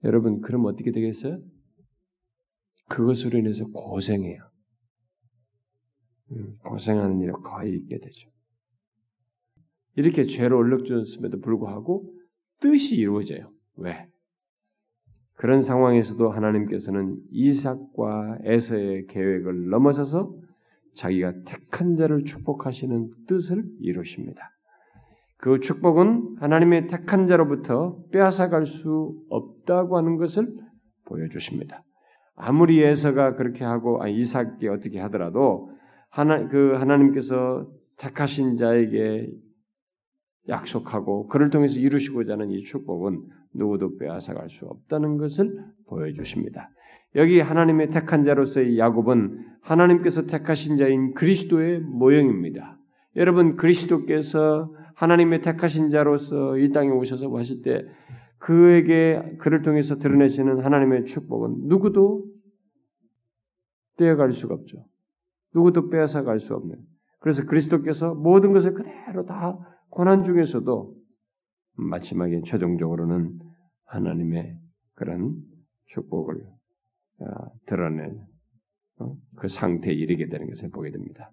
여러분, 0.05 0.41
그럼 0.41 0.65
어떻게 0.65 0.91
되겠어요? 0.91 1.39
그것으로 2.93 3.39
인해서 3.39 3.67
고생해요. 3.69 4.43
음, 6.33 6.57
고생하는 6.65 7.21
일이 7.21 7.33
거의 7.33 7.75
있게 7.75 7.99
되죠. 7.99 8.31
이렇게 9.97 10.27
죄로 10.27 10.59
얼룩졌음에도 10.59 11.41
불구하고 11.41 12.13
뜻이 12.61 12.97
이루어져요. 12.97 13.51
왜? 13.77 14.09
그런 15.35 15.63
상황에서도 15.63 16.31
하나님께서는 16.31 17.19
이삭과 17.31 18.39
에서의 18.45 19.07
계획을 19.07 19.71
넘어서서 19.71 20.35
자기가 20.95 21.33
택한 21.45 21.97
자를 21.97 22.25
축복하시는 22.25 23.11
뜻을 23.27 23.65
이루십니다. 23.81 24.51
그 25.39 25.59
축복은 25.59 26.37
하나님의 26.41 26.87
택한 26.87 27.27
자로부터 27.27 27.99
빼앗아갈 28.13 28.67
수 28.67 29.19
없다고 29.31 29.97
하는 29.97 30.17
것을 30.17 30.55
보여주십니다. 31.07 31.83
아무리 32.35 32.83
에서가 32.83 33.37
그렇게 33.37 33.65
하고 33.65 34.03
아, 34.03 34.09
이삭이 34.09 34.69
어떻게 34.69 34.99
하더라도 35.01 35.71
하나 36.09 36.49
그 36.49 36.75
하나님께서 36.75 37.67
택하신 37.99 38.57
자에게 38.57 39.31
약속하고 40.49 41.29
그를 41.29 41.51
통해서 41.51 41.79
이루시고자 41.79 42.33
하는 42.33 42.51
이 42.51 42.61
축복은 42.61 43.23
누구도 43.55 43.97
빼앗아갈 43.99 44.49
수 44.49 44.67
없다는 44.67 45.19
것을 45.19 45.65
보여주십니다. 45.87 46.71
여기 47.15 47.41
하나님의 47.41 47.91
택한 47.91 48.25
자로서의 48.25 48.79
야곱은 48.79 49.47
하나님께서 49.61 50.27
택하신 50.27 50.79
자인 50.79 51.15
그리스도의 51.15 51.81
모형입니다. 51.81 52.79
여러분 53.17 53.57
그리스도께서 53.57 54.75
하나님의 54.95 55.43
택하신 55.43 55.91
자로서 55.91 56.57
이 56.57 56.73
땅에 56.73 56.89
오셔서 56.89 57.29
하실 57.37 57.63
때 57.63 57.85
그에게 58.43 59.37
그를 59.39 59.63
통해서 59.63 59.99
드러내시는 59.99 60.65
하나님의 60.65 61.05
축복은 61.05 61.69
누구도 61.69 62.27
떼어갈 63.99 64.33
수가 64.33 64.55
없죠. 64.55 64.85
누구도 65.55 65.91
빼앗아갈 65.91 66.41
수 66.41 66.57
없는. 66.57 66.77
그래서 67.21 67.45
그리스도께서 67.45 68.15
모든 68.15 68.53
것을 68.53 68.75
그대로 68.75 69.25
다 69.27 69.57
고난 69.91 70.25
중에서도 70.25 70.93
마지막에 71.75 72.41
최종적으로는 72.45 73.39
하나님의 73.85 74.59
그런 74.95 75.37
축복을 75.85 76.45
어, 77.21 77.27
드러낸 77.67 78.27
어, 78.99 79.15
그 79.37 79.47
상태에 79.47 79.95
이르게 79.95 80.29
되는 80.29 80.49
것을 80.49 80.71
보게 80.71 80.91
됩니다. 80.91 81.31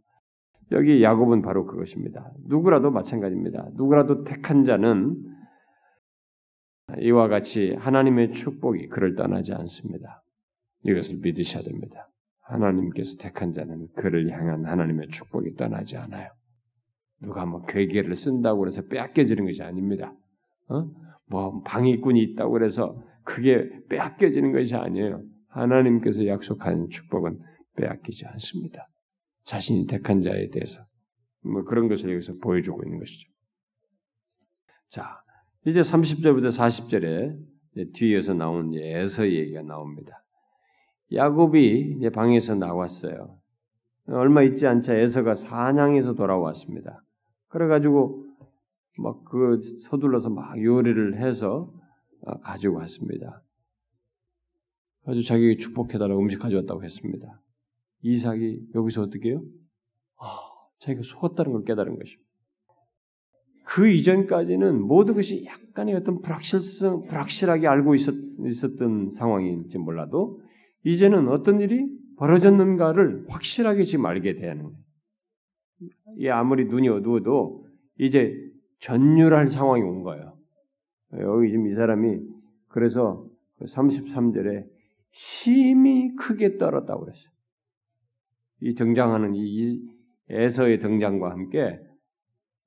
여기 0.73 1.01
야곱은 1.01 1.41
바로 1.41 1.65
그것입니다. 1.65 2.31
누구라도 2.45 2.91
마찬가지입니다. 2.91 3.69
누구라도 3.73 4.23
택한 4.25 4.63
자는 4.63 5.38
이와 6.99 7.27
같이 7.27 7.73
하나님의 7.73 8.33
축복이 8.33 8.87
그를 8.87 9.15
떠나지 9.15 9.53
않습니다. 9.53 10.23
이것을 10.83 11.17
믿으셔야 11.17 11.63
됩니다. 11.63 12.09
하나님께서 12.41 13.17
택한 13.17 13.53
자는 13.53 13.87
그를 13.95 14.29
향한 14.31 14.65
하나님의 14.65 15.09
축복이 15.09 15.55
떠나지 15.55 15.97
않아요. 15.97 16.29
누가 17.21 17.45
뭐 17.45 17.63
괴계를 17.65 18.15
쓴다고 18.15 18.65
해서 18.65 18.81
빼앗겨지는 18.87 19.45
것이 19.45 19.61
아닙니다. 19.61 20.13
어? 20.69 20.89
뭐 21.27 21.61
방위꾼이 21.63 22.21
있다고 22.21 22.51
그래서 22.53 22.95
그게 23.23 23.69
빼앗겨지는 23.89 24.51
것이 24.53 24.75
아니에요. 24.75 25.21
하나님께서 25.49 26.25
약속한 26.27 26.87
축복은 26.89 27.37
빼앗기지 27.75 28.25
않습니다. 28.25 28.87
자신이 29.43 29.85
택한 29.87 30.21
자에 30.21 30.49
대해서 30.49 30.83
뭐 31.41 31.63
그런 31.63 31.87
것을 31.87 32.11
여기서 32.11 32.35
보여주고 32.41 32.83
있는 32.83 32.99
것이죠. 32.99 33.29
자, 34.87 35.21
이제 35.65 35.81
30절부터 35.81 36.47
40절에 36.47 37.93
뒤에서 37.93 38.33
나온 38.33 38.73
에서 38.75 39.29
얘기가 39.29 39.61
나옵니다. 39.61 40.23
야곱이 41.13 41.95
이제 41.97 42.09
방에서 42.09 42.55
나왔어요. 42.55 43.37
얼마 44.07 44.41
있지 44.43 44.65
않자 44.67 44.95
에서가 44.95 45.35
사냥에서 45.35 46.13
돌아왔습니다. 46.13 47.03
그래가지고 47.49 48.25
막 48.97 49.23
그 49.25 49.59
서둘러서 49.81 50.29
막 50.29 50.61
요리를 50.61 51.21
해서 51.21 51.73
아, 52.25 52.37
가지고 52.39 52.77
왔습니다. 52.77 53.41
아주 55.05 55.23
자기에게 55.23 55.57
축복해달라고 55.57 56.19
음식 56.21 56.39
가져왔다고 56.39 56.83
했습니다. 56.83 57.41
이삭이 58.01 58.71
여기서 58.75 59.03
어떻게 59.03 59.29
해요? 59.29 59.43
아, 60.17 60.25
자기가 60.79 61.03
속았다는 61.03 61.51
걸 61.53 61.63
깨달은 61.63 61.97
것입니다. 61.97 62.28
그 63.69 63.87
이전까지는 63.87 64.81
모든 64.81 65.13
것이 65.13 65.45
약간의 65.45 65.93
어떤 65.93 66.21
불확실성, 66.21 67.05
불확실하게 67.05 67.67
알고 67.67 67.93
있었, 67.93 68.15
있었 68.47 68.75
던 68.77 69.11
상황인지 69.11 69.77
몰라도 69.77 70.41
이제는 70.83 71.27
어떤 71.27 71.59
일이 71.59 71.87
벌어졌는가를 72.17 73.25
확실하게 73.27 73.83
지금 73.83 74.07
알게 74.07 74.33
되는 74.33 74.63
거예요. 74.63 74.77
이 76.17 76.27
아무리 76.29 76.65
눈이 76.65 76.89
어두워도 76.89 77.67
이제 77.99 78.35
전율할 78.79 79.49
상황이 79.49 79.83
온 79.83 80.01
거예요. 80.01 80.35
여기 81.19 81.51
지금 81.51 81.67
이 81.67 81.73
사람이 81.75 82.21
그래서 82.69 83.23
33절에 83.61 84.63
그 84.63 84.69
심히 85.11 86.15
크게 86.15 86.57
떨었다고 86.57 87.01
그랬어요. 87.01 87.29
이 88.61 88.73
등장하는 88.73 89.35
이 89.35 89.79
에서의 90.27 90.79
등장과 90.79 91.29
함께 91.29 91.79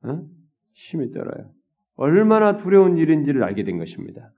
어? 0.05 0.41
심히 0.74 1.12
떨어요. 1.12 1.50
얼마나 1.96 2.56
두려운 2.56 2.96
일인지를 2.96 3.42
알게 3.44 3.64
된 3.64 3.78
것입니다. 3.78 4.32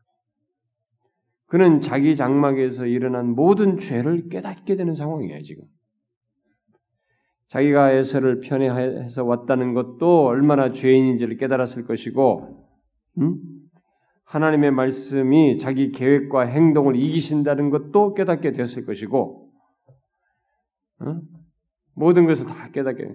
그는 1.46 1.80
자기 1.80 2.16
장막에서 2.16 2.86
일어난 2.86 3.30
모든 3.30 3.78
죄를 3.78 4.28
깨닫게 4.28 4.76
되는 4.76 4.94
상황이에요, 4.94 5.42
지금. 5.42 5.64
자기가 7.48 7.92
에서를 7.92 8.40
편애해서 8.40 9.24
왔다는 9.24 9.74
것도 9.74 10.24
얼마나 10.26 10.72
죄인인지를 10.72 11.36
깨달았을 11.36 11.84
것이고, 11.84 12.66
음? 13.18 13.38
하나님의 14.24 14.72
말씀이 14.72 15.58
자기 15.58 15.92
계획과 15.92 16.46
행동을 16.46 16.96
이기신다는 16.96 17.70
것도 17.70 18.14
깨닫게 18.14 18.52
되었을 18.52 18.84
것이고, 18.86 19.52
어? 21.00 21.20
모든 21.94 22.26
것을 22.26 22.46
다 22.46 22.70
깨닫게. 22.70 23.14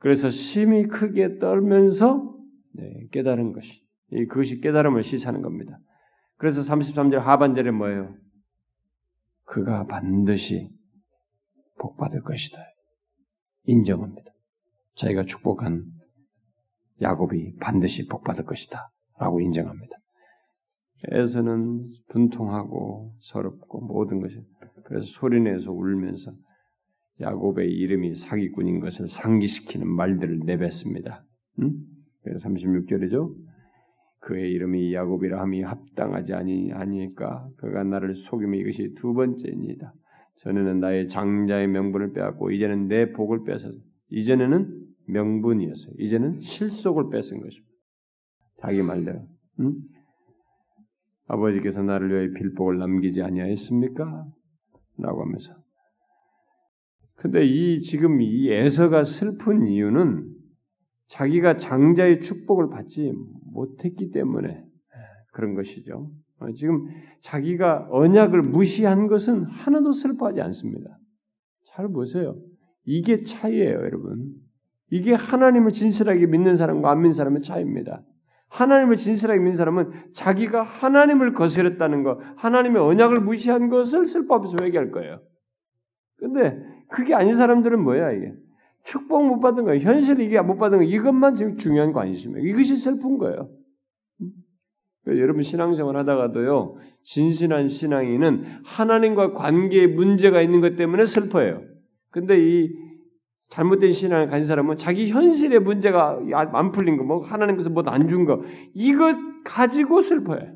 그래서 0.00 0.28
심히 0.30 0.88
크게 0.88 1.38
떨면서 1.38 2.36
네, 2.72 3.06
깨달은 3.12 3.52
것이, 3.52 3.82
그것이 4.28 4.60
깨달음을 4.60 5.02
시사하는 5.02 5.42
겁니다. 5.42 5.78
그래서 6.36 6.62
33절 6.62 7.18
하반절에 7.18 7.70
뭐예요? 7.70 8.16
그가 9.44 9.86
반드시 9.86 10.70
복받을 11.78 12.22
것이다. 12.22 12.58
인정합니다. 13.64 14.32
자기가 14.94 15.24
축복한 15.24 15.84
야곱이 17.02 17.56
반드시 17.60 18.06
복받을 18.06 18.44
것이다. 18.44 18.90
라고 19.18 19.40
인정합니다. 19.40 19.96
에서는 21.08 21.90
분통하고 22.08 23.14
서럽고 23.20 23.80
모든 23.80 24.20
것이 24.20 24.40
그래서 24.84 25.06
소리내서 25.06 25.72
울면서 25.72 26.32
야곱의 27.20 27.70
이름이 27.70 28.14
사기꾼인 28.14 28.80
것을 28.80 29.08
상기시키는 29.08 29.86
말들을 29.86 30.40
내뱉습니다. 30.44 31.24
응? 31.60 31.72
그래서 32.22 32.48
36절이죠. 32.48 33.34
그의 34.20 34.52
이름이 34.52 34.94
야곱이라 34.94 35.40
함이 35.40 35.62
합당하지 35.62 36.34
아니 36.34 36.72
아니까 36.72 37.48
그가 37.56 37.84
나를 37.84 38.14
속임이 38.14 38.58
이것이 38.58 38.94
두 38.96 39.14
번째입니다. 39.14 39.94
전에는 40.36 40.80
나의 40.80 41.08
장자의 41.08 41.68
명분을 41.68 42.12
빼앗고 42.12 42.50
이제는 42.50 42.88
내 42.88 43.12
복을 43.12 43.44
뺏어서 43.44 43.78
이전에는 44.10 44.80
명분이었어요. 45.08 45.94
이제는 45.98 46.40
실속을 46.40 47.10
뺏은 47.10 47.40
것입니다. 47.40 47.70
자기 48.56 48.82
말대로. 48.82 49.26
응? 49.60 49.74
아버지께서 51.26 51.82
나를 51.82 52.10
위해 52.10 52.32
빌복을 52.34 52.78
남기지 52.78 53.22
아니하였습니까? 53.22 54.26
라고 54.98 55.22
하면서. 55.22 55.54
근데 57.20 57.44
이 57.44 57.80
지금 57.80 58.22
이 58.22 58.50
에서가 58.50 59.04
슬픈 59.04 59.66
이유는 59.66 60.26
자기가 61.08 61.56
장자의 61.56 62.20
축복을 62.20 62.70
받지 62.70 63.12
못했기 63.52 64.10
때문에 64.10 64.64
그런 65.32 65.54
것이죠. 65.54 66.10
어, 66.38 66.50
지금 66.52 66.86
자기가 67.20 67.88
언약을 67.90 68.40
무시한 68.40 69.06
것은 69.06 69.44
하나도 69.44 69.92
슬퍼하지 69.92 70.40
않습니다. 70.40 70.98
잘 71.66 71.88
보세요. 71.88 72.38
이게 72.84 73.22
차이예요, 73.22 73.74
여러분. 73.74 74.32
이게 74.90 75.12
하나님을 75.12 75.72
진실하게 75.72 76.24
믿는 76.26 76.56
사람과 76.56 76.90
안 76.90 76.98
믿는 76.98 77.12
사람의 77.12 77.42
차이입니다. 77.42 78.02
하나님을 78.48 78.96
진실하게 78.96 79.40
믿는 79.40 79.52
사람은 79.52 79.90
자기가 80.14 80.62
하나님을 80.62 81.34
거스렸다는 81.34 82.02
것, 82.02 82.18
하나님의 82.36 82.80
언약을 82.80 83.20
무시한 83.20 83.68
것을 83.68 84.06
슬퍼하면서 84.06 84.56
회개할 84.64 84.90
거예요. 84.90 85.20
근데 86.16 86.69
그게 86.90 87.14
아닌 87.14 87.34
사람들은 87.34 87.82
뭐야 87.82 88.12
이게? 88.12 88.34
축복 88.82 89.26
못 89.26 89.40
받은 89.40 89.64
거, 89.64 89.76
현실 89.76 90.20
이게 90.20 90.40
못 90.40 90.56
받은 90.56 90.78
거 90.78 90.84
이것만 90.84 91.34
지금 91.34 91.56
중요한 91.56 91.92
관심이에요. 91.92 92.46
이것이 92.48 92.76
슬픈 92.76 93.18
거예요. 93.18 93.50
여러분 95.06 95.42
신앙생활 95.42 95.96
하다가도요 95.96 96.76
진실한 97.02 97.68
신앙인은 97.68 98.44
하나님과 98.64 99.32
관계에 99.32 99.86
문제가 99.86 100.40
있는 100.42 100.60
것 100.60 100.76
때문에 100.76 101.06
슬퍼해요. 101.06 101.62
근데 102.10 102.38
이 102.38 102.70
잘못된 103.48 103.92
신앙을 103.92 104.28
가진 104.28 104.46
사람은 104.46 104.76
자기 104.76 105.08
현실의 105.08 105.60
문제가 105.60 106.20
안 106.32 106.70
풀린 106.72 106.96
거, 106.96 107.04
뭐 107.04 107.24
하나님께서 107.24 107.70
뭐 107.70 107.82
안 107.86 108.08
준 108.08 108.24
거, 108.24 108.42
이거 108.74 109.12
가지고 109.44 110.02
슬퍼해. 110.02 110.52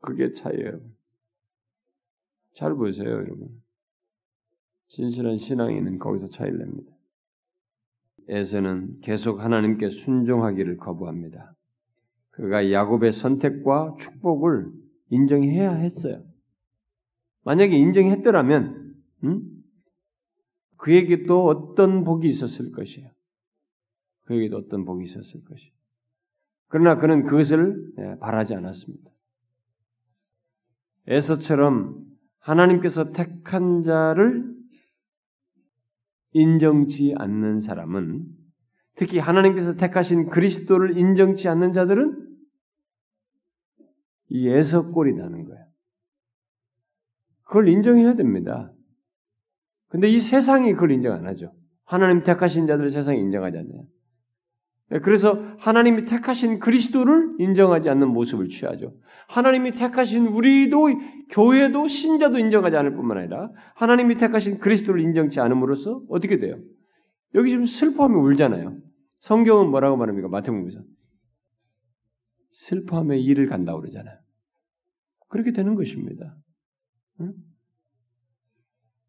그게 0.00 0.32
차이예요. 0.32 0.80
잘 2.54 2.74
보세요, 2.74 3.08
여러분. 3.08 3.48
진실한 4.88 5.36
신앙인은 5.36 5.98
거기서 5.98 6.28
차이를 6.28 6.58
냅니다. 6.58 6.92
에서는 8.28 9.00
계속 9.00 9.40
하나님께 9.40 9.88
순종하기를 9.88 10.78
거부합니다. 10.78 11.54
그가 12.30 12.72
야곱의 12.72 13.12
선택과 13.12 13.94
축복을 13.98 14.70
인정해야 15.10 15.72
했어요. 15.72 16.24
만약에 17.44 17.76
인정했더라면, 17.76 18.94
음? 19.24 19.42
그에게 20.76 21.24
또 21.24 21.46
어떤 21.46 22.04
복이 22.04 22.28
있었을 22.28 22.72
것이에요. 22.72 23.10
그에게도 24.24 24.56
어떤 24.56 24.84
복이 24.84 25.04
있었을 25.04 25.44
것이에요. 25.44 25.72
그러나 26.68 26.96
그는 26.96 27.24
그것을 27.24 27.92
예, 27.98 28.18
바라지 28.18 28.54
않았습니다. 28.54 29.10
에서처럼 31.06 32.04
하나님께서 32.40 33.12
택한 33.12 33.84
자를 33.84 34.55
인정치 36.36 37.14
않는 37.16 37.60
사람은 37.60 38.26
특히 38.94 39.18
하나님께서 39.18 39.76
택하신 39.76 40.28
그리스도를 40.28 40.98
인정치 40.98 41.48
않는 41.48 41.72
자들은 41.72 42.26
이 44.28 44.48
에서꼴이 44.48 45.14
나는 45.14 45.44
거예요. 45.44 45.66
그걸 47.44 47.68
인정해야 47.68 48.14
됩니다. 48.14 48.72
근데 49.88 50.08
이 50.08 50.18
세상이 50.18 50.74
그걸 50.74 50.90
인정 50.90 51.14
안 51.14 51.26
하죠. 51.26 51.54
하나님 51.84 52.22
택하신 52.22 52.66
자들을 52.66 52.90
세상이 52.90 53.18
인정하지. 53.20 53.56
네, 53.56 53.86
그래서 55.02 55.42
하나님이 55.58 56.04
택하신 56.04 56.60
그리스도를 56.60 57.34
인정하지 57.38 57.88
않는 57.90 58.08
모습을 58.08 58.48
취하죠. 58.48 58.94
하나님이 59.28 59.72
택하신 59.72 60.28
우리도 60.28 60.88
교회도 61.30 61.88
신자도 61.88 62.38
인정하지 62.38 62.76
않을 62.76 62.94
뿐만 62.94 63.18
아니라 63.18 63.50
하나님이 63.74 64.16
택하신 64.16 64.58
그리스도를 64.58 65.00
인정치 65.00 65.40
않음으로써 65.40 66.02
어떻게 66.08 66.38
돼요? 66.38 66.58
여기 67.34 67.50
지금 67.50 67.64
슬퍼하면 67.64 68.20
울잖아요. 68.20 68.76
성경은 69.18 69.70
뭐라고 69.70 69.96
말합니까? 69.96 70.28
마태복음에서 70.28 70.78
슬퍼하며 72.52 73.16
일을 73.16 73.48
간다고 73.48 73.80
그러잖아요. 73.80 74.16
그렇게 75.28 75.52
되는 75.52 75.74
것입니다. 75.74 76.36
응? 77.20 77.32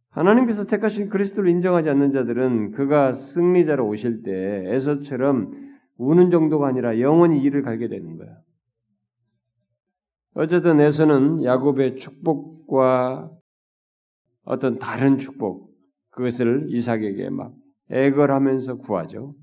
하나님께서 0.10 0.66
택하신 0.66 1.10
그리스도를 1.10 1.52
인정하지 1.52 1.92
않는 1.92 2.12
자들은 2.12 2.72
그가 2.72 3.14
승리자로 3.14 3.88
오실 3.88 4.24
때 4.24 4.64
에서처럼 4.74 5.67
우는 5.98 6.32
정도가 6.32 6.68
아니라 6.68 7.00
영원히 7.00 7.42
이를 7.42 7.62
갈게 7.62 7.88
되는 7.88 8.18
거야. 8.18 8.38
어쨌든 10.34 10.80
에서는 10.80 11.44
야곱의 11.44 11.96
축복과 11.96 13.32
어떤 14.44 14.78
다른 14.78 15.18
축복 15.18 15.76
그것을 16.12 16.68
이삭에게 16.70 17.30
막 17.30 17.56
애걸하면서 17.90 18.78
구하죠. 18.78 19.36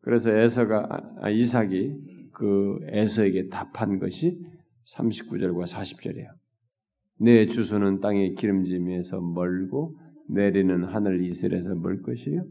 그래서 0.00 0.30
에서가 0.30 1.16
아, 1.20 1.30
이삭이 1.30 2.30
그 2.32 2.78
에서에게 2.88 3.48
답한 3.48 3.98
것이 3.98 4.38
39절과 4.92 5.66
40절이에요. 5.66 6.28
내 7.20 7.46
주소는 7.46 8.00
땅의 8.00 8.34
기름짐에서 8.34 9.20
멀고 9.20 9.96
내리는 10.28 10.84
하늘 10.84 11.24
이슬에서 11.24 11.74
멀 11.74 12.02
것이요. 12.02 12.44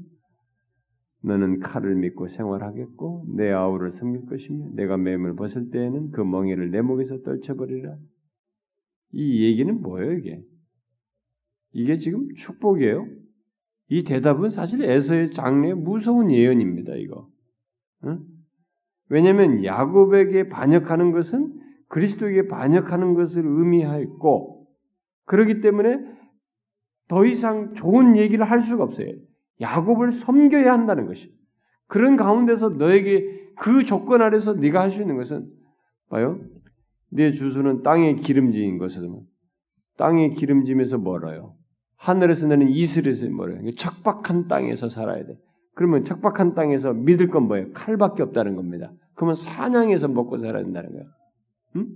너는 1.23 1.59
칼을 1.59 1.95
믿고 1.95 2.27
생활하겠고 2.27 3.27
내 3.35 3.49
아우를 3.49 3.91
섬길 3.91 4.25
것이며 4.25 4.71
내가 4.73 4.97
매물 4.97 5.35
벗을 5.35 5.69
때에는 5.69 6.11
그 6.11 6.21
멍에를 6.21 6.69
내 6.69 6.81
목에서 6.81 7.21
떨쳐버리라. 7.21 7.97
이 9.13 9.45
얘기는 9.45 9.81
뭐예요 9.81 10.13
이게? 10.13 10.43
이게 11.71 11.95
지금 11.95 12.27
축복이에요? 12.35 13.07
이 13.89 14.03
대답은 14.03 14.49
사실 14.49 14.83
에서의 14.83 15.31
장래의 15.31 15.75
무서운 15.75 16.29
예언입니다. 16.31 16.95
이거. 16.95 17.29
응? 18.05 18.19
왜냐하면 19.09 19.63
야곱에게 19.63 20.49
반역하는 20.49 21.11
것은 21.11 21.53
그리스도에게 21.87 22.47
반역하는 22.47 23.13
것을 23.13 23.43
의미하였고 23.45 24.67
그렇기 25.25 25.61
때문에 25.61 25.99
더 27.07 27.25
이상 27.25 27.73
좋은 27.75 28.17
얘기를 28.17 28.43
할 28.49 28.59
수가 28.59 28.83
없어요. 28.83 29.07
야곱을 29.61 30.11
섬겨야 30.11 30.71
한다는 30.71 31.05
것이. 31.05 31.33
그런 31.87 32.15
가운데서 32.15 32.69
너에게 32.69 33.43
그 33.59 33.83
조건 33.83 34.21
아래서 34.21 34.53
네가 34.53 34.81
할 34.81 34.91
수 34.91 35.01
있는 35.01 35.15
것은 35.17 35.47
봐요. 36.09 36.39
네 37.09 37.31
주소는 37.31 37.83
땅의 37.83 38.17
기름짐인 38.17 38.77
것은 38.79 39.21
땅의 39.97 40.31
기름짐에서 40.33 40.97
멀어요. 40.97 41.55
하늘에서 41.97 42.47
내는 42.47 42.69
이슬에서 42.69 43.29
멀어요. 43.29 43.59
척박한 43.75 44.47
땅에서 44.47 44.89
살아야 44.89 45.25
돼. 45.25 45.37
그러면 45.75 46.03
척박한 46.03 46.55
땅에서 46.55 46.93
믿을 46.93 47.29
건 47.29 47.43
뭐예요? 47.43 47.71
칼밖에 47.73 48.23
없다는 48.23 48.55
겁니다. 48.55 48.91
그러면 49.15 49.35
사냥해서 49.35 50.07
먹고 50.07 50.39
살아야 50.39 50.63
된다는 50.63 50.91
거예요. 50.91 51.05
응? 51.77 51.87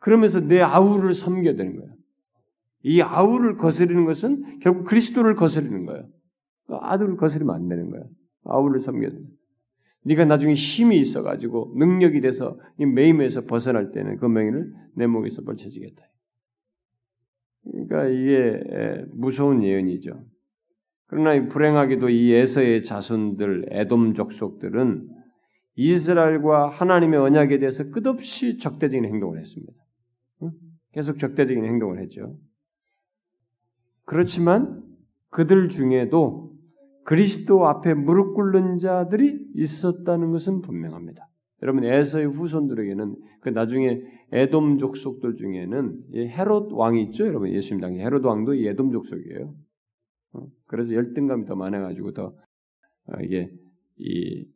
그러면서 0.00 0.40
내 0.40 0.60
아우를 0.60 1.14
섬겨야 1.14 1.56
되는 1.56 1.76
거예요. 1.76 1.97
이 2.82 3.00
아우를 3.02 3.56
거스리는 3.56 4.04
것은 4.04 4.60
결국 4.60 4.84
그리스도를 4.84 5.34
거스리는 5.34 5.86
거예요. 5.86 6.08
아들을 6.68 7.16
거스리면 7.16 7.54
안 7.54 7.68
되는 7.68 7.90
거예요. 7.90 8.08
아우를 8.44 8.80
섬겨야 8.80 9.10
되는 9.10 9.26
네가 10.04 10.24
나중에 10.24 10.54
힘이 10.54 10.98
있어가지고 10.98 11.74
능력이 11.76 12.20
돼서 12.20 12.58
이 12.78 12.86
매임에서 12.86 13.44
벗어날 13.44 13.90
때는 13.90 14.16
그 14.16 14.26
맹인을 14.26 14.72
내 14.96 15.06
목에서 15.06 15.42
벌쳐지겠다. 15.42 16.02
그러니까 17.64 18.06
이게 18.06 19.04
무서운 19.12 19.62
예언이죠. 19.62 20.24
그러나 21.08 21.48
불행하게도 21.48 22.10
이 22.10 22.32
에서의 22.32 22.84
자손들, 22.84 23.66
에돔 23.70 24.14
족속들은 24.14 25.08
이스라엘과 25.74 26.68
하나님의 26.68 27.18
언약에 27.18 27.58
대해서 27.58 27.90
끝없이 27.90 28.58
적대적인 28.58 29.04
행동을 29.04 29.38
했습니다. 29.38 29.72
계속 30.92 31.18
적대적인 31.18 31.64
행동을 31.64 32.00
했죠. 32.00 32.36
그렇지만 34.08 34.82
그들 35.28 35.68
중에도 35.68 36.56
그리스도 37.04 37.68
앞에 37.68 37.92
무릎 37.92 38.34
꿇는 38.34 38.78
자들이 38.78 39.38
있었다는 39.54 40.32
것은 40.32 40.62
분명합니다. 40.62 41.28
여러분 41.60 41.84
에서의 41.84 42.26
후손들에게는 42.26 43.16
그 43.42 43.50
나중에 43.50 44.00
에돔 44.32 44.78
족속들 44.78 45.34
중에는 45.34 46.04
헤롯 46.14 46.72
왕이 46.72 47.02
있죠. 47.04 47.26
여러분 47.26 47.50
예수님 47.50 47.82
당시 47.82 48.00
헤롯 48.00 48.24
왕도 48.24 48.54
에돔 48.54 48.92
족속이에요. 48.92 49.54
어, 50.32 50.46
그래서 50.66 50.94
열등감이 50.94 51.44
더 51.44 51.54
많아가지고 51.54 52.12
더 52.12 52.32
어, 53.08 53.20
이게 53.22 53.50
이 53.98 54.46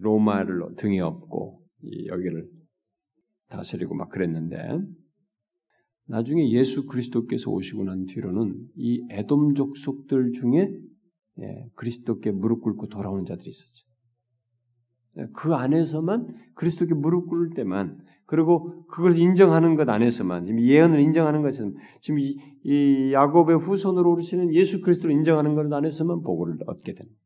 로마를 0.00 0.74
등에 0.76 0.98
업고 0.98 1.62
여기를 2.08 2.48
다스리고 3.50 3.94
막 3.94 4.08
그랬는데 4.08 4.80
나중에 6.08 6.50
예수 6.50 6.86
그리스도께서 6.86 7.50
오시고 7.50 7.84
난 7.84 8.06
뒤로는 8.06 8.56
이 8.76 9.06
에돔 9.10 9.54
족속들 9.54 10.32
중에 10.32 10.70
예, 11.38 11.68
그리스도께 11.74 12.30
무릎 12.30 12.62
꿇고 12.62 12.88
돌아오는 12.88 13.24
자들이 13.24 13.48
있었죠. 13.48 13.86
예, 15.18 15.26
그 15.34 15.54
안에서만 15.54 16.28
그리스도께 16.54 16.94
무릎 16.94 17.28
꿇을 17.28 17.50
때만 17.54 17.98
그리고 18.26 18.86
그걸 18.86 19.16
인정하는 19.16 19.76
것 19.76 19.88
안에서만 19.88 20.46
지금 20.46 20.60
예언을 20.60 21.00
인정하는 21.00 21.42
것은 21.42 21.74
지금 22.00 22.18
이, 22.18 22.38
이 22.64 23.12
야곱의 23.12 23.58
후손으로 23.58 24.12
오르시는 24.12 24.52
예수 24.54 24.80
그리스도를 24.80 25.14
인정하는 25.14 25.54
것 25.54 25.72
안에서만 25.72 26.22
복을 26.22 26.58
얻게 26.66 26.94
됩니다. 26.94 27.20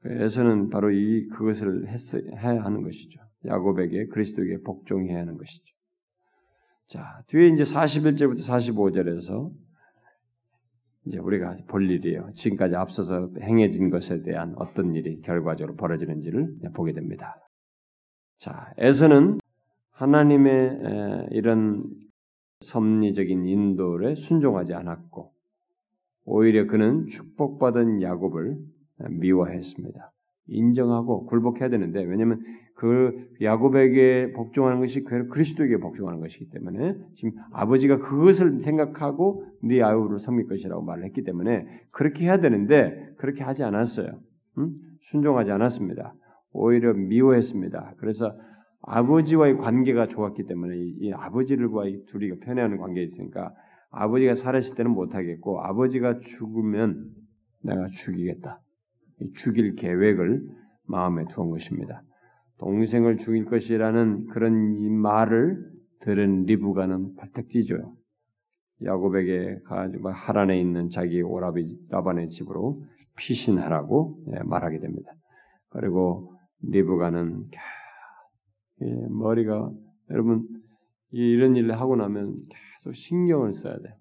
그래서는 0.00 0.68
바로 0.68 0.90
이 0.90 1.26
그것을 1.28 1.88
했, 1.88 2.14
해야 2.14 2.62
하는 2.62 2.82
것이죠. 2.82 3.20
야곱에게 3.46 4.06
그리스도에게 4.06 4.60
복종해야 4.62 5.18
하는 5.18 5.36
것이죠. 5.36 5.73
자, 6.86 7.22
뒤에 7.28 7.48
이제 7.48 7.64
41절부터 7.64 8.38
45절에서 8.38 9.50
이제 11.06 11.18
우리가 11.18 11.56
볼 11.66 11.90
일이에요. 11.90 12.30
지금까지 12.32 12.76
앞서서 12.76 13.30
행해진 13.40 13.90
것에 13.90 14.22
대한 14.22 14.54
어떤 14.56 14.94
일이 14.94 15.20
결과적으로 15.20 15.76
벌어지는지를 15.76 16.58
보게 16.74 16.92
됩니다. 16.92 17.36
자, 18.36 18.72
에서는 18.78 19.38
하나님의 19.90 21.28
이런 21.30 21.84
섭리적인 22.60 23.46
인도에 23.46 24.14
순종하지 24.14 24.74
않았고 24.74 25.32
오히려 26.24 26.66
그는 26.66 27.06
축복받은 27.06 28.02
야곱을 28.02 28.58
미워했습니다. 29.10 30.12
인정하고 30.46 31.26
굴복해야 31.26 31.68
되는데 31.68 32.02
왜냐하면 32.02 32.42
그 32.74 33.28
야곱에게 33.40 34.32
복종하는 34.32 34.80
것이 34.80 35.04
그리스도에게 35.04 35.78
복종하는 35.78 36.20
것이기 36.20 36.50
때문에 36.50 36.96
지금 37.14 37.32
아버지가 37.52 37.98
그것을 37.98 38.62
생각하고 38.62 39.46
네 39.62 39.80
아우를 39.80 40.18
섬길 40.18 40.48
것이라고 40.48 40.82
말을 40.82 41.04
했기 41.04 41.22
때문에 41.22 41.66
그렇게 41.92 42.24
해야 42.24 42.38
되는데 42.38 43.14
그렇게 43.16 43.44
하지 43.44 43.62
않았어요. 43.62 44.18
음? 44.58 44.74
순종하지 45.00 45.52
않았습니다. 45.52 46.14
오히려 46.52 46.94
미워했습니다. 46.94 47.94
그래서 47.98 48.36
아버지와의 48.82 49.56
관계가 49.58 50.08
좋았기 50.08 50.46
때문에 50.46 50.76
이, 50.76 51.12
아버지를과 51.12 51.86
이 51.86 52.04
둘이 52.06 52.38
편애하는 52.40 52.78
관계에 52.78 53.04
있으니까 53.04 53.54
아버지가 53.90 54.34
살았을 54.34 54.76
때는 54.76 54.90
못하겠고 54.90 55.60
아버지가 55.60 56.18
죽으면 56.18 57.06
내가 57.62 57.86
죽이겠다. 57.86 58.60
죽일 59.36 59.74
계획을 59.74 60.42
마음에 60.86 61.24
두은 61.30 61.50
것입니다. 61.50 62.02
동생을 62.58 63.16
죽일 63.16 63.44
것이라는 63.44 64.26
그런 64.26 64.76
이 64.76 64.88
말을 64.88 65.72
들은 66.00 66.44
리브가는 66.44 67.16
발탁 67.16 67.48
뛰죠. 67.48 67.96
야곱에게 68.82 69.60
가지고 69.64 70.10
하란에 70.10 70.60
있는 70.60 70.90
자기 70.90 71.22
오라비 71.22 71.88
라반의 71.88 72.28
집으로 72.28 72.82
피신하라고 73.16 74.24
예, 74.32 74.42
말하게 74.44 74.80
됩니다. 74.80 75.12
그리고 75.70 76.34
리브가는 76.62 77.50
머리가 79.10 79.70
여러분 80.10 80.46
이런 81.10 81.56
일을 81.56 81.78
하고 81.80 81.96
나면 81.96 82.34
계속 82.48 82.94
신경을 82.94 83.54
써야 83.54 83.78
돼. 83.78 83.96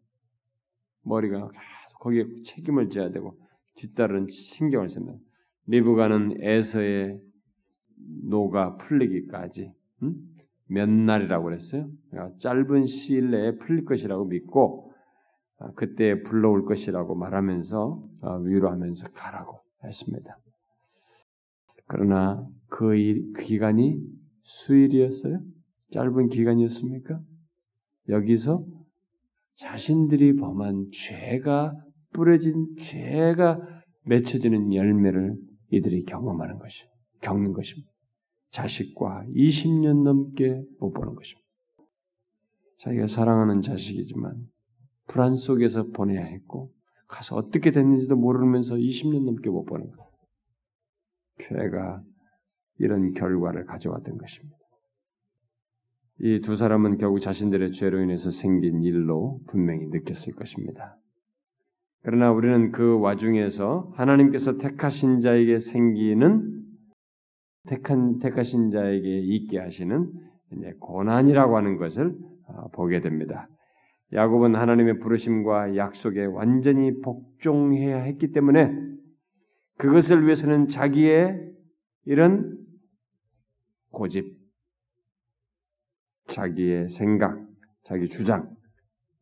머리가 1.04 1.50
계속 1.50 2.00
거기에 2.00 2.26
책임을 2.44 2.90
져야 2.90 3.12
되고 3.12 3.38
뒤따른 3.76 4.28
신경을 4.28 4.90
쓰면 4.90 5.20
리브가는 5.68 6.38
에서의 6.42 7.20
노가 7.98 8.78
풀리기까지 8.78 9.74
음? 10.04 10.16
몇 10.68 10.90
날이라고 10.90 11.46
그랬어요. 11.46 11.90
그러니까 12.10 12.38
짧은 12.40 12.86
시일 12.86 13.32
내에 13.32 13.58
풀릴 13.58 13.86
것이라고 13.86 14.26
믿고 14.26 14.92
아, 15.60 15.72
그때 15.76 16.22
불러올 16.24 16.66
것이라고 16.66 17.16
말하면서 17.16 18.10
아, 18.22 18.36
위로하면서 18.38 19.10
가라고 19.12 19.62
했습니다. 19.84 20.38
그러나 21.88 22.48
그, 22.70 22.96
일, 22.96 23.32
그 23.34 23.44
기간이 23.44 24.00
수일이었어요? 24.42 25.40
짧은 25.92 26.30
기간이었습니까? 26.30 27.20
여기서 28.10 28.66
자신들이 29.56 30.36
범한 30.36 30.90
죄가 30.92 31.76
뿌려진 32.12 32.76
죄가 32.80 33.60
맺혀지는 34.06 34.74
열매를 34.74 35.36
이들이 35.70 36.04
경험하는 36.04 36.58
것이 36.60 36.86
겪는 37.24 37.54
것입니다. 37.54 37.92
자식과 38.52 39.26
20년 39.30 40.04
넘게 40.04 40.64
못 40.80 40.92
보는 40.94 41.16
것입니다. 41.16 41.48
자기가 42.78 43.08
사랑하는 43.08 43.62
자식이지만 43.62 44.48
불안 45.08 45.34
속에서 45.34 45.88
보내야 45.88 46.24
했고 46.24 46.72
가서 47.08 47.36
어떻게 47.36 47.72
됐는지도 47.72 48.16
모르면서 48.16 48.76
20년 48.76 49.26
넘게 49.26 49.50
못 49.50 49.66
보는 49.66 49.90
것. 49.92 50.12
죄가 51.40 52.04
이런 52.80 53.14
결과를 53.14 53.66
가져왔던 53.66 54.18
것입니다. 54.18 54.58
이 56.20 56.40
두 56.42 56.56
사람은 56.56 56.98
결국 56.98 57.20
자신들의 57.20 57.72
죄로 57.72 58.02
인해서 58.02 58.30
생긴 58.30 58.84
일로 58.84 59.42
분명히 59.48 59.88
느꼈을 59.88 60.34
것입니다. 60.34 60.98
그러나 62.02 62.32
우리는 62.32 62.72
그 62.72 63.00
와중에서 63.00 63.92
하나님께서 63.96 64.58
택하신 64.58 65.22
자에게 65.22 65.60
생기는 65.60 66.63
택한 67.68 68.20
택하신 68.20 68.72
자에게 68.72 69.20
있게 69.20 69.60
하시는 69.60 70.12
고난이라고 70.80 71.58
하는 71.58 71.78
것을 71.78 72.16
아, 72.48 72.68
보게 72.74 73.02
됩니다. 73.02 73.48
야곱은 74.12 74.56
하나님의 74.56 75.00
부르심과 75.00 75.76
약속에 75.76 76.26
완전히 76.26 77.02
복종해야 77.02 78.02
했기 78.02 78.32
때문에 78.32 78.76
그것을 79.78 80.24
위해서는 80.24 80.68
자기의 80.68 81.52
이런 82.06 82.58
고집, 83.92 84.38
자기의 86.28 86.90
생각, 86.90 87.40
자기 87.84 88.06
주장 88.06 88.56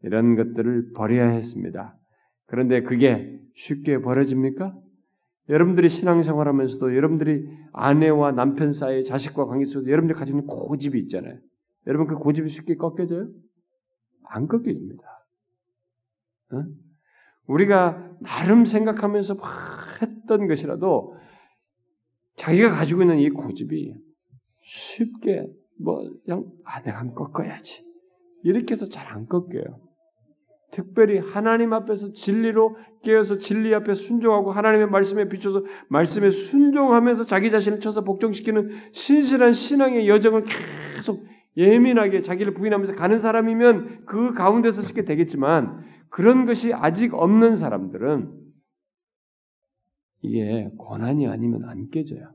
이런 0.02 0.36
것들을 0.36 0.92
버려야 0.94 1.30
했습니다. 1.30 1.98
그런데 2.48 2.82
그게 2.82 3.40
쉽게 3.54 4.00
벌어집니까? 4.00 4.76
여러분들이 5.50 5.90
신앙생활하면서도 5.90 6.96
여러분들이 6.96 7.48
아내와 7.74 8.32
남편 8.32 8.72
사이, 8.74 9.04
자식과 9.04 9.46
관계 9.46 9.66
속에서 9.66 9.90
여러분들이 9.90 10.18
가지고 10.18 10.40
있는 10.40 10.48
고집이 10.48 11.00
있잖아요. 11.02 11.40
여러분 11.88 12.08
그 12.08 12.16
고집이 12.16 12.48
쉽게 12.48 12.76
꺾여져요? 12.76 13.28
안 14.26 14.48
꺾여집니다. 14.48 15.04
어? 16.54 16.64
우리가 17.48 18.18
나름 18.22 18.66
생각하면서 18.66 19.36
막 19.36 20.02
했던 20.02 20.48
것이라도 20.48 21.18
자기가 22.38 22.72
가지고 22.72 23.02
있는 23.02 23.20
이 23.20 23.30
고집이 23.30 23.94
쉽게 24.62 25.48
뭐 25.80 26.08
그냥 26.24 26.46
아 26.64 26.82
내가 26.82 27.00
한번 27.00 27.16
꺾어야지 27.16 27.84
이렇게 28.44 28.74
해서 28.74 28.86
잘 28.88 29.08
안 29.12 29.26
꺾여요. 29.28 29.91
특별히 30.72 31.20
하나님 31.20 31.74
앞에서 31.74 32.14
진리로 32.14 32.78
깨어서 33.04 33.38
진리 33.38 33.74
앞에 33.76 33.94
순종하고 33.94 34.52
하나님의 34.52 34.88
말씀에 34.88 35.28
비춰서 35.28 35.64
말씀에 35.90 36.30
순종하면서 36.30 37.26
자기 37.26 37.50
자신을 37.50 37.82
쳐서 37.82 38.04
복종시키는 38.04 38.70
신실한 38.94 39.54
신앙의 39.54 40.08
여정을 40.08 40.46
계속 40.96 41.26
예민하게 41.58 42.22
자기를 42.22 42.54
부인하면서 42.54 42.96
가는 42.96 43.20
사람이면 43.20 44.06
그 44.06 44.34
가운데서 44.34 44.82
쉽게 44.82 45.04
되겠지만 45.04 45.84
그런 46.10 46.46
것이 46.46 46.74
아직 46.74 47.14
없는 47.14 47.56
사람들은 47.56 48.40
이게 50.22 50.70
고난이 50.78 51.28
아니면 51.28 51.66
안 51.66 51.90
깨져요. 51.90 52.34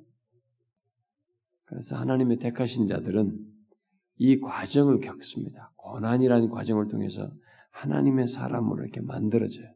그래서 1.64 1.96
하나님의 1.96 2.38
택하신 2.38 2.86
자들은 2.86 3.38
이 4.18 4.40
과정을 4.40 5.00
겪습니다. 5.00 5.72
고난이라는 5.76 6.50
과정을 6.50 6.88
통해서 6.88 7.30
하나님의 7.76 8.26
사람으로 8.26 8.82
이렇게 8.82 9.00
만들어져요. 9.02 9.66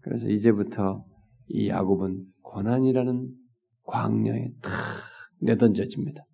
그래서 0.00 0.28
이제부터 0.28 1.04
이 1.48 1.68
야곱은 1.68 2.24
고난이라는 2.42 3.34
광야에 3.84 4.52
탁 4.62 4.70
내던져집니다. 5.40 6.24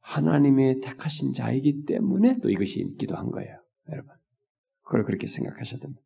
하나님의 0.00 0.80
택하신 0.80 1.32
자이기 1.32 1.84
때문에 1.86 2.38
또 2.42 2.50
이것이 2.50 2.80
있기도 2.80 3.16
한 3.16 3.30
거예요. 3.30 3.56
여러분. 3.88 4.10
그걸 4.82 5.04
그렇게 5.04 5.26
생각하셔야 5.26 5.80
됩니다. 5.80 6.02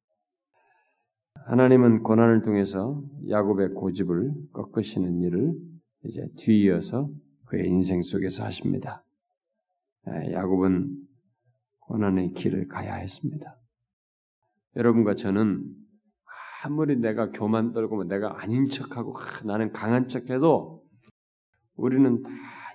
하나님은 1.47 2.03
고난을 2.03 2.43
통해서 2.43 3.03
야곱의 3.29 3.71
고집을 3.75 4.33
꺾으시는 4.53 5.21
일을 5.21 5.53
이제 6.05 6.27
뒤이어서 6.37 7.11
그의 7.47 7.69
인생 7.69 8.03
속에서 8.03 8.45
하십니다. 8.45 9.05
예, 10.09 10.33
야곱은 10.33 11.04
고난의 11.87 12.32
길을 12.32 12.68
가야 12.68 12.95
했습니다. 12.95 13.57
여러분과 14.76 15.14
저는 15.14 15.64
아무리 16.64 16.97
내가 16.97 17.30
교만 17.30 17.72
떨고 17.72 17.97
뭐 17.97 18.05
내가 18.05 18.43
아닌 18.43 18.66
척하고 18.68 19.16
아, 19.18 19.43
나는 19.45 19.70
강한 19.72 20.09
척해도 20.09 20.82
우리는 21.76 22.22
다 22.22 22.30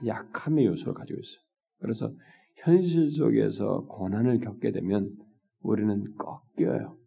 약함의 0.05 0.65
요소를 0.65 0.93
가지고 0.93 1.19
있어요. 1.19 1.41
그래서 1.79 2.13
현실 2.57 3.09
속에서 3.09 3.85
고난을 3.87 4.39
겪게 4.39 4.71
되면 4.71 5.09
우리는 5.61 6.03
꺾여요. 6.17 6.97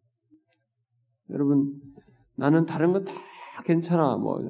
여러분 1.30 1.80
나는 2.36 2.66
다른 2.66 2.92
거 2.92 3.04
다 3.04 3.62
괜찮아 3.62 4.16
뭐 4.16 4.40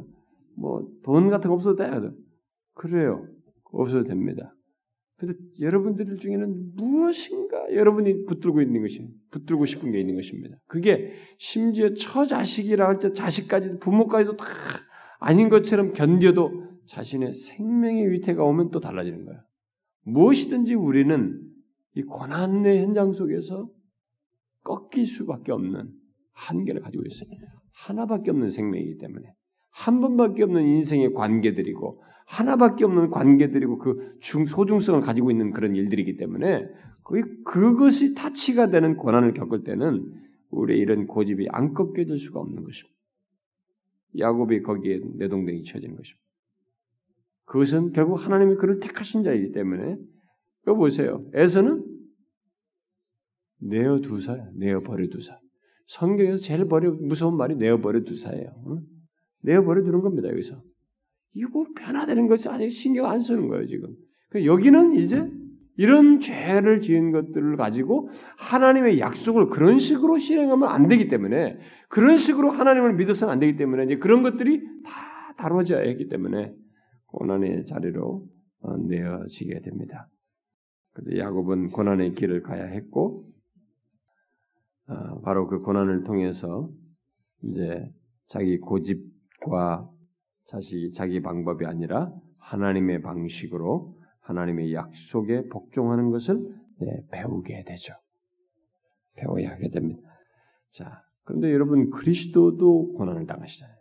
뭐 0.57 0.83
돈 1.03 1.29
같은 1.31 1.49
거 1.49 1.55
없어도 1.55 1.77
돼 1.77 1.91
그래요 2.75 3.27
없어도 3.73 4.05
됩니다. 4.05 4.55
근데 5.23 5.35
여러분들 5.61 6.17
중에는 6.17 6.75
무엇인가 6.75 7.73
여러분이 7.73 8.25
붙들고 8.27 8.61
있는 8.61 8.83
것이 8.83 9.07
붙들고 9.31 9.67
싶은 9.67 9.93
게 9.93 10.01
있는 10.01 10.17
것입니다. 10.17 10.57
그게 10.67 11.13
심지어 11.39 11.95
처자식이라 11.95 12.89
할 12.89 12.99
때 12.99 13.13
자식까지 13.13 13.79
부모까지도 13.79 14.37
다 14.37 14.45
아닌 15.21 15.49
것처럼 15.49 15.93
견뎌도 15.93 16.65
자신의 16.87 17.35
생명의 17.35 18.11
위태가 18.11 18.43
오면 18.43 18.73
또 18.73 18.81
달라지는 18.81 19.25
거야. 19.25 19.45
무엇이든지 20.07 20.75
우리는 20.75 21.41
이 21.95 22.03
고난의 22.03 22.83
현장 22.83 23.13
속에서 23.13 23.71
꺾일 24.65 25.07
수밖에 25.07 25.53
없는 25.53 25.89
한계를 26.33 26.81
가지고 26.81 27.05
있어요. 27.07 27.29
하나밖에 27.71 28.33
없는 28.33 28.49
생명이기 28.49 28.99
때문에 28.99 29.33
한 29.71 30.01
번밖에 30.01 30.43
없는 30.43 30.67
인생의 30.67 31.13
관계들이고 31.13 32.03
하나밖에 32.27 32.85
없는 32.85 33.11
관계들이고 33.11 33.79
그 33.79 34.17
중, 34.21 34.47
소중성을 34.47 35.01
가지고 35.01 35.31
있는 35.31 35.53
그런 35.53 35.75
일들이기 35.75 36.17
때문에 36.17 36.67
그 37.05 37.43
그것이 37.43 38.15
타치가 38.15 38.71
되는 38.71 38.97
고난을 38.97 39.35
겪을 39.35 39.65
때는 39.65 40.13
우리의 40.51 40.81
이런 40.81 41.07
고집이 41.07 41.49
안 41.51 41.75
꺾여질 41.75 42.19
수가 42.19 42.41
없는 42.41 42.63
것입니다. 42.63 42.97
야곱이 44.19 44.63
거기에 44.63 45.01
내동댕이 45.17 45.65
쳐지는 45.65 45.97
것입니다. 45.97 46.23
그것은 47.45 47.93
결국 47.93 48.15
하나님이 48.17 48.57
그를 48.57 48.79
택하신 48.81 49.25
자이기 49.25 49.53
때문에 49.53 49.97
이거 50.63 50.75
보세요. 50.75 51.25
에서는 51.35 51.85
내어 53.61 54.01
두사야. 54.01 54.51
내어 54.55 54.81
버려 54.81 55.09
두사. 55.09 55.39
성경에서 55.87 56.39
제일 56.39 56.67
버려 56.67 56.93
무서운 56.93 57.37
말이 57.37 57.57
내어 57.57 57.81
버려 57.81 58.03
두사예요. 58.03 58.49
어? 58.49 58.81
내어 59.43 59.63
버려 59.65 59.83
두는 59.83 60.01
겁니다. 60.01 60.29
여기서. 60.29 60.63
이거 61.35 61.67
변화되는 61.77 62.29
것이 62.29 62.49
아직 62.49 62.71
신경 62.71 63.07
안 63.07 63.23
쓰는 63.23 63.49
거예요, 63.49 63.67
지금. 63.67 63.95
그 64.31 64.45
여기는 64.45 64.95
이제 64.95 65.31
이런 65.77 66.21
죄를 66.21 66.81
지은 66.81 67.13
것들을 67.13 67.57
가지고 67.57 68.11
하나님의 68.37 69.01
약속을 69.01 69.47
그런 69.47 69.79
식으로 69.79 70.19
실행하면 70.19 70.69
안 70.69 70.89
되기 70.89 71.09
때문에 71.09 71.59
그런 71.89 72.17
식으로 72.17 72.51
하나님을 72.51 72.95
믿어서는 72.95 73.33
안 73.33 73.39
되기 73.39 73.57
때문에 73.57 73.85
이제 73.85 73.97
그런 73.97 74.23
것들이 74.23 74.63
다 74.85 75.35
다뤄져야 75.39 75.89
하기 75.89 76.09
때문에 76.09 76.55
고난의 77.07 77.65
자리로 77.65 78.27
어, 78.61 78.77
내어지게 78.77 79.61
됩니다. 79.63 80.09
그래서 80.93 81.19
야곱은 81.19 81.71
고난의 81.71 82.15
길을 82.15 82.43
가야 82.43 82.65
했고 82.65 83.27
어, 84.89 85.21
바로 85.23 85.49
그 85.49 85.61
고난을 85.61 86.05
통해서 86.05 86.71
이제 87.45 87.89
자기 88.27 88.59
고집과 88.59 89.91
자시 90.53 90.91
자기 90.91 91.23
방법이 91.23 91.65
아니라 91.65 92.13
하나님의 92.39 93.01
방식으로 93.01 93.97
하나님의 94.21 94.75
약속에 94.75 95.49
복종하는 95.49 96.11
것을 96.11 96.39
네, 96.79 97.03
배우게 97.11 97.65
되죠. 97.67 97.95
배워야 99.17 99.53
하게 99.53 99.71
됩니다. 99.71 100.03
자, 100.71 101.03
그런데 101.25 101.53
여러분 101.53 101.91
그리스도도 101.91 102.93
고난을 102.93 103.27
당하시잖아요. 103.27 103.77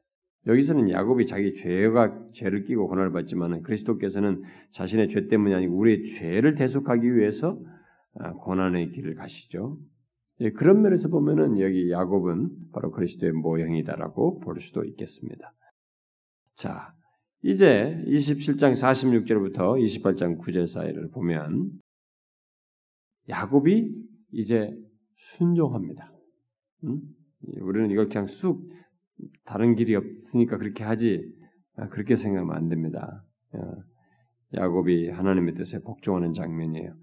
여기서는 0.47 0.89
야곱이 0.89 1.27
자기 1.27 1.53
죄가 1.53 2.29
죄를 2.31 2.63
끼고 2.63 2.87
고난을 2.87 3.11
받지만 3.11 3.61
그리스도께서는 3.61 4.41
자신의 4.71 5.09
죄 5.09 5.27
때문이 5.27 5.53
아니고 5.53 5.77
우리의 5.77 6.03
죄를 6.03 6.55
대속하기 6.55 7.15
위해서 7.15 7.59
아, 8.15 8.33
고난의 8.33 8.91
길을 8.91 9.15
가시죠. 9.15 9.77
예, 10.39 10.51
그런 10.51 10.81
면에서 10.81 11.09
보면은 11.09 11.59
여기 11.59 11.91
야곱은 11.91 12.49
바로 12.73 12.91
그리스도의 12.91 13.33
모형이다라고 13.33 14.39
볼 14.39 14.59
수도 14.59 14.83
있겠습니다. 14.85 15.53
자, 16.55 16.93
이제 17.43 17.97
27장 18.07 18.71
46절부터 18.73 19.81
28장 19.81 20.39
9절 20.39 20.67
사이를 20.67 21.09
보면 21.09 21.71
야곱이 23.29 23.89
이제 24.31 24.71
순종합니다. 25.15 26.11
음? 26.83 27.01
우리는 27.61 27.89
이걸 27.89 28.07
그냥 28.07 28.27
쑥 28.27 28.69
다른 29.45 29.75
길이 29.75 29.95
없으니까 29.95 30.57
그렇게 30.57 30.83
하지 30.83 31.23
아, 31.77 31.87
그렇게 31.89 32.15
생각하면 32.15 32.55
안 32.55 32.69
됩니다. 32.69 33.23
어, 33.53 33.59
야곱이 34.53 35.09
하나님의 35.09 35.55
뜻에 35.55 35.79
복종하는 35.79 36.33
장면이에요. 36.33 36.93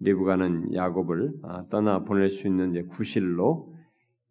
리브가는 0.00 0.74
야곱을 0.74 1.32
아, 1.42 1.66
떠나 1.68 2.04
보낼 2.04 2.28
수 2.28 2.46
있는 2.46 2.86
구실로 2.88 3.74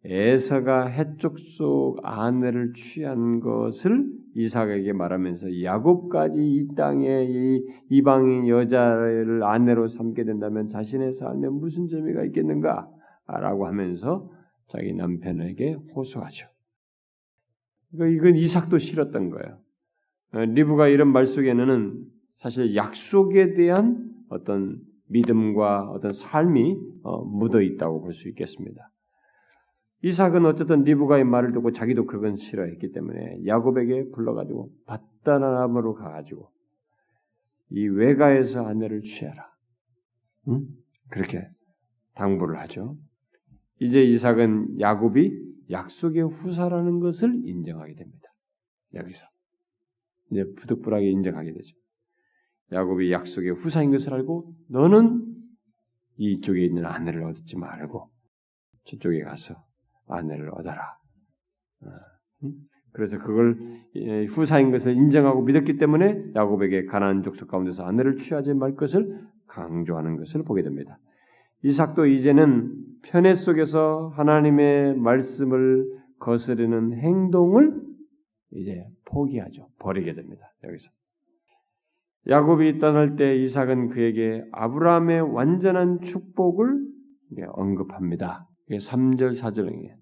에서가 0.04 0.86
해쪽 0.86 1.38
속 1.38 1.98
아내를 2.04 2.72
취한 2.74 3.40
것을 3.40 4.06
이삭에게 4.36 4.92
말하면서 4.92 5.62
야곱까지 5.62 6.38
이 6.38 6.74
땅에 6.74 7.24
이 7.28 7.66
이방인 7.88 8.48
여자를 8.48 9.42
아내로 9.42 9.86
삼게 9.86 10.24
된다면 10.24 10.68
자신의 10.68 11.12
삶에 11.12 11.48
무슨 11.48 11.88
재미가 11.88 12.24
있겠는가?라고 12.24 13.66
하면서 13.66 14.30
자기 14.68 14.92
남편에게 14.92 15.78
호소하죠. 15.94 16.48
그러니까 17.92 18.16
이건 18.16 18.36
이삭도 18.36 18.78
싫었던 18.78 19.30
거예요. 19.30 19.58
어, 20.34 20.40
리브가 20.44 20.88
이런 20.88 21.08
말 21.12 21.24
속에는 21.24 22.04
사실 22.36 22.76
약속에 22.76 23.54
대한 23.54 24.10
어떤 24.28 24.80
믿음과 25.08 25.90
어떤 25.90 26.12
삶이 26.12 26.76
어, 27.02 27.24
묻어 27.24 27.62
있다고 27.62 28.02
볼 28.02 28.12
수 28.12 28.28
있겠습니다. 28.28 28.90
이삭은 30.02 30.44
어쨌든 30.44 30.82
리브가의 30.82 31.24
말을 31.24 31.52
듣고 31.52 31.70
자기도 31.72 32.06
그건 32.06 32.34
싫어했기 32.34 32.92
때문에 32.92 33.46
야곱에게 33.46 34.10
불러가지고 34.10 34.70
바다나무로 34.86 35.94
가가지고 35.94 36.50
이 37.70 37.86
외가에서 37.88 38.66
아내를 38.66 39.02
취하라. 39.02 39.50
응? 40.48 40.66
그렇게 41.08 41.48
당부를 42.14 42.58
하죠. 42.60 42.96
이제 43.80 44.02
이삭은 44.02 44.80
야곱이 44.80 45.46
약속의 45.70 46.22
후사라는 46.22 47.00
것을 47.00 47.42
인정하게 47.44 47.94
됩니다. 47.94 48.28
여기서 48.94 49.26
이제 50.30 50.44
부득불하게 50.56 51.10
인정하게 51.10 51.52
되죠. 51.52 51.76
야곱이 52.72 53.12
약속의 53.12 53.52
후사인 53.52 53.90
것을 53.90 54.14
알고 54.14 54.54
너는 54.68 55.34
이쪽에 56.16 56.64
있는 56.64 56.86
아내를 56.86 57.24
얻지 57.24 57.56
말고 57.56 58.10
저쪽에 58.84 59.22
가서 59.22 59.65
아내를 60.08 60.50
얻어라. 60.54 60.98
어, 61.82 61.88
그래서 62.92 63.18
그걸 63.18 63.58
후사인 64.28 64.70
것을 64.70 64.94
인정하고 64.94 65.42
믿었기 65.42 65.76
때문에 65.76 66.32
야곱에게 66.34 66.86
가나안 66.86 67.22
족속 67.22 67.48
가운데서 67.48 67.84
아내를 67.84 68.16
취하지 68.16 68.54
말 68.54 68.74
것을 68.74 69.20
강조하는 69.48 70.16
것을 70.16 70.44
보게 70.44 70.62
됩니다. 70.62 70.98
이삭도 71.62 72.06
이제는 72.06 72.74
편애 73.02 73.34
속에서 73.34 74.08
하나님의 74.14 74.96
말씀을 74.96 75.86
거스르는 76.18 76.94
행동을 76.94 77.80
이제 78.52 78.86
포기하죠. 79.04 79.68
버리게 79.78 80.14
됩니다. 80.14 80.52
여기서. 80.64 80.90
야곱이 82.28 82.78
떠날 82.78 83.16
때 83.16 83.36
이삭은 83.36 83.88
그에게 83.90 84.44
아브라함의 84.52 85.32
완전한 85.32 86.00
축복을 86.00 86.86
언급합니다. 87.48 88.48
3절 88.70 89.38
4절에 89.38 89.94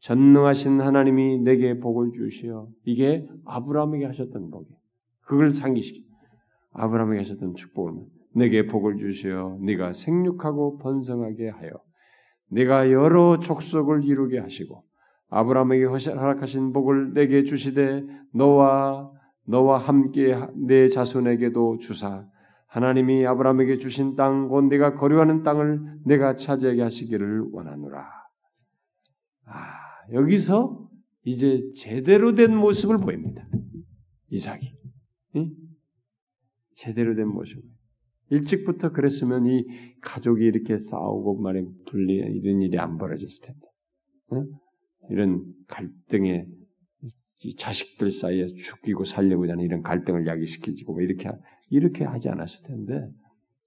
전능하신 0.00 0.80
하나님이 0.80 1.38
내게 1.38 1.78
복을 1.78 2.12
주시어 2.12 2.68
이게 2.84 3.26
아브라함에게 3.44 4.06
하셨던 4.06 4.50
복이에요. 4.50 4.76
그걸 5.20 5.52
상기시키. 5.52 6.04
아브라함에게 6.72 7.18
하셨던 7.20 7.54
축복을 7.54 8.02
내게 8.34 8.66
복을 8.66 8.96
주시어 8.96 9.58
네가 9.60 9.92
생육하고 9.92 10.78
번성하게 10.78 11.50
하여 11.50 11.70
네가 12.48 12.90
여러 12.90 13.38
족속을 13.38 14.04
이루게 14.04 14.38
하시고 14.38 14.84
아브라함에게 15.28 15.84
허락하신 15.84 16.72
복을 16.72 17.14
내게 17.14 17.44
주시되 17.44 18.04
너와 18.34 19.10
너와 19.46 19.78
함께 19.78 20.36
내 20.54 20.88
자손에게도 20.88 21.78
주사 21.78 22.26
하나님이 22.72 23.26
아브라함에게 23.26 23.76
주신 23.76 24.16
땅, 24.16 24.48
곧 24.48 24.62
내가 24.62 24.94
거류하는 24.94 25.42
땅을 25.42 26.00
내가 26.06 26.36
차지하게 26.36 26.80
하시기를 26.80 27.50
원하노라. 27.52 28.08
아, 29.44 29.74
여기서 30.10 30.88
이제 31.22 31.60
제대로 31.76 32.34
된 32.34 32.56
모습을 32.56 32.96
보입니다. 32.96 33.46
이삭이. 34.30 34.74
응? 35.36 35.50
제대로 36.74 37.14
된 37.14 37.28
모습. 37.28 37.62
일찍부터 38.30 38.92
그랬으면 38.92 39.44
이 39.44 39.66
가족이 40.00 40.42
이렇게 40.42 40.78
싸우고 40.78 41.42
말이 41.42 41.66
분리 41.90 42.14
이런 42.14 42.62
일이 42.62 42.78
안 42.78 42.96
벌어졌을 42.96 43.46
텐데. 43.46 43.66
응? 44.32 44.46
이런 45.10 45.44
갈등에 45.68 46.46
이 46.48 46.61
자식들 47.56 48.10
사이에 48.10 48.46
죽이고 48.46 49.04
살려고 49.04 49.44
하는 49.44 49.64
이런 49.64 49.82
갈등을 49.82 50.26
야기시키고 50.26 50.94
뭐 50.94 51.02
이렇게 51.02 51.30
이렇게 51.70 52.04
하지 52.04 52.28
않았을 52.28 52.64
텐데 52.66 53.08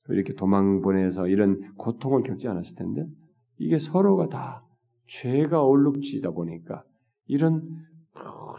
이렇게 0.09 0.33
도망 0.33 0.81
보내서 0.81 1.27
이런 1.27 1.73
고통을 1.75 2.23
겪지 2.23 2.47
않았을 2.47 2.75
텐데 2.77 3.05
이게 3.57 3.79
서로가 3.79 4.29
다 4.29 4.63
죄가 5.07 5.63
얼룩지다 5.63 6.31
보니까 6.31 6.83
이런 7.27 7.63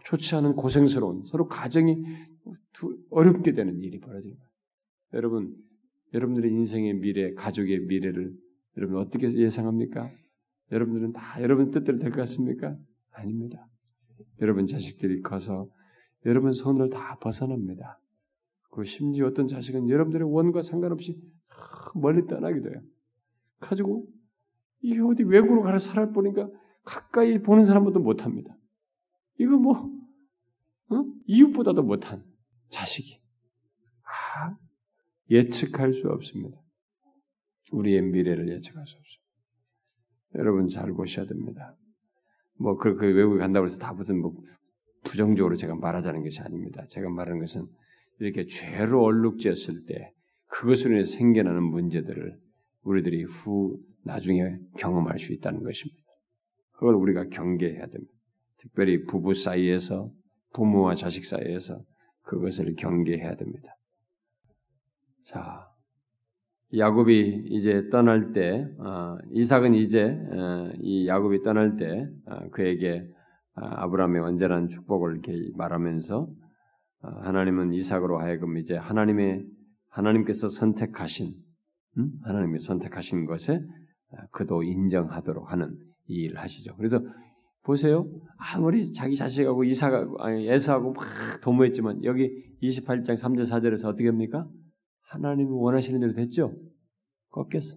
좋지 0.04 0.34
않은 0.36 0.54
고생스러운 0.54 1.24
서로 1.26 1.48
가정이 1.48 2.04
어렵게 3.10 3.52
되는 3.52 3.80
일이 3.80 3.98
벌어진 3.98 4.34
거예요. 4.36 4.50
여러분, 5.14 5.56
여러분들의 6.14 6.50
인생의 6.52 6.94
미래, 6.94 7.32
가족의 7.34 7.80
미래를 7.86 8.32
여러분 8.76 8.98
어떻게 8.98 9.32
예상합니까? 9.32 10.10
여러분들은 10.72 11.12
다 11.12 11.42
여러분 11.42 11.70
뜻대로 11.70 11.98
될 11.98 12.10
것 12.10 12.20
같습니까? 12.20 12.76
아닙니다. 13.12 13.66
여러분 14.40 14.66
자식들이 14.66 15.22
커서 15.22 15.68
여러분 16.24 16.52
손을 16.52 16.90
다 16.90 17.18
벗어납니다. 17.20 18.00
그 18.70 18.84
심지어 18.84 19.26
어떤 19.26 19.48
자식은 19.48 19.88
여러분들의 19.88 20.30
원과 20.30 20.62
상관없이 20.62 21.18
멀리 21.94 22.26
떠나기도 22.26 22.70
해요. 22.70 22.82
가지고 23.60 24.06
이게 24.80 25.00
어디 25.00 25.22
외국으로 25.22 25.62
가서 25.62 25.78
살아 25.78 26.10
보니까 26.10 26.48
가까이 26.84 27.42
보는 27.42 27.66
사람보다 27.66 27.98
못합니다. 27.98 28.56
이거 29.38 29.56
뭐 29.56 29.90
어? 30.90 31.04
이웃보다도 31.26 31.82
못한 31.82 32.24
자식이 32.68 33.20
아, 34.02 34.56
예측할 35.30 35.92
수 35.94 36.08
없습니다. 36.08 36.60
우리의 37.72 38.02
미래를 38.02 38.48
예측할 38.48 38.86
수 38.86 38.96
없습니다. 38.96 39.26
여러분 40.36 40.68
잘 40.68 40.92
보셔야 40.92 41.26
됩니다. 41.26 41.74
뭐 42.58 42.76
그, 42.76 42.96
그 42.96 43.06
외국에 43.06 43.38
간다고 43.38 43.66
해서 43.66 43.78
다 43.78 43.92
무슨 43.92 44.20
뭐 44.20 44.32
부정적으로 45.04 45.56
제가 45.56 45.74
말하자는 45.74 46.22
것이 46.22 46.40
아닙니다. 46.40 46.84
제가 46.88 47.08
말하는 47.10 47.40
것은 47.40 47.66
이렇게 48.18 48.46
죄로 48.46 49.02
얼룩졌을 49.02 49.84
때 49.86 50.12
그것으로 50.48 50.94
인해 50.94 51.04
생겨나는 51.04 51.62
문제들을 51.62 52.38
우리들이 52.82 53.24
후 53.24 53.78
나중에 54.04 54.58
경험할 54.78 55.18
수 55.18 55.32
있다는 55.32 55.62
것입니다. 55.62 56.00
그걸 56.72 56.94
우리가 56.94 57.28
경계해야 57.28 57.86
됩니다. 57.86 58.12
특별히 58.58 59.04
부부 59.04 59.34
사이에서 59.34 60.10
부모와 60.54 60.94
자식 60.94 61.24
사이에서 61.24 61.80
그것을 62.22 62.74
경계해야 62.74 63.36
됩니다. 63.36 63.76
자, 65.24 65.68
야곱이 66.74 67.44
이제 67.46 67.88
떠날 67.90 68.32
때 68.32 68.66
어, 68.78 69.16
이삭은 69.32 69.74
이제 69.74 70.04
어, 70.04 70.70
이 70.80 71.06
야곱이 71.06 71.42
떠날 71.42 71.76
때 71.76 72.08
어, 72.26 72.48
그에게 72.50 73.06
아브라함의 73.54 74.20
완전한 74.20 74.68
축복을 74.68 75.12
이렇게 75.12 75.32
말하면서 75.56 76.28
하나님은 77.00 77.72
이삭으로 77.72 78.18
하여금 78.18 78.58
이제 78.58 78.76
하나님의 78.76 79.46
하나님께서 79.88 80.48
선택하신 80.48 81.34
음? 81.96 82.10
하나님이 82.22 82.58
선택하신 82.58 83.24
것에 83.24 83.60
그도 84.30 84.62
인정하도록 84.62 85.50
하는 85.50 85.74
이 86.06 86.24
일을 86.24 86.38
하시죠. 86.38 86.76
그래서 86.76 87.00
보세요. 87.62 88.06
아무리 88.36 88.92
자기 88.92 89.16
자식하고 89.16 89.64
이삭하고 89.64 90.22
아니 90.22 90.48
에서하고 90.48 90.92
막 90.92 91.06
도모했지만 91.40 92.04
여기 92.04 92.30
28장 92.62 93.14
3절 93.14 93.48
4절에서 93.50 93.86
어떻게 93.86 94.06
합니까? 94.08 94.46
하나님이 95.16 95.50
원하시는 95.50 95.98
대로 96.00 96.12
됐죠? 96.12 96.54
꺾였어. 97.30 97.76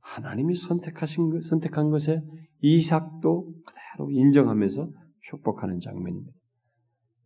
하나님이 0.00 0.54
선택하신 0.54 1.30
것, 1.30 1.42
선택한 1.44 1.90
것에 1.90 2.22
이삭도 2.60 3.54
그대로 3.64 4.10
인정하면서 4.10 4.90
축복하는 5.20 5.80
장면입니다. 5.80 6.32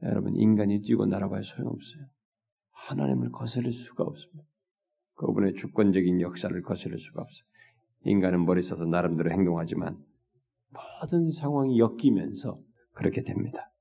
여러분 0.02 0.36
인간이 0.36 0.82
뛰고 0.82 1.06
날아봐야 1.06 1.42
소용없어요. 1.42 2.04
하나님을 2.70 3.30
거스를 3.32 3.72
수가 3.72 4.04
없습니다. 4.04 4.44
그분의 5.14 5.54
주권적인 5.54 6.20
역사를 6.20 6.60
거스를 6.62 6.98
수가 6.98 7.22
없어요. 7.22 7.46
인간은 8.04 8.44
머리 8.44 8.62
써서 8.62 8.84
나름대로 8.84 9.30
행동하지만 9.30 9.98
모든 11.00 11.30
상황이 11.30 11.78
엮이면서 11.80 12.60
그렇게 12.92 13.22
됩니다. 13.22 13.72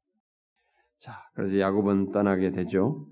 자, 0.98 1.14
그래서 1.36 1.60
야곱은 1.60 2.12
떠나게 2.12 2.52
되죠. 2.52 3.06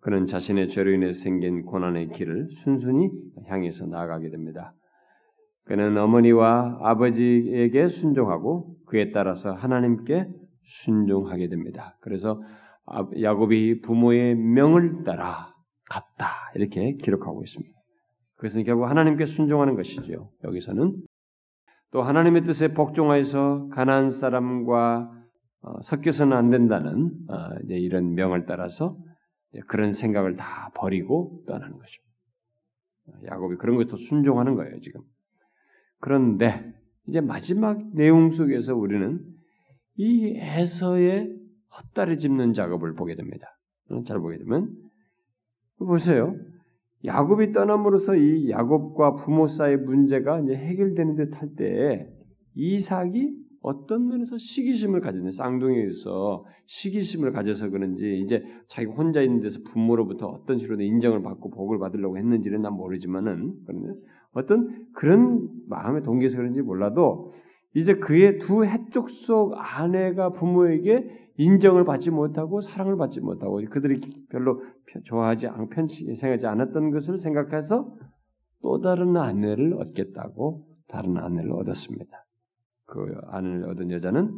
그는 0.00 0.24
자신의 0.24 0.68
죄로 0.68 0.92
인해 0.92 1.12
생긴 1.12 1.64
고난의 1.64 2.08
길을 2.10 2.48
순순히 2.48 3.10
향해서 3.46 3.86
나아가게 3.86 4.30
됩니다. 4.30 4.74
그는 5.64 5.96
어머니와 5.96 6.78
아버지에게 6.80 7.88
순종하고 7.88 8.76
그에 8.86 9.12
따라서 9.12 9.52
하나님께 9.52 10.26
순종하게 10.62 11.48
됩니다. 11.48 11.96
그래서 12.00 12.42
야곱이 13.20 13.82
부모의 13.82 14.34
명을 14.36 15.04
따라 15.04 15.54
갔다 15.88 16.50
이렇게 16.54 16.94
기록하고 16.94 17.42
있습니다. 17.42 17.78
그것은 18.36 18.64
결국 18.64 18.86
하나님께 18.86 19.26
순종하는 19.26 19.76
것이죠. 19.76 20.30
여기서는 20.44 20.96
또 21.92 22.02
하나님의 22.02 22.44
뜻에 22.44 22.72
복종하여서 22.72 23.68
가난안 23.72 24.10
사람과 24.10 25.10
어, 25.62 25.82
섞여서는 25.82 26.34
안 26.34 26.48
된다는 26.48 27.10
어, 27.28 27.50
이런 27.68 28.14
명을 28.14 28.46
따라서 28.46 28.96
그런 29.66 29.92
생각을 29.92 30.36
다 30.36 30.70
버리고 30.74 31.42
떠나는 31.46 31.78
것입니다. 31.78 32.10
야곱이 33.26 33.56
그런 33.56 33.76
것도 33.76 33.96
순종하는 33.96 34.54
거예요 34.54 34.80
지금. 34.80 35.00
그런데 35.98 36.74
이제 37.06 37.20
마지막 37.20 37.78
내용 37.92 38.30
속에서 38.30 38.76
우리는 38.76 39.20
이 39.96 40.34
에서의 40.36 41.36
헛다리 41.76 42.18
짚는 42.18 42.54
작업을 42.54 42.94
보게 42.94 43.16
됩니다. 43.16 43.58
어, 43.90 44.02
잘 44.04 44.18
보게 44.20 44.38
되면 44.38 44.74
보세요. 45.78 46.36
야곱이 47.04 47.52
떠남으로써 47.52 48.14
이 48.14 48.50
야곱과 48.50 49.16
부모 49.16 49.48
사이의 49.48 49.78
문제가 49.78 50.40
이제 50.40 50.54
해결되는 50.54 51.16
듯 51.16 51.40
할때 51.40 52.08
이삭이 52.54 53.34
어떤 53.62 54.08
면에서 54.08 54.38
시기심을 54.38 55.00
가졌네. 55.00 55.30
쌍둥이에서 55.32 56.44
시기심을 56.66 57.32
가져서 57.32 57.68
그런지 57.70 58.18
이제 58.18 58.42
자기 58.68 58.86
혼자 58.86 59.20
있는 59.20 59.40
데서 59.40 59.60
부모로부터 59.64 60.26
어떤 60.26 60.58
식으로 60.58 60.80
인정을 60.80 61.22
받고 61.22 61.50
복을 61.50 61.78
받으려고 61.78 62.16
했는지는 62.16 62.62
난 62.62 62.72
모르지만은 62.72 63.54
어떤 64.32 64.86
그런 64.92 65.48
마음의 65.68 66.02
동기에서 66.02 66.38
그런지 66.38 66.62
몰라도 66.62 67.30
이제 67.74 67.94
그의 67.94 68.38
두 68.38 68.64
해쪽 68.64 69.10
속 69.10 69.54
아내가 69.56 70.30
부모에게 70.30 71.28
인정을 71.36 71.84
받지 71.84 72.10
못하고 72.10 72.60
사랑을 72.60 72.96
받지 72.96 73.20
못하고 73.20 73.62
그들이 73.70 74.00
별로 74.30 74.62
좋아하지 75.04 75.48
않, 75.48 75.68
편치 75.68 76.04
생각하지 76.14 76.46
않았던 76.46 76.90
것을 76.90 77.18
생각해서 77.18 77.94
또 78.62 78.80
다른 78.80 79.16
아내를 79.16 79.74
얻겠다고 79.74 80.66
다른 80.88 81.16
아내를 81.16 81.52
얻었습니다. 81.52 82.24
그 82.90 83.14
아내를 83.28 83.68
얻은 83.70 83.90
여자는 83.92 84.30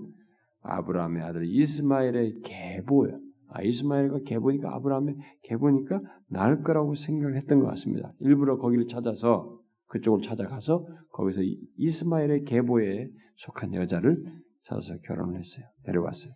아브라함의 0.62 1.22
아들 1.22 1.46
이스마엘의 1.46 2.40
계보예요. 2.44 3.18
아, 3.48 3.62
이스마엘과 3.62 4.20
계보니까 4.24 4.74
아브라함의 4.76 5.16
계보니까 5.42 6.00
나을 6.28 6.62
거라고 6.62 6.94
생각했던 6.94 7.60
것 7.60 7.66
같습니다. 7.68 8.12
일부러 8.20 8.58
거기를 8.58 8.86
찾아서 8.86 9.58
그쪽을 9.88 10.22
찾아가서 10.22 10.86
거기서 11.12 11.42
이스마엘의 11.76 12.44
계보에 12.44 13.08
속한 13.36 13.74
여자를 13.74 14.22
찾아서 14.64 14.96
결혼을 15.04 15.38
했어요. 15.38 15.66
데려왔어요. 15.84 16.32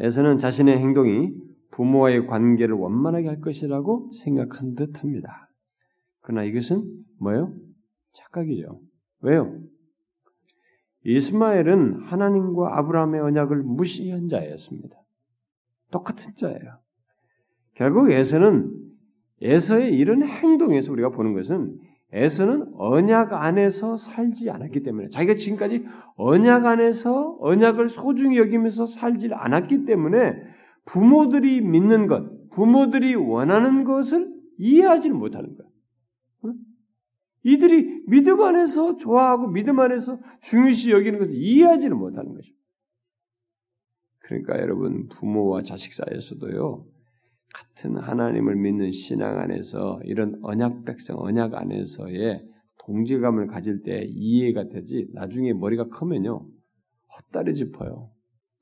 에서는 0.00 0.38
자신의 0.38 0.78
행동이 0.78 1.32
부모와의 1.70 2.26
관계를 2.26 2.74
원만하게 2.74 3.28
할 3.28 3.40
것이라고 3.40 4.10
생각한 4.22 4.74
듯합니다. 4.74 5.48
그러나 6.20 6.44
이것은 6.44 6.84
뭐예요? 7.20 7.54
착각이죠. 8.12 8.80
왜요? 9.20 9.58
이스마엘은 11.04 12.00
하나님과 12.04 12.78
아브라함의 12.78 13.20
언약을 13.20 13.62
무시한 13.62 14.28
자였습니다. 14.28 14.96
똑같은 15.90 16.34
자예요. 16.34 16.78
결국 17.74 18.10
에서는 18.10 18.72
에서의 19.42 19.94
이런 19.94 20.22
행동에서 20.22 20.92
우리가 20.92 21.10
보는 21.10 21.34
것은 21.34 21.78
에서는 22.12 22.72
언약 22.76 23.32
안에서 23.32 23.96
살지 23.96 24.48
않았기 24.48 24.82
때문에 24.84 25.08
자기가 25.08 25.34
지금까지 25.34 25.84
언약 26.16 26.64
안에서 26.64 27.36
언약을 27.40 27.90
소중히 27.90 28.38
여기면서 28.38 28.86
살지 28.86 29.30
않았기 29.34 29.84
때문에 29.84 30.34
부모들이 30.84 31.60
믿는 31.60 32.06
것, 32.06 32.50
부모들이 32.50 33.16
원하는 33.16 33.84
것을 33.84 34.32
이해하지는 34.58 35.18
못하는 35.18 35.56
거야. 35.56 35.66
이들이 37.44 38.04
믿음 38.06 38.40
안에서 38.42 38.96
좋아하고 38.96 39.48
믿음 39.48 39.78
안에서 39.78 40.18
중요시 40.40 40.90
여기는 40.90 41.18
것을 41.18 41.34
이해하지는 41.34 41.96
못하는 41.96 42.34
것입니다. 42.34 42.64
그러니까 44.20 44.58
여러분 44.58 45.08
부모와 45.08 45.62
자식 45.62 45.92
사이에서도요 45.92 46.86
같은 47.52 47.96
하나님을 47.98 48.56
믿는 48.56 48.90
신앙 48.90 49.38
안에서 49.38 50.00
이런 50.04 50.38
언약 50.42 50.84
백성 50.86 51.18
언약 51.18 51.54
안에서의 51.54 52.48
동질감을 52.78 53.46
가질 53.46 53.82
때 53.82 54.04
이해가 54.08 54.68
되지 54.68 55.08
나중에 55.12 55.52
머리가 55.52 55.88
크면요 55.88 56.46
헛다리 57.16 57.54
짚어요 57.54 58.10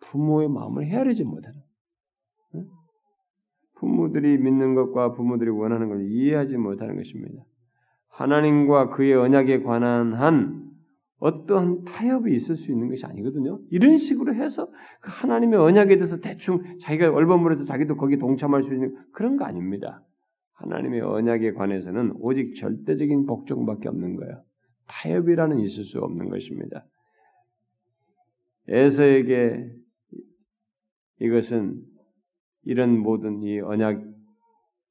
부모의 0.00 0.48
마음을 0.48 0.86
헤아리지 0.86 1.22
못하는 1.24 1.60
부모들이 3.76 4.38
믿는 4.38 4.74
것과 4.74 5.12
부모들이 5.12 5.50
원하는 5.50 5.88
걸 5.88 6.02
이해하지 6.08 6.56
못하는 6.56 6.96
것입니다. 6.96 7.44
하나님과 8.12 8.90
그의 8.90 9.14
언약에 9.14 9.62
관한 9.62 10.12
한 10.12 10.70
어떠한 11.18 11.84
타협이 11.84 12.32
있을 12.32 12.56
수 12.56 12.72
있는 12.72 12.88
것이 12.88 13.06
아니거든요. 13.06 13.60
이런 13.70 13.96
식으로 13.96 14.34
해서 14.34 14.70
그 15.00 15.10
하나님의 15.10 15.58
언약에 15.58 15.94
대해서 15.96 16.20
대충 16.20 16.62
자기가 16.80 17.12
얼버무려서 17.12 17.64
자기도 17.64 17.96
거기에 17.96 18.18
동참할 18.18 18.62
수 18.62 18.74
있는 18.74 18.96
그런 19.12 19.36
거 19.36 19.44
아닙니다. 19.44 20.02
하나님의 20.54 21.00
언약에 21.00 21.52
관해서는 21.52 22.14
오직 22.18 22.54
절대적인 22.54 23.26
복종밖에 23.26 23.88
없는 23.88 24.16
거예요. 24.16 24.42
타협이라는 24.88 25.60
있을 25.60 25.84
수 25.84 26.00
없는 26.00 26.28
것입니다. 26.28 26.84
에서에게 28.68 29.70
이것은 31.20 31.82
이런 32.64 32.98
모든 32.98 33.42
이 33.42 33.60
언약 33.60 34.02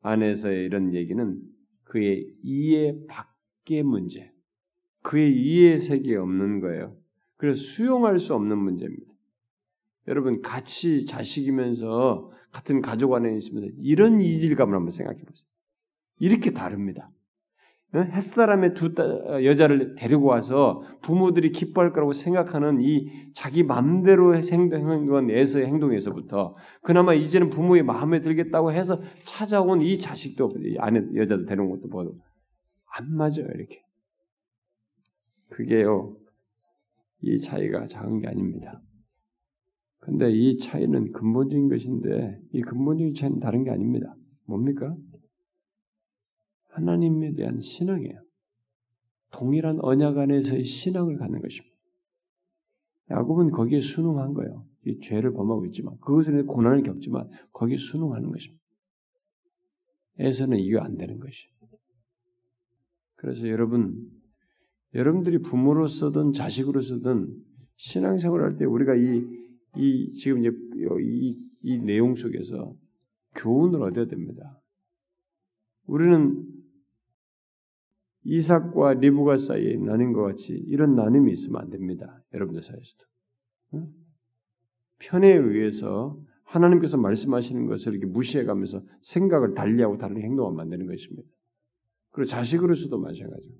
안에서의 0.01 0.65
이런 0.65 0.93
얘기는 0.93 1.50
그의 1.91 2.33
이해 2.41 2.95
밖의 3.09 3.83
문제, 3.83 4.31
그의 5.03 5.33
이해 5.35 5.77
세계에 5.77 6.15
없는 6.15 6.61
거예요. 6.61 6.95
그래서 7.35 7.61
수용할 7.61 8.17
수 8.17 8.33
없는 8.33 8.57
문제입니다. 8.57 9.11
여러분 10.07 10.41
같이 10.41 11.05
자식이면서 11.05 12.31
같은 12.53 12.81
가족 12.81 13.13
안에 13.13 13.35
있으면서 13.35 13.73
이런 13.77 14.21
이질감을 14.21 14.73
한번 14.73 14.91
생각해 14.91 15.19
보세요. 15.21 15.45
이렇게 16.19 16.51
다릅니다. 16.51 17.11
햇사람의 17.93 18.73
두 18.73 18.93
여자를 19.43 19.95
데리고 19.95 20.25
와서 20.25 20.81
부모들이 21.01 21.51
기뻐할 21.51 21.91
거라고 21.91 22.13
생각하는 22.13 22.79
이 22.81 23.09
자기 23.33 23.63
마음대로 23.63 24.35
행동한 24.35 25.29
애서의 25.29 25.67
행동에서부터 25.67 26.55
그나마 26.81 27.13
이제는 27.13 27.49
부모의 27.49 27.83
마음에 27.83 28.21
들겠다고 28.21 28.71
해서 28.71 29.01
찾아온 29.25 29.81
이 29.81 29.97
자식도 29.97 30.53
아내 30.79 31.01
여자도 31.15 31.45
데려온 31.45 31.69
것도 31.71 31.89
봐도 31.89 32.15
안 32.97 33.13
맞아요 33.13 33.47
이렇게. 33.55 33.81
그게요 35.49 36.15
이 37.21 37.39
차이가 37.39 37.87
작은 37.87 38.21
게 38.21 38.27
아닙니다. 38.27 38.81
근데 39.99 40.31
이 40.31 40.57
차이는 40.57 41.11
근본적인 41.11 41.67
것인데 41.67 42.39
이 42.53 42.61
근본적인 42.61 43.13
차이는 43.13 43.39
다른 43.39 43.65
게 43.65 43.69
아닙니다. 43.69 44.15
뭡니까? 44.45 44.95
하나님에 46.72 47.34
대한 47.34 47.59
신앙이에요. 47.59 48.22
동일한 49.32 49.80
언약 49.82 50.17
안에서의 50.17 50.63
신앙을 50.63 51.17
갖는 51.17 51.41
것입니다. 51.41 51.76
야곱은 53.09 53.51
거기에 53.51 53.80
순응한 53.80 54.34
거예요. 54.34 54.65
이 54.86 54.99
죄를 54.99 55.34
범하고 55.34 55.65
있지만 55.67 55.97
그것을 55.99 56.45
고난을 56.45 56.84
겪지만 56.84 57.30
거기에 57.51 57.78
순응하는 57.78 58.32
것입니다. 58.32 58.61
에서는 60.19 60.57
이게 60.57 60.78
안 60.78 60.97
되는 60.97 61.19
것이에요. 61.19 61.51
그래서 63.15 63.47
여러분, 63.49 64.09
여러분들이 64.93 65.39
부모로서든 65.39 66.34
자식으로서든 66.34 67.28
신앙생활 67.76 68.41
할때 68.43 68.65
우리가 68.65 68.95
이, 68.95 69.24
이 69.78 70.11
지금 70.13 70.39
이제 70.39 70.51
이, 71.01 71.38
이 71.61 71.78
내용 71.80 72.15
속에서 72.15 72.76
교훈을 73.36 73.82
얻어야 73.84 74.05
됩니다. 74.05 74.61
우리는 75.86 76.45
이삭과 78.24 78.95
리브가 78.95 79.38
사이에 79.38 79.78
나뉜 79.78 80.13
것 80.13 80.24
같이 80.24 80.53
이런 80.53 80.95
나눔이 80.95 81.32
있으면 81.32 81.61
안 81.61 81.69
됩니다. 81.69 82.22
여러분들 82.34 82.61
사이에서도. 82.61 83.05
편에 84.99 85.34
의해서 85.34 86.19
하나님께서 86.43 86.97
말씀하시는 86.97 87.65
것을 87.67 87.93
이렇게 87.93 88.05
무시해가면서 88.05 88.84
생각을 89.01 89.53
달리하고 89.53 89.97
다른 89.97 90.22
행동을 90.22 90.53
만드는 90.55 90.86
것입니다. 90.86 91.28
그리고 92.11 92.28
자식으로서도 92.30 92.99
마찬가지입 92.99 93.53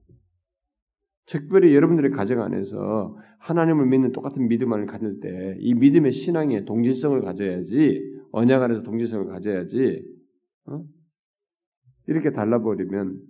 특별히 1.26 1.74
여러분들의 1.74 2.12
가정 2.12 2.42
안에서 2.42 3.18
하나님을 3.40 3.86
믿는 3.88 4.12
똑같은 4.12 4.48
믿음 4.48 4.74
을 4.74 4.86
가질 4.86 5.20
때 5.22 5.56
이 5.60 5.74
믿음의 5.74 6.12
신앙에 6.12 6.66
동질성을 6.66 7.22
가져야지 7.22 8.02
언약 8.32 8.62
안에서 8.62 8.84
동질성을 8.84 9.28
가져야지 9.28 10.04
어? 10.66 10.84
이렇게 12.08 12.32
달라버리면 12.32 13.22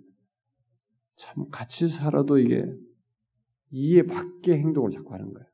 참 1.16 1.48
같이 1.50 1.88
살아도 1.88 2.38
이게 2.38 2.64
이해 3.70 4.02
밖의 4.02 4.58
행동을 4.58 4.90
자꾸 4.90 5.14
하는 5.14 5.32
거예요. 5.32 5.46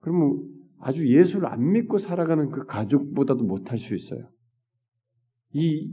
그러면 0.00 0.42
아주 0.78 1.08
예수를 1.08 1.48
안 1.48 1.72
믿고 1.72 1.98
살아가는 1.98 2.50
그 2.50 2.66
가족보다도 2.66 3.44
못할 3.44 3.78
수 3.78 3.94
있어요. 3.94 4.28
이 5.52 5.90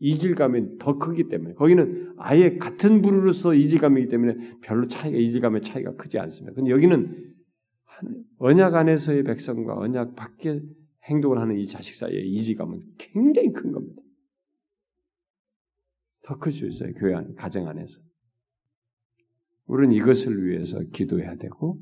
이질감이 0.00 0.78
더 0.78 0.98
크기 0.98 1.24
때문에 1.24 1.54
거기는 1.54 2.14
아예 2.18 2.56
같은 2.56 3.02
부류로서 3.02 3.54
이질감이기 3.54 4.08
때문에 4.08 4.58
별로 4.60 4.86
차이가 4.86 5.16
이질감의 5.16 5.62
차이가 5.62 5.94
크지 5.96 6.18
않습니다. 6.18 6.54
근데 6.54 6.70
여기는 6.70 7.34
언약 8.38 8.74
안에서의 8.74 9.24
백성과 9.24 9.76
언약 9.76 10.14
밖의 10.14 10.62
행동을 11.04 11.38
하는 11.38 11.58
이 11.58 11.66
자식 11.66 11.94
사이의 11.94 12.28
이질감은 12.28 12.80
굉장히 12.98 13.52
큰 13.52 13.72
겁니다. 13.72 14.02
더 16.28 16.38
클 16.38 16.52
수 16.52 16.66
있어요. 16.66 16.92
교회 16.92 17.14
안, 17.14 17.34
가정 17.34 17.66
안에서. 17.68 18.00
우리는 19.66 19.96
이것을 19.96 20.44
위해서 20.44 20.78
기도해야 20.92 21.36
되고 21.36 21.80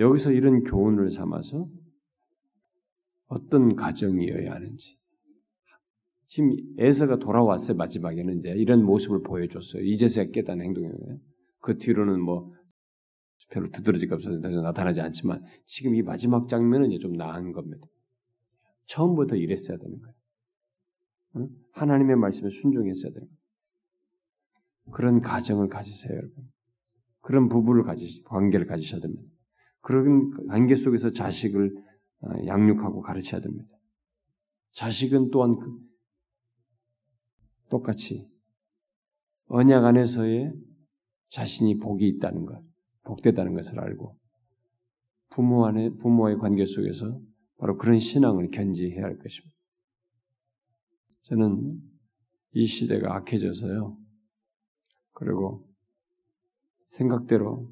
여기서 0.00 0.32
이런 0.32 0.64
교훈을 0.64 1.12
삼아서 1.12 1.68
어떤 3.28 3.76
가정이어야 3.76 4.52
하는지. 4.52 4.98
지금 6.26 6.50
에서가 6.78 7.18
돌아왔어요. 7.18 7.76
마지막에는 7.76 8.38
이제 8.38 8.50
이런 8.50 8.84
모습을 8.84 9.22
보여줬어요. 9.22 9.84
이제서야 9.84 10.26
깨닫는 10.32 10.64
행동이에요. 10.64 11.20
그 11.60 11.78
뒤로는 11.78 12.20
뭐 12.20 12.52
별로 13.50 13.68
두드러지가 13.68 14.16
없어서 14.16 14.38
나타나지 14.62 15.00
않지만 15.00 15.44
지금 15.66 15.94
이 15.94 16.02
마지막 16.02 16.48
장면은 16.48 16.98
좀 16.98 17.12
나은 17.12 17.52
겁니다. 17.52 17.86
처음부터 18.86 19.36
이랬어야 19.36 19.76
되는 19.78 20.00
거예요. 20.00 21.48
하나님의 21.72 22.16
말씀에 22.16 22.48
순종했어야 22.50 23.12
되는 23.12 23.28
거예요. 23.28 23.41
그런 24.90 25.20
가정을 25.20 25.68
가지세요, 25.68 26.12
여러분. 26.12 26.50
그런 27.20 27.48
부부를 27.48 27.84
가지, 27.84 28.22
관계를 28.24 28.66
가지셔야 28.66 29.00
됩니다. 29.00 29.22
그런 29.80 30.46
관계 30.48 30.74
속에서 30.74 31.12
자식을 31.12 31.72
어, 32.22 32.46
양육하고 32.46 33.00
가르쳐야 33.00 33.40
됩니다. 33.40 33.68
자식은 34.72 35.30
또한 35.30 35.58
그 35.58 35.78
똑같이 37.70 38.28
언약 39.46 39.84
안에서의 39.84 40.52
자신이 41.30 41.78
복이 41.78 42.06
있다는 42.06 42.44
것, 42.46 42.62
복되다는 43.04 43.54
것을 43.54 43.80
알고 43.80 44.16
부모 45.30 45.66
안에 45.66 45.90
부모와의 45.90 46.38
관계 46.38 46.64
속에서 46.64 47.20
바로 47.58 47.76
그런 47.76 47.98
신앙을 47.98 48.50
견지해야 48.50 49.02
할 49.02 49.18
것입니다. 49.18 49.56
저는 51.22 51.80
이 52.52 52.66
시대가 52.66 53.16
악해져서요. 53.16 53.96
그리고 55.24 55.64
생각대로 56.90 57.70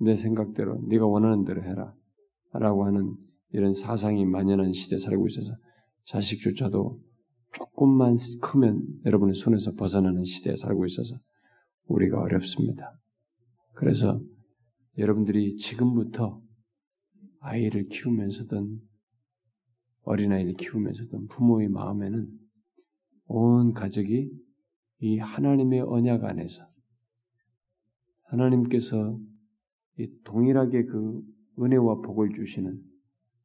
내 0.00 0.16
생각대로 0.16 0.82
네가 0.88 1.06
원하는 1.06 1.44
대로 1.44 1.62
해라 1.62 1.94
라고 2.52 2.84
하는 2.84 3.14
이런 3.50 3.72
사상이 3.72 4.24
만연한 4.24 4.72
시대에 4.72 4.98
살고 4.98 5.28
있어서 5.28 5.52
자식조차도 6.04 7.00
조금만 7.52 8.16
크면 8.42 8.82
여러분의 9.04 9.36
손에서 9.36 9.72
벗어나는 9.74 10.24
시대에 10.24 10.56
살고 10.56 10.86
있어서 10.86 11.16
우리가 11.86 12.20
어렵습니다. 12.20 12.98
그래서 13.74 14.20
여러분들이 14.98 15.56
지금부터 15.56 16.42
아이를 17.40 17.86
키우면서든 17.86 18.80
어린아이를 20.02 20.54
키우면서든 20.54 21.28
부모의 21.28 21.68
마음에는 21.68 22.28
온 23.28 23.72
가족이 23.72 24.45
이 25.00 25.18
하나님의 25.18 25.80
언약 25.82 26.24
안에서 26.24 26.66
하나님께서 28.24 29.18
이 29.98 30.08
동일하게 30.24 30.84
그 30.84 31.22
은혜와 31.58 32.00
복을 32.02 32.30
주시는 32.34 32.80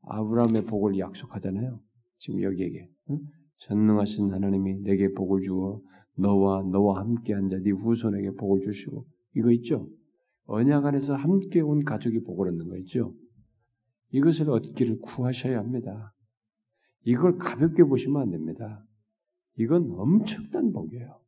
아브라함의 0.03 0.65
복을 0.65 0.97
약속하잖아요. 0.97 1.79
지금 2.19 2.41
여기에게 2.43 2.89
응? 3.11 3.19
전능하신 3.59 4.33
하나님이 4.33 4.81
내게 4.81 5.11
복을 5.13 5.41
주어 5.43 5.81
너와 6.17 6.63
너와 6.63 6.99
함께 6.99 7.33
한 7.33 7.47
자 7.49 7.57
네 7.59 7.71
후손에게 7.71 8.31
복을 8.31 8.61
주시고 8.61 9.05
이거 9.35 9.51
있죠. 9.51 9.87
언약 10.45 10.85
안에서 10.85 11.15
함께 11.15 11.61
온 11.61 11.83
가족이 11.83 12.23
복을 12.23 12.49
얻는 12.49 12.67
거 12.67 12.77
있죠. 12.79 13.13
이것을 14.11 14.49
얻기를 14.49 14.99
구하셔야 14.99 15.59
합니다. 15.59 16.13
이걸 17.03 17.37
가볍게 17.37 17.83
보시면 17.83 18.21
안 18.21 18.29
됩니다. 18.31 18.79
이건 19.57 19.89
엄청난 19.91 20.73
복이에요. 20.73 21.20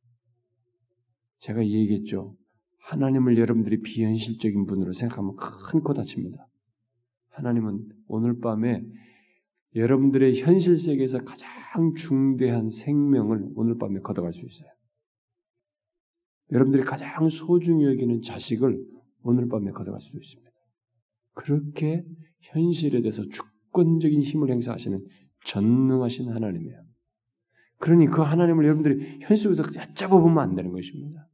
제가 1.44 1.66
얘기했죠. 1.66 2.36
하나님을 2.80 3.38
여러분들이 3.38 3.82
비현실적인 3.82 4.66
분으로 4.66 4.94
생각하면 4.94 5.36
큰 5.36 5.82
코 5.82 5.94
다칩니다. 5.94 6.46
하나님은 7.32 7.90
오늘 8.08 8.40
밤에 8.40 8.84
여러분들의 9.76 10.40
현실 10.40 10.78
세계에서 10.78 11.24
가장 11.24 11.50
중대한 11.98 12.70
생명을 12.70 13.50
오늘 13.56 13.78
밤에 13.78 14.00
걷어갈 14.00 14.32
수 14.34 14.46
있어요. 14.46 14.70
여러분들이 16.52 16.84
가장 16.84 17.28
소중히 17.28 17.86
여기는 17.86 18.22
자식을 18.22 18.80
오늘 19.24 19.48
밤에 19.48 19.72
걷어갈 19.72 20.00
수 20.00 20.16
있습니다. 20.16 20.52
그렇게 21.34 22.06
현실에 22.42 23.02
대해서 23.02 23.24
주권적인 23.28 24.22
힘을 24.22 24.52
행사하시는 24.52 25.06
전능하신 25.46 26.30
하나님이에요. 26.30 26.84
그러니 27.80 28.08
그 28.08 28.22
하나님을 28.22 28.64
여러분들이 28.66 29.20
현실에서 29.22 29.64
얕잡아 29.76 30.10
보면 30.10 30.38
안 30.38 30.56
되는 30.56 30.72
것입니다. 30.72 31.28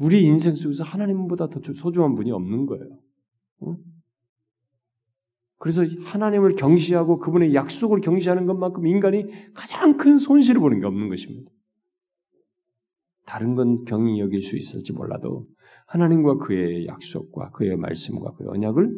우리 0.00 0.24
인생 0.24 0.54
속에서 0.56 0.82
하나님보다 0.82 1.50
더 1.50 1.60
소중한 1.74 2.14
분이 2.14 2.32
없는 2.32 2.64
거예요. 2.64 2.98
응? 3.64 3.76
그래서 5.58 5.84
하나님을 5.84 6.56
경시하고 6.56 7.18
그분의 7.18 7.54
약속을 7.54 8.00
경시하는 8.00 8.46
것만큼 8.46 8.86
인간이 8.86 9.26
가장 9.52 9.98
큰 9.98 10.16
손실을 10.16 10.58
보는 10.58 10.80
게 10.80 10.86
없는 10.86 11.10
것입니다. 11.10 11.50
다른 13.26 13.54
건 13.54 13.84
경이 13.84 14.18
여길 14.20 14.40
수 14.40 14.56
있을지 14.56 14.94
몰라도 14.94 15.42
하나님과 15.86 16.38
그의 16.38 16.86
약속과 16.86 17.50
그의 17.50 17.76
말씀과 17.76 18.32
그의 18.36 18.48
언약을 18.48 18.90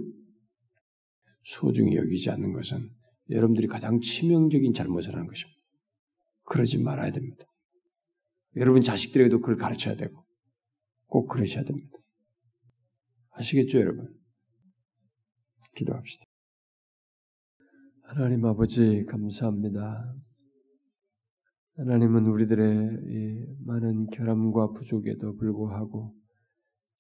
소중히 1.43 1.97
여기지 1.97 2.31
않는 2.31 2.53
것은 2.53 2.91
여러분들이 3.31 3.67
가장 3.67 4.01
치명적인 4.01 4.73
잘못을 4.73 5.15
하는 5.15 5.27
것입니다. 5.27 5.61
그러지 6.45 6.79
말아야 6.79 7.11
됩니다. 7.11 7.45
여러분 8.55 8.83
자식들에게도 8.83 9.41
그걸 9.41 9.57
가르쳐야 9.57 9.97
되고 9.97 10.22
꼭 11.13 11.29
그러셔야 11.29 11.63
됩니다. 11.63 11.99
아시겠죠, 13.33 13.79
여러분? 13.81 14.19
기도합시다. 15.77 16.25
하나님 18.05 18.43
아버지 18.47 19.05
감사합니다. 19.05 20.15
하나님은 21.77 22.25
우리들의 22.29 23.47
많은 23.67 24.07
결함과 24.07 24.73
부족에도 24.73 25.37
불구하고 25.37 26.17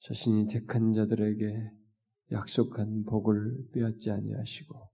자신이 0.01 0.47
택한 0.47 0.93
자들에게 0.93 1.71
약속한 2.33 3.05
복을 3.05 3.71
빼앗지 3.73 4.11
아니하시고 4.11 4.91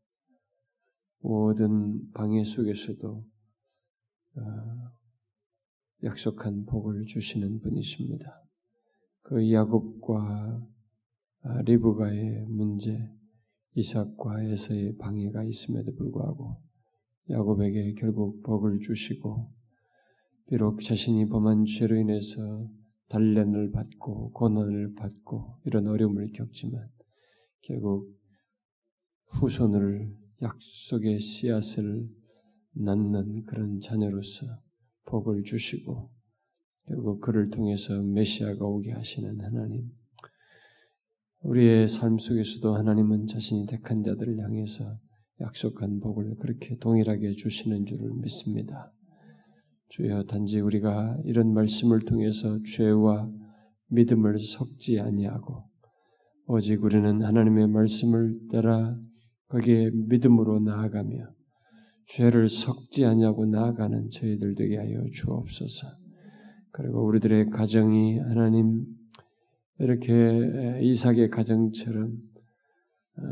모든 1.23 2.09
방해 2.13 2.45
속에서도 2.45 3.25
어, 4.37 4.41
약속한 6.05 6.65
복을 6.67 7.05
주시는 7.07 7.59
분이십니다. 7.59 8.48
그 9.23 9.53
야곱과 9.53 10.67
아, 11.43 11.63
리브가의 11.63 12.47
문제, 12.49 12.99
이삭과 13.75 14.43
에서의 14.43 14.97
방해가 14.97 15.45
있음에도 15.45 15.95
불구하고 15.95 16.57
야곱에게 17.31 17.95
결국 17.95 18.43
복을 18.43 18.81
주시고 18.81 19.51
비록 20.49 20.83
자신이 20.83 21.27
범한 21.27 21.67
죄로 21.67 21.97
인해서 21.97 22.69
단련을 23.09 23.71
받고 23.71 24.33
고난을 24.33 24.95
받고 24.95 25.61
이런 25.65 25.87
어려움을 25.87 26.33
겪지만 26.33 26.89
결국 27.63 28.19
후손을 29.27 30.17
약속의 30.43 31.21
씨앗을 31.21 32.09
낳는 32.73 33.45
그런 33.45 33.81
자녀로서 33.81 34.47
복을 35.05 35.43
주시고 35.45 36.11
결국 36.89 37.21
그를 37.21 37.51
통해서 37.51 38.03
메시아가 38.03 38.65
오게 38.65 38.93
하시는 38.93 39.41
하나님. 39.41 39.91
우리의 41.43 41.87
삶 41.87 42.19
속에서도 42.19 42.75
하나님은 42.75 43.27
자신이 43.27 43.67
택한 43.67 44.03
자들을 44.03 44.39
향해서 44.39 44.99
약속한 45.41 46.01
복을 46.01 46.37
그렇게 46.41 46.77
동일하게 46.79 47.33
주시는 47.33 47.87
줄을 47.87 48.11
믿습니다. 48.23 48.93
주여 49.91 50.25
단지 50.25 50.61
우리가 50.61 51.19
이런 51.25 51.53
말씀을 51.53 52.01
통해서 52.01 52.59
죄와 52.75 53.31
믿음을 53.91 54.39
섞지 54.39 55.01
아니하고 55.01 55.65
오직 56.47 56.83
우리는 56.83 57.23
하나님의 57.23 57.69
말씀을 57.69 58.39
따라 58.51 58.99
거기에 59.49 59.91
믿음으로 59.91 60.61
나아가며 60.61 61.35
죄를 62.07 62.49
섞지 62.49 63.05
아니하고 63.05 63.47
나아가는 63.47 64.09
저희들 64.11 64.55
되게 64.55 64.79
하여 64.79 65.05
주옵소서. 65.13 65.98
그리고 66.79 67.05
우리들의 67.07 67.51
가정이 67.51 68.21
하나님 68.21 68.87
이렇게 69.81 70.79
이삭의 70.81 71.29
가정처럼 71.31 72.13
어, 73.19 73.23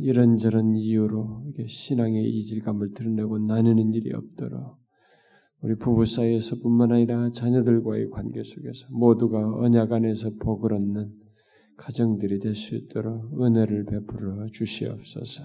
이런저런 0.00 0.76
이유로 0.76 1.46
신앙의 1.66 2.28
이질감을 2.28 2.92
드러내고 2.92 3.38
나누는 3.38 3.94
일이 3.94 4.12
없도록 4.12 4.76
우리 5.62 5.76
부부 5.76 6.04
사이에서뿐만 6.04 6.92
아니라 6.92 7.32
자녀들과의 7.32 8.10
관계 8.10 8.42
속에서 8.42 8.86
모두가 8.90 9.56
언약 9.60 9.92
안에서 9.92 10.32
복을 10.38 10.74
얻는 10.74 11.10
가정들이 11.78 12.38
될 12.38 12.54
수 12.54 12.74
있도록 12.74 13.40
은혜를 13.42 13.86
베풀어 13.86 14.46
주시옵소서. 14.52 15.42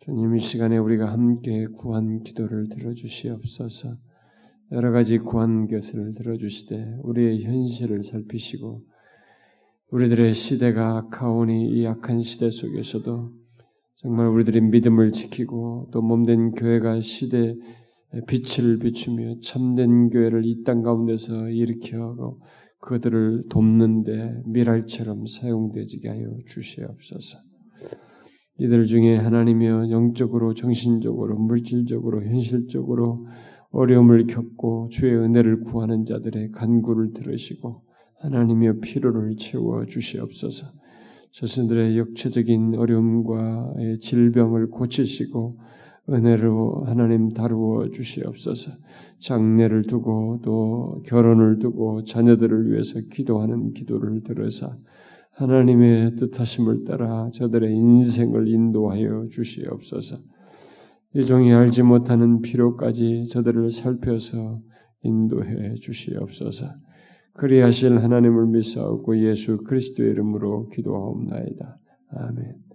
주님 0.00 0.34
이 0.34 0.40
시간에 0.40 0.76
우리가 0.76 1.12
함께 1.12 1.68
구한 1.68 2.24
기도를 2.24 2.68
들어 2.68 2.94
주시옵소서. 2.94 3.96
여러 4.72 4.90
가지 4.90 5.18
구한 5.18 5.68
것을 5.68 6.14
들어주시되 6.14 6.98
우리의 7.02 7.44
현실을 7.44 8.02
살피시고 8.02 8.82
우리들의 9.92 10.32
시대가 10.34 10.96
악하오니 10.98 11.70
이 11.70 11.86
악한 11.86 12.22
시대 12.22 12.50
속에서도 12.50 13.30
정말 13.96 14.26
우리들의 14.26 14.62
믿음을 14.62 15.12
지키고 15.12 15.90
또 15.92 16.02
몸된 16.02 16.52
교회가 16.52 17.00
시대 17.00 17.54
빛을 18.26 18.78
비추며 18.78 19.40
참된 19.40 20.10
교회를 20.10 20.44
이 20.44 20.64
땅 20.64 20.82
가운데서 20.82 21.50
일으켜 21.50 22.36
그들을 22.80 23.44
돕는데 23.48 24.42
미랄처럼 24.46 25.26
사용되지게 25.26 26.08
하여 26.08 26.36
주시옵소서. 26.46 27.38
이들 28.58 28.86
중에 28.86 29.16
하나님이여 29.16 29.90
영적으로, 29.90 30.54
정신적으로, 30.54 31.38
물질적으로, 31.38 32.24
현실적으로 32.24 33.26
어려움을 33.76 34.26
겪고 34.26 34.88
주의 34.90 35.14
은혜를 35.14 35.60
구하는 35.60 36.06
자들의 36.06 36.52
간구를 36.52 37.12
들으시고 37.12 37.82
하나님의 38.20 38.80
필요를 38.80 39.36
채워 39.36 39.84
주시옵소서. 39.84 40.66
자신들의 41.32 41.98
역체적인 41.98 42.76
어려움과 42.76 43.74
질병을 44.00 44.70
고치시고 44.70 45.58
은혜로 46.08 46.84
하나님 46.86 47.34
다루어 47.34 47.90
주시옵소서. 47.90 48.70
장례를 49.18 49.82
두고 49.82 50.40
또 50.42 51.02
결혼을 51.04 51.58
두고 51.58 52.04
자녀들을 52.04 52.70
위해서 52.70 53.00
기도하는 53.12 53.74
기도를 53.74 54.22
들으사 54.22 54.74
하나님의 55.32 56.16
뜻하심을 56.16 56.84
따라 56.84 57.28
저들의 57.30 57.70
인생을 57.74 58.48
인도하여 58.48 59.26
주시옵소서. 59.30 60.16
이 61.14 61.24
종이 61.24 61.52
알지 61.52 61.82
못하는 61.82 62.42
필요까지 62.42 63.26
저들을 63.30 63.70
살펴서 63.70 64.60
인도해 65.02 65.74
주시옵소서. 65.74 66.66
그리하실 67.34 67.98
하나님을 68.02 68.46
믿사옵고 68.46 69.18
예수 69.20 69.58
그리스도의 69.58 70.10
이름으로 70.10 70.68
기도하옵나이다. 70.70 71.78
아멘. 72.10 72.65